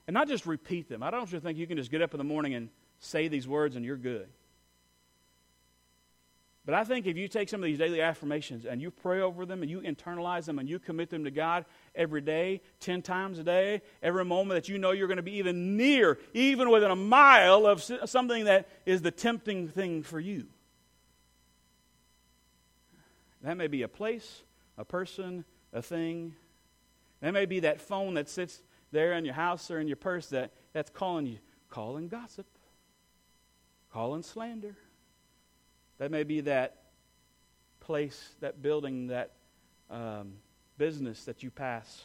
and 0.07 0.13
not 0.13 0.27
just 0.27 0.45
repeat 0.45 0.87
them. 0.87 1.03
I 1.03 1.11
don't 1.11 1.29
just 1.29 1.43
think 1.43 1.57
you 1.57 1.67
can 1.67 1.77
just 1.77 1.91
get 1.91 2.01
up 2.01 2.13
in 2.13 2.17
the 2.17 2.23
morning 2.23 2.53
and 2.53 2.69
say 2.99 3.27
these 3.27 3.47
words 3.47 3.75
and 3.75 3.83
you're 3.83 3.97
good. 3.97 4.27
But 6.65 6.73
I 6.73 6.83
think 6.83 7.05
if 7.05 7.15
you 7.15 7.27
take 7.27 7.47
some 7.47 7.61
of 7.61 7.65
these 7.65 7.77
daily 7.77 8.01
affirmations 8.01 8.65
and 8.65 8.81
you 8.81 8.89
pray 8.89 9.21
over 9.21 9.45
them 9.45 9.61
and 9.61 9.69
you 9.69 9.81
internalize 9.81 10.45
them 10.45 10.57
and 10.57 10.67
you 10.67 10.79
commit 10.79 11.11
them 11.11 11.23
to 11.25 11.31
God 11.31 11.65
every 11.93 12.21
day, 12.21 12.61
10 12.79 13.03
times 13.03 13.37
a 13.37 13.43
day, 13.43 13.83
every 14.01 14.25
moment 14.25 14.57
that 14.59 14.67
you 14.67 14.79
know 14.79 14.91
you're 14.91 15.07
going 15.07 15.17
to 15.17 15.23
be 15.23 15.37
even 15.37 15.77
near, 15.77 16.17
even 16.33 16.71
within 16.71 16.89
a 16.89 16.95
mile 16.95 17.67
of 17.67 17.83
something 17.83 18.45
that 18.45 18.67
is 18.83 19.03
the 19.03 19.11
tempting 19.11 19.67
thing 19.67 20.01
for 20.01 20.19
you. 20.19 20.47
That 23.43 23.57
may 23.57 23.67
be 23.67 23.83
a 23.83 23.87
place, 23.87 24.41
a 24.75 24.85
person, 24.85 25.45
a 25.71 25.83
thing. 25.83 26.33
That 27.21 27.33
may 27.33 27.45
be 27.45 27.61
that 27.61 27.81
phone 27.81 28.15
that 28.15 28.29
sits 28.29 28.61
there 28.91 29.13
in 29.13 29.25
your 29.25 29.33
house 29.33 29.71
or 29.71 29.79
in 29.79 29.87
your 29.87 29.97
purse 29.97 30.27
that, 30.27 30.51
that's 30.73 30.89
calling 30.89 31.25
you, 31.25 31.39
calling 31.69 32.07
gossip, 32.07 32.45
calling 33.91 34.23
slander. 34.23 34.75
That 35.97 36.11
may 36.11 36.23
be 36.23 36.41
that 36.41 36.77
place, 37.79 38.35
that 38.41 38.61
building, 38.61 39.07
that 39.07 39.31
um, 39.89 40.33
business 40.77 41.25
that 41.25 41.43
you 41.43 41.51
pass 41.51 42.03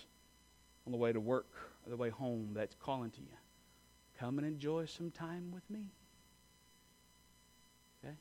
on 0.86 0.92
the 0.92 0.98
way 0.98 1.12
to 1.12 1.20
work 1.20 1.52
or 1.84 1.90
the 1.90 1.96
way 1.96 2.10
home 2.10 2.50
that's 2.54 2.76
calling 2.76 3.10
to 3.10 3.20
you. 3.20 3.36
Come 4.18 4.38
and 4.38 4.46
enjoy 4.46 4.84
some 4.86 5.10
time 5.10 5.50
with 5.52 5.68
me. 5.70 5.86
Okay? 8.04 8.14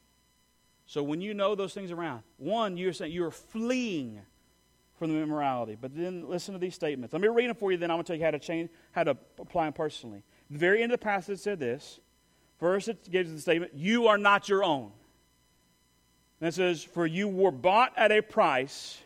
So 0.86 1.04
when 1.04 1.22
you 1.22 1.34
know 1.34 1.56
those 1.56 1.74
things 1.74 1.92
around, 1.92 2.24
one, 2.38 2.78
you're 2.78 2.94
saying 2.94 3.12
you're 3.12 3.32
fleeing 3.32 4.22
from 5.00 5.14
the 5.14 5.20
immorality. 5.20 5.78
But 5.80 5.96
then 5.96 6.30
listen 6.30 6.54
to 6.54 6.60
these 6.60 6.76
statements. 6.76 7.14
Let 7.14 7.22
me 7.22 7.30
read 7.30 7.50
them 7.50 7.56
for 7.56 7.72
you, 7.72 7.78
then 7.78 7.90
I'm 7.90 7.96
going 7.96 8.04
to 8.04 8.08
tell 8.08 8.20
you 8.20 8.26
how 8.26 8.32
to 8.32 8.40
change, 8.40 8.70
how 8.92 9.06
to 9.06 9.18
apply 9.40 9.66
them 9.66 9.74
personally. 9.74 10.24
The 10.52 10.60
very 10.60 10.84
end 10.84 10.92
of 10.92 11.00
the 11.00 11.04
passage 11.04 11.40
said 11.40 11.60
this. 11.60 12.00
First, 12.60 12.90
it 12.90 13.10
gives 13.10 13.32
the 13.32 13.40
statement, 13.40 13.72
You 13.74 14.08
are 14.08 14.18
not 14.18 14.50
your 14.50 14.64
own. 14.64 14.92
And 16.42 16.50
it 16.50 16.54
says, 16.54 16.84
For 16.84 17.08
you 17.08 17.28
were 17.28 17.52
bought 17.52 17.94
at 17.98 18.12
a 18.12 18.22
price, 18.22 19.00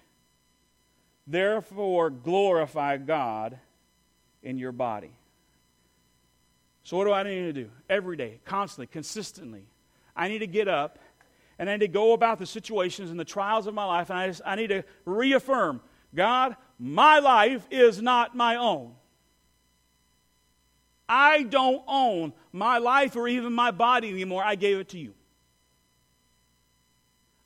therefore 1.28 2.10
glorify 2.10 2.98
God 2.98 3.60
in 4.42 4.58
your 4.58 4.72
body. 4.72 5.12
So, 6.84 6.98
what 6.98 7.06
do 7.06 7.14
I 7.14 7.24
need 7.24 7.42
to 7.42 7.54
do? 7.54 7.70
Every 7.90 8.18
day, 8.18 8.40
constantly, 8.44 8.88
consistently. 8.88 9.66
I 10.16 10.28
need 10.28 10.40
to 10.40 10.48
get 10.48 10.68
up 10.68 11.00
and 11.60 11.70
I 11.70 11.74
need 11.74 11.80
to 11.82 11.88
go 11.88 12.14
about 12.14 12.40
the 12.40 12.46
situations 12.46 13.12
and 13.12 13.20
the 13.20 13.26
trials 13.26 13.68
of 13.68 13.74
my 13.74 13.86
life, 13.86 14.10
and 14.10 14.20
I, 14.20 14.28
just, 14.28 14.42
I 14.46 14.56
need 14.56 14.68
to 14.68 14.84
reaffirm 15.06 15.82
God, 16.16 16.56
my 16.78 17.20
life 17.20 17.68
is 17.72 18.02
not 18.02 18.36
my 18.36 18.56
own. 18.56 18.94
I 21.10 21.44
don't 21.44 21.84
own 21.88 22.34
my 22.52 22.78
life 22.78 23.16
or 23.16 23.28
even 23.28 23.54
my 23.54 23.72
body 23.72 24.10
anymore. 24.10 24.44
I 24.44 24.56
gave 24.56 24.78
it 24.78 24.90
to 24.90 24.98
you. 24.98 25.14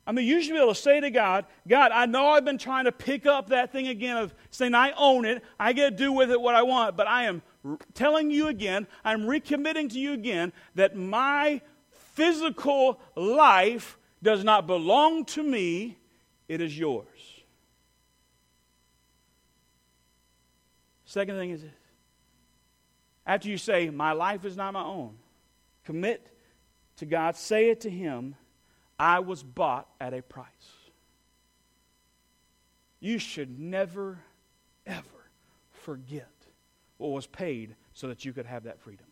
I 0.06 0.12
mean, 0.12 0.26
you 0.26 0.40
should 0.40 0.52
be 0.52 0.58
able 0.58 0.74
to 0.74 0.80
say 0.80 1.00
to 1.00 1.10
God, 1.10 1.44
God, 1.66 1.92
I 1.92 2.06
know 2.06 2.28
I've 2.28 2.44
been 2.44 2.56
trying 2.56 2.86
to 2.86 2.92
pick 2.92 3.26
up 3.26 3.50
that 3.50 3.72
thing 3.72 3.88
again 3.88 4.16
of 4.16 4.34
saying 4.50 4.74
I 4.74 4.92
own 4.92 5.26
it, 5.26 5.44
I 5.60 5.74
get 5.74 5.90
to 5.90 5.96
do 5.96 6.12
with 6.12 6.30
it 6.30 6.40
what 6.40 6.54
I 6.54 6.62
want, 6.62 6.96
but 6.96 7.06
I 7.06 7.24
am 7.24 7.42
telling 7.92 8.30
you 8.30 8.48
again, 8.48 8.86
I'm 9.04 9.22
recommitting 9.22 9.90
to 9.92 9.98
you 9.98 10.14
again 10.14 10.54
that 10.76 10.96
my 10.96 11.60
physical 12.18 12.98
life 13.14 13.96
does 14.20 14.42
not 14.42 14.66
belong 14.66 15.24
to 15.24 15.42
me, 15.42 15.96
it 16.48 16.60
is 16.60 16.76
yours. 16.76 17.06
Second 21.04 21.36
thing 21.36 21.50
is 21.50 21.62
this. 21.62 21.70
After 23.24 23.48
you 23.48 23.56
say, 23.56 23.88
My 23.90 24.12
life 24.12 24.44
is 24.44 24.56
not 24.56 24.72
my 24.72 24.82
own, 24.82 25.14
commit 25.84 26.26
to 26.96 27.06
God, 27.06 27.36
say 27.36 27.70
it 27.70 27.82
to 27.82 27.90
Him, 27.90 28.34
I 28.98 29.20
was 29.20 29.44
bought 29.44 29.86
at 30.00 30.12
a 30.12 30.20
price. 30.20 30.46
You 32.98 33.20
should 33.20 33.60
never, 33.60 34.18
ever 34.84 35.30
forget 35.70 36.32
what 36.96 37.12
was 37.12 37.28
paid 37.28 37.76
so 37.94 38.08
that 38.08 38.24
you 38.24 38.32
could 38.32 38.46
have 38.46 38.64
that 38.64 38.80
freedom. 38.80 39.06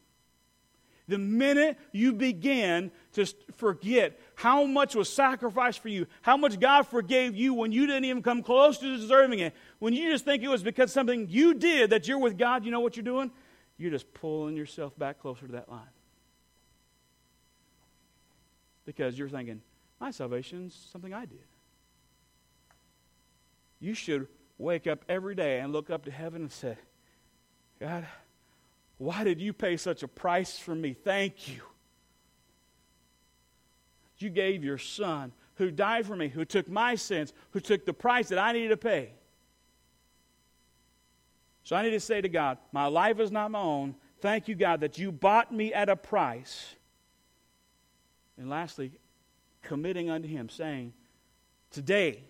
The 1.09 1.18
minute 1.18 1.78
you 1.92 2.12
begin 2.12 2.90
to 3.12 3.26
forget 3.57 4.18
how 4.34 4.64
much 4.64 4.96
was 4.96 5.09
sacrificed 5.09 5.80
for 5.80 5.88
you, 5.88 6.07
how 6.22 6.36
much 6.36 6.59
God 6.59 6.82
forgave 6.88 7.36
you 7.36 7.54
when 7.54 7.70
you 7.70 7.86
didn't 7.86 8.07
even 8.07 8.22
come 8.22 8.42
close 8.42 8.78
to 8.78 8.96
deserving 8.96 9.38
it, 9.38 9.54
when 9.78 9.92
you 9.92 10.11
just 10.11 10.24
think 10.24 10.42
it 10.42 10.48
was 10.48 10.64
because 10.64 10.92
something 10.92 11.28
you 11.28 11.54
did 11.54 11.90
that 11.90 12.09
you're 12.09 12.18
with 12.18 12.36
God, 12.36 12.64
you 12.64 12.72
know 12.72 12.80
what 12.80 12.96
you're 12.96 13.04
doing? 13.04 13.30
You're 13.78 13.92
just 13.92 14.12
pulling 14.14 14.57
yourself 14.57 14.98
back 14.98 15.20
closer 15.20 15.46
to 15.46 15.52
that 15.52 15.70
line. 15.70 15.82
Because 18.84 19.18
you're 19.18 19.28
thinking, 19.28 19.61
my 20.00 20.11
salvation's 20.11 20.88
something 20.90 21.14
I 21.14 21.24
did. 21.24 21.44
You 23.78 23.94
should 23.94 24.26
wake 24.59 24.86
up 24.86 25.04
every 25.09 25.34
day 25.34 25.61
and 25.61 25.72
look 25.72 25.90
up 25.90 26.04
to 26.07 26.11
heaven 26.11 26.42
and 26.42 26.52
say, 26.52 26.76
God, 27.78 28.07
why 28.99 29.24
did 29.24 29.40
you 29.40 29.53
pay 29.53 29.76
such 29.76 30.03
a 30.03 30.09
price 30.09 30.59
for 30.59 30.74
me? 30.74 30.94
Thank 30.94 31.49
you. 31.49 31.62
You 34.18 34.30
gave 34.30 34.64
your 34.64 34.78
son 34.78 35.32
who 35.57 35.70
died 35.70 36.07
for 36.07 36.16
me, 36.16 36.28
who 36.28 36.44
took 36.44 36.68
my 36.68 36.94
sins, 36.94 37.32
who 37.51 37.61
took 37.61 37.84
the 37.84 37.92
price 37.92 38.28
that 38.28 38.38
I 38.38 38.53
needed 38.53 38.70
to 38.70 38.76
pay. 38.76 39.11
So 41.64 41.76
I 41.76 41.82
need 41.82 41.90
to 41.90 42.01
say 42.01 42.20
to 42.20 42.28
God, 42.28 42.59
My 42.72 42.86
life 42.86 43.18
is 43.18 43.30
not 43.30 43.51
my 43.51 43.61
own. 43.61 43.94
Thank 44.20 44.49
you, 44.49 44.55
God, 44.55 44.80
that 44.80 44.99
you 44.99 45.12
bought 45.12 45.53
me 45.53 45.74
at 45.74 45.88
a 45.88 45.97
price. 45.97 46.74
And 48.38 48.49
lastly, 48.49 48.92
committing 49.62 50.09
unto 50.09 50.28
Him, 50.28 50.49
saying, 50.49 50.92
Today, 51.70 52.22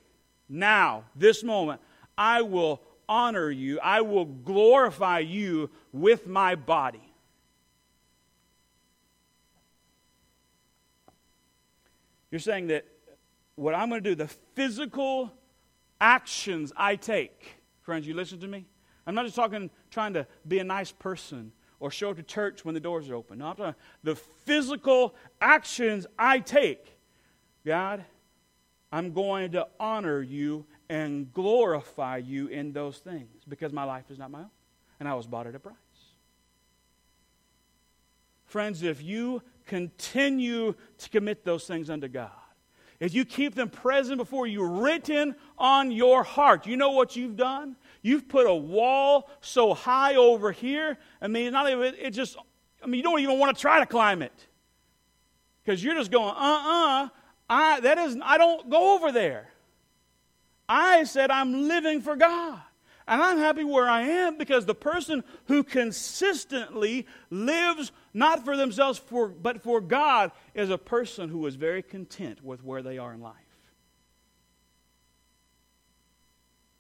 now, 0.49 1.05
this 1.15 1.45
moment, 1.45 1.81
I 2.17 2.43
will 2.43 2.81
honor 3.09 3.51
you, 3.51 3.81
I 3.81 4.01
will 4.01 4.25
glorify 4.25 5.21
you 5.21 5.71
with 5.93 6.27
my 6.27 6.55
body. 6.55 7.03
You're 12.31 12.41
saying 12.41 12.67
that 12.69 12.85
what 13.55 13.75
I'm 13.75 13.89
going 13.89 14.03
to 14.03 14.11
do, 14.11 14.15
the 14.15 14.29
physical 14.55 15.33
actions 16.01 16.73
I 16.77 16.97
take, 16.97 17.57
friends, 17.83 18.07
you 18.07 18.15
listen 18.15 18.41
to 18.41 18.47
me? 18.47 18.67
I'm 19.07 19.15
not 19.15 19.25
just 19.25 19.37
talking 19.37 19.71
trying 19.91 20.13
to 20.15 20.27
be 20.47 20.59
a 20.59 20.65
nice 20.65 20.93
person 20.93 21.53
or 21.79 21.91
show 21.91 22.11
up 22.11 22.17
to 22.17 22.23
church 22.23 22.65
when 22.65 22.75
the 22.75 22.81
doors 22.81 23.09
are 23.09 23.15
open. 23.15 23.39
No, 23.39 23.47
I'm 23.47 23.57
talking 23.57 23.75
the 24.03 24.17
physical 24.17 25.15
actions 25.41 26.07
I 26.19 26.41
take. 26.41 26.99
God, 27.65 28.05
I'm 28.93 29.13
going 29.13 29.53
to 29.53 29.67
honor 29.79 30.21
you 30.23 30.67
and 30.89 31.33
glorify 31.33 32.19
you 32.19 32.49
in 32.49 32.73
those 32.73 32.99
things 32.99 33.43
because 33.49 33.73
my 33.73 33.85
life 33.85 34.05
is 34.11 34.19
not 34.19 34.31
my 34.31 34.41
own 34.41 34.51
and 35.01 35.09
I 35.09 35.15
was 35.15 35.27
bought 35.27 35.47
at 35.47 35.55
a 35.55 35.59
price. 35.59 35.75
Friends, 38.47 38.83
if 38.83 39.03
you 39.03 39.43
continue 39.67 40.75
to 40.99 41.11
commit 41.11 41.45
those 41.45 41.67
things 41.67 41.91
unto 41.91 42.09
God, 42.09 42.31
if 43.01 43.13
you 43.13 43.25
keep 43.25 43.55
them 43.55 43.69
present 43.69 44.17
before 44.17 44.47
you, 44.47 44.65
written 44.65 45.35
on 45.59 45.91
your 45.91 46.23
heart, 46.23 46.67
you 46.67 46.77
know 46.77 46.93
what 46.93 47.15
you've 47.17 47.37
done? 47.37 47.77
You've 48.01 48.29
put 48.29 48.47
a 48.47 48.55
wall 48.55 49.29
so 49.41 49.75
high 49.75 50.15
over 50.15 50.53
here. 50.53 50.97
I 51.21 51.29
mean, 51.29 51.53
not 51.53 51.71
even, 51.71 51.95
it 51.99 52.11
just, 52.11 52.37
I 52.83 52.87
mean, 52.87 52.99
you 52.99 53.03
don't 53.03 53.21
even 53.21 53.39
want 53.39 53.55
to 53.55 53.61
try 53.61 53.81
to 53.81 53.87
climb 53.87 54.23
it. 54.23 54.33
Because 55.63 55.83
you're 55.83 55.95
just 55.95 56.11
going, 56.11 56.29
uh 56.29 56.39
uh-uh, 56.39 57.05
uh, 57.05 57.09
I, 57.51 57.81
that 57.81 57.99
is, 57.99 58.17
I 58.23 58.39
don't 58.39 58.71
go 58.71 58.95
over 58.95 59.13
there. 59.13 59.49
I 60.69 61.05
said 61.05 61.31
I'm 61.31 61.69
living 61.69 62.01
for 62.01 62.17
God. 62.17 62.61
And 63.09 63.23
I'm 63.23 63.39
happy 63.39 63.63
where 63.63 63.89
I 63.89 64.03
am 64.03 64.37
because 64.37 64.67
the 64.67 64.75
person 64.75 65.23
who 65.47 65.63
consistently 65.63 67.07
lives 67.31 67.93
not 68.13 68.45
for 68.45 68.57
themselves 68.57 68.99
for, 68.99 69.29
but 69.29 69.63
for 69.63 69.81
God 69.81 70.33
is 70.55 70.71
a 70.71 70.79
person 70.79 71.29
who 71.29 71.47
is 71.47 71.55
very 71.55 71.83
content 71.83 72.43
with 72.43 72.65
where 72.65 72.83
they 72.83 72.99
are 72.99 73.15
in 73.15 73.21
life. 73.21 73.35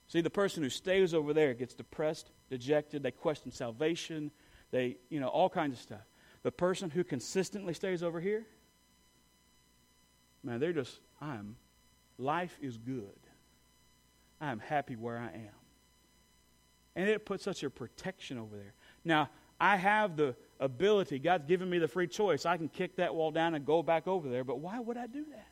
See, 0.09 0.21
the 0.21 0.31
person 0.31 0.65
who 0.65 0.71
stays 0.71 1.15
over 1.15 1.33
there 1.33 1.55
gets 1.55 1.75
depressed, 1.75 2.31
dejected, 2.51 3.05
they 3.05 3.13
question 3.13 3.53
salvation, 3.53 4.33
they, 4.73 4.97
you 5.11 5.21
know, 5.21 5.29
all 5.29 5.49
kinds 5.49 5.75
of 5.75 5.81
stuff. 5.81 6.07
The 6.43 6.53
person 6.53 6.91
who 6.91 7.05
consistently 7.05 7.75
stays 7.75 8.03
over 8.03 8.21
here, 8.21 8.47
man, 10.43 10.59
they're 10.59 10.73
just, 10.73 11.01
I'm, 11.21 11.57
life 12.19 12.57
is 12.61 12.79
good. 12.79 13.19
I 14.41 14.51
am 14.51 14.59
happy 14.59 14.97
where 14.97 15.19
I 15.19 15.35
am. 15.35 15.55
And 16.95 17.09
it 17.09 17.25
puts 17.25 17.45
such 17.45 17.63
a 17.63 17.71
protection 17.71 18.39
over 18.39 18.57
there. 18.57 18.75
Now, 19.05 19.31
I 19.61 19.77
have 19.77 20.17
the 20.17 20.35
ability, 20.61 21.19
God's 21.19 21.47
given 21.47 21.69
me 21.69 21.79
the 21.79 21.89
free 21.89 22.07
choice. 22.07 22.47
I 22.47 22.57
can 22.57 22.69
kick 22.69 22.97
that 22.97 23.15
wall 23.15 23.31
down 23.31 23.55
and 23.55 23.65
go 23.65 23.83
back 23.83 24.07
over 24.07 24.29
there, 24.29 24.45
but 24.45 24.59
why 24.59 24.79
would 24.79 24.97
I 24.97 25.07
do 25.07 25.25
that? 25.31 25.49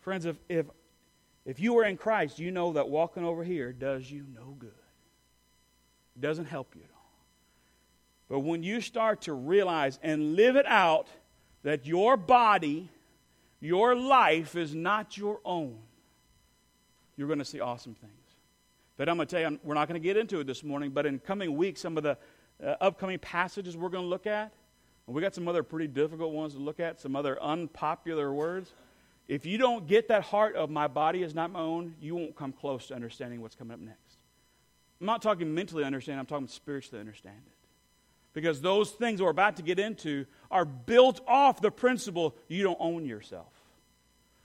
Friends, 0.00 0.26
if, 0.26 0.36
if, 0.48 0.66
if 1.44 1.60
you 1.60 1.78
are 1.78 1.84
in 1.84 1.96
Christ, 1.96 2.38
you 2.38 2.50
know 2.50 2.72
that 2.74 2.88
walking 2.88 3.24
over 3.24 3.44
here 3.44 3.72
does 3.72 4.10
you 4.10 4.24
no 4.34 4.54
good. 4.58 4.70
It 6.16 6.20
doesn't 6.20 6.46
help 6.46 6.74
you 6.74 6.82
at 6.82 6.90
all. 6.90 6.98
But 8.28 8.40
when 8.40 8.62
you 8.62 8.80
start 8.80 9.22
to 9.22 9.32
realize 9.32 9.98
and 10.02 10.34
live 10.34 10.56
it 10.56 10.66
out 10.66 11.08
that 11.62 11.86
your 11.86 12.16
body, 12.16 12.90
your 13.60 13.94
life 13.94 14.56
is 14.56 14.74
not 14.74 15.16
your 15.16 15.40
own, 15.44 15.78
you're 17.18 17.26
going 17.26 17.40
to 17.40 17.44
see 17.44 17.60
awesome 17.60 17.94
things. 17.94 18.12
But 18.96 19.08
I'm 19.08 19.16
going 19.16 19.28
to 19.28 19.36
tell 19.36 19.50
you, 19.50 19.60
we're 19.62 19.74
not 19.74 19.88
going 19.88 20.00
to 20.00 20.04
get 20.04 20.16
into 20.16 20.40
it 20.40 20.46
this 20.46 20.64
morning, 20.64 20.90
but 20.90 21.04
in 21.04 21.18
coming 21.18 21.56
weeks, 21.56 21.80
some 21.80 21.96
of 21.96 22.04
the 22.04 22.16
uh, 22.64 22.76
upcoming 22.80 23.18
passages 23.18 23.76
we're 23.76 23.90
going 23.90 24.04
to 24.04 24.08
look 24.08 24.26
at, 24.26 24.52
we 25.06 25.22
got 25.22 25.34
some 25.34 25.48
other 25.48 25.62
pretty 25.62 25.88
difficult 25.88 26.32
ones 26.32 26.52
to 26.52 26.60
look 26.60 26.80
at, 26.80 27.00
some 27.00 27.16
other 27.16 27.42
unpopular 27.42 28.32
words. 28.32 28.72
If 29.26 29.46
you 29.46 29.56
don't 29.56 29.86
get 29.86 30.08
that 30.08 30.22
heart 30.22 30.54
of 30.54 30.68
my 30.68 30.86
body 30.86 31.22
is 31.22 31.34
not 31.34 31.50
my 31.50 31.60
own, 31.60 31.94
you 32.00 32.14
won't 32.14 32.36
come 32.36 32.52
close 32.52 32.88
to 32.88 32.94
understanding 32.94 33.40
what's 33.40 33.54
coming 33.54 33.72
up 33.72 33.80
next. 33.80 34.18
I'm 35.00 35.06
not 35.06 35.22
talking 35.22 35.54
mentally 35.54 35.84
understand, 35.84 36.20
I'm 36.20 36.26
talking 36.26 36.46
spiritually 36.46 37.00
understand 37.00 37.36
it. 37.46 37.52
Because 38.34 38.60
those 38.60 38.90
things 38.90 39.22
we're 39.22 39.30
about 39.30 39.56
to 39.56 39.62
get 39.62 39.78
into 39.78 40.26
are 40.50 40.64
built 40.64 41.20
off 41.26 41.60
the 41.60 41.70
principle 41.70 42.34
you 42.46 42.62
don't 42.62 42.78
own 42.78 43.06
yourself. 43.06 43.52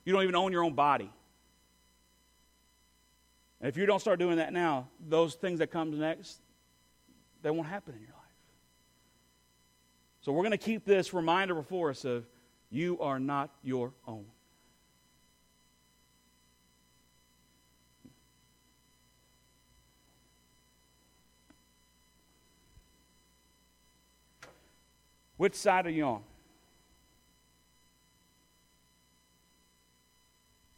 You 0.06 0.14
don't 0.14 0.24
even 0.24 0.36
own 0.36 0.52
your 0.52 0.64
own 0.64 0.74
body. 0.74 1.12
And 3.64 3.70
if 3.70 3.78
you 3.78 3.86
don't 3.86 4.02
start 4.02 4.20
doing 4.20 4.36
that 4.38 4.52
now, 4.52 4.90
those 5.08 5.36
things 5.36 5.60
that 5.60 5.68
comes 5.68 5.98
next, 5.98 6.42
they 7.42 7.50
won't 7.50 7.66
happen 7.66 7.94
in 7.94 8.02
your 8.02 8.10
life. 8.10 8.20
So 10.20 10.34
we're 10.34 10.42
going 10.42 10.52
to 10.52 10.58
keep 10.58 10.84
this 10.84 11.14
reminder 11.14 11.56
before 11.56 11.90
us 11.90 12.04
of 12.04 12.26
you 12.70 13.00
are 13.00 13.20
not 13.20 13.52
your 13.64 13.94
own. 14.06 14.26
Which 25.38 25.56
side 25.56 25.88
are 25.88 25.90
you 25.90 26.04
on? 26.04 26.24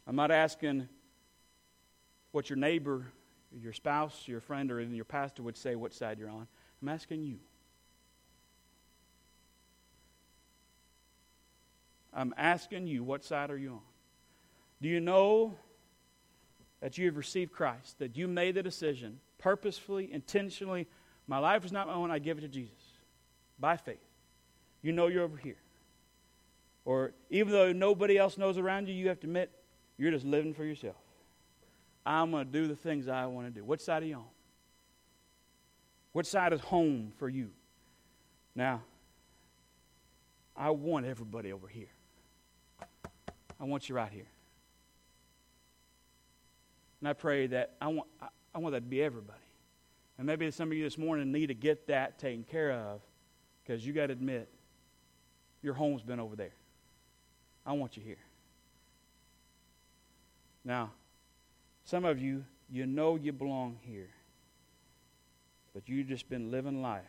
I'm 0.06 0.14
not 0.14 0.30
asking 0.30 0.88
what 2.36 2.50
your 2.50 2.58
neighbor, 2.58 3.06
your 3.58 3.72
spouse, 3.72 4.24
your 4.28 4.40
friend, 4.40 4.70
or 4.70 4.78
even 4.78 4.94
your 4.94 5.06
pastor 5.06 5.42
would 5.42 5.56
say 5.56 5.74
what 5.74 5.94
side 5.94 6.18
you're 6.18 6.28
on. 6.28 6.46
I'm 6.82 6.88
asking 6.90 7.24
you. 7.24 7.38
I'm 12.12 12.34
asking 12.36 12.88
you, 12.88 13.02
what 13.02 13.24
side 13.24 13.50
are 13.50 13.56
you 13.56 13.70
on? 13.70 13.80
Do 14.82 14.90
you 14.90 15.00
know 15.00 15.54
that 16.82 16.98
you 16.98 17.06
have 17.06 17.16
received 17.16 17.52
Christ, 17.52 17.98
that 18.00 18.18
you 18.18 18.28
made 18.28 18.54
the 18.56 18.62
decision 18.62 19.18
purposefully, 19.38 20.12
intentionally? 20.12 20.86
My 21.26 21.38
life 21.38 21.64
is 21.64 21.72
not 21.72 21.86
my 21.86 21.94
own, 21.94 22.10
I 22.10 22.18
give 22.18 22.36
it 22.36 22.42
to 22.42 22.48
Jesus 22.48 22.98
by 23.58 23.78
faith. 23.78 23.96
You 24.82 24.92
know 24.92 25.06
you're 25.06 25.24
over 25.24 25.38
here. 25.38 25.56
Or 26.84 27.12
even 27.30 27.54
though 27.54 27.72
nobody 27.72 28.18
else 28.18 28.36
knows 28.36 28.58
around 28.58 28.88
you, 28.88 28.94
you 28.94 29.08
have 29.08 29.20
to 29.20 29.26
admit 29.26 29.50
you're 29.96 30.10
just 30.10 30.26
living 30.26 30.52
for 30.52 30.66
yourself. 30.66 30.96
I'm 32.06 32.30
going 32.30 32.46
to 32.46 32.52
do 32.52 32.68
the 32.68 32.76
things 32.76 33.08
I 33.08 33.26
want 33.26 33.48
to 33.48 33.50
do. 33.50 33.64
What 33.64 33.80
side 33.80 34.04
are 34.04 34.06
you 34.06 34.14
on? 34.14 34.24
What 36.12 36.24
side 36.24 36.52
is 36.52 36.60
home 36.60 37.12
for 37.18 37.28
you? 37.28 37.50
Now, 38.54 38.82
I 40.56 40.70
want 40.70 41.04
everybody 41.04 41.52
over 41.52 41.66
here. 41.66 41.90
I 43.60 43.64
want 43.64 43.88
you 43.88 43.96
right 43.96 44.10
here. 44.10 44.28
And 47.00 47.08
I 47.08 47.12
pray 47.12 47.48
that 47.48 47.72
I 47.80 47.88
want, 47.88 48.08
I 48.54 48.58
want 48.58 48.72
that 48.72 48.80
to 48.80 48.86
be 48.86 49.02
everybody. 49.02 49.38
And 50.16 50.26
maybe 50.26 50.50
some 50.50 50.70
of 50.70 50.76
you 50.76 50.84
this 50.84 50.96
morning 50.96 51.30
need 51.32 51.48
to 51.48 51.54
get 51.54 51.88
that 51.88 52.18
taken 52.18 52.44
care 52.44 52.72
of 52.72 53.00
because 53.62 53.86
you 53.86 53.92
got 53.92 54.06
to 54.06 54.12
admit 54.12 54.48
your 55.60 55.74
home's 55.74 56.02
been 56.02 56.20
over 56.20 56.36
there. 56.36 56.54
I 57.66 57.72
want 57.72 57.96
you 57.96 58.02
here. 58.02 58.16
Now, 60.64 60.92
some 61.86 62.04
of 62.04 62.20
you, 62.20 62.44
you 62.68 62.84
know 62.84 63.14
you 63.14 63.32
belong 63.32 63.78
here, 63.80 64.10
but 65.72 65.88
you've 65.88 66.08
just 66.08 66.28
been 66.28 66.50
living 66.50 66.82
life 66.82 67.04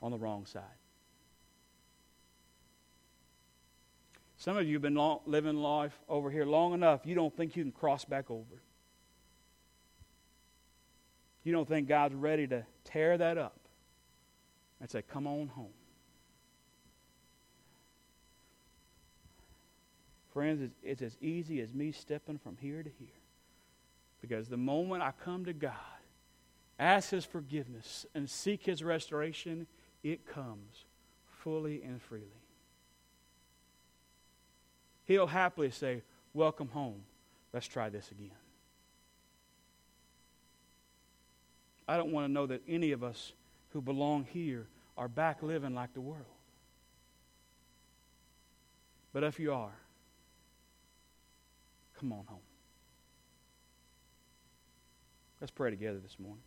on 0.00 0.12
the 0.12 0.18
wrong 0.18 0.46
side. 0.46 0.62
Some 4.36 4.56
of 4.56 4.68
you 4.68 4.74
have 4.74 4.82
been 4.82 4.94
long, 4.94 5.20
living 5.26 5.56
life 5.56 5.98
over 6.08 6.30
here 6.30 6.44
long 6.44 6.74
enough, 6.74 7.00
you 7.04 7.16
don't 7.16 7.36
think 7.36 7.56
you 7.56 7.64
can 7.64 7.72
cross 7.72 8.04
back 8.04 8.30
over. 8.30 8.62
You 11.42 11.52
don't 11.52 11.66
think 11.66 11.88
God's 11.88 12.14
ready 12.14 12.46
to 12.46 12.64
tear 12.84 13.18
that 13.18 13.36
up 13.36 13.58
and 14.80 14.88
say, 14.88 15.02
Come 15.02 15.26
on 15.26 15.48
home. 15.48 15.72
Friends, 20.34 20.68
it's, 20.82 21.00
as 21.00 21.16
easy 21.20 21.60
as 21.60 21.72
me 21.72 21.92
stepping 21.92 22.38
from 22.38 22.56
here 22.60 22.82
to 22.82 22.90
here. 22.98 23.08
Because 24.20 24.48
the 24.48 24.56
moment 24.56 25.00
I 25.00 25.12
come 25.24 25.44
to 25.44 25.52
God, 25.52 25.72
ask 26.78 27.10
His 27.10 27.24
forgiveness, 27.24 28.04
and 28.16 28.28
seek 28.28 28.66
His 28.66 28.82
restoration, 28.82 29.68
it 30.02 30.26
comes 30.26 30.84
fully 31.44 31.82
and 31.84 32.02
freely. 32.02 32.26
He'll 35.04 35.28
happily 35.28 35.70
say, 35.70 36.02
Welcome 36.32 36.68
home. 36.68 37.02
Let's 37.52 37.68
try 37.68 37.88
this 37.88 38.10
again. 38.10 38.32
I 41.86 41.96
don't 41.96 42.10
want 42.10 42.26
to 42.26 42.32
know 42.32 42.46
that 42.46 42.62
any 42.66 42.90
of 42.90 43.04
us 43.04 43.32
who 43.72 43.80
belong 43.80 44.26
here 44.32 44.66
are 44.98 45.06
back 45.06 45.44
living 45.44 45.76
like 45.76 45.94
the 45.94 46.00
world. 46.00 46.24
But 49.12 49.22
if 49.22 49.38
you 49.38 49.52
are, 49.52 49.76
come 52.04 52.12
on 52.12 52.26
home. 52.26 52.40
Let's 55.40 55.50
pray 55.50 55.70
together 55.70 55.98
this 56.00 56.16
morning. 56.18 56.42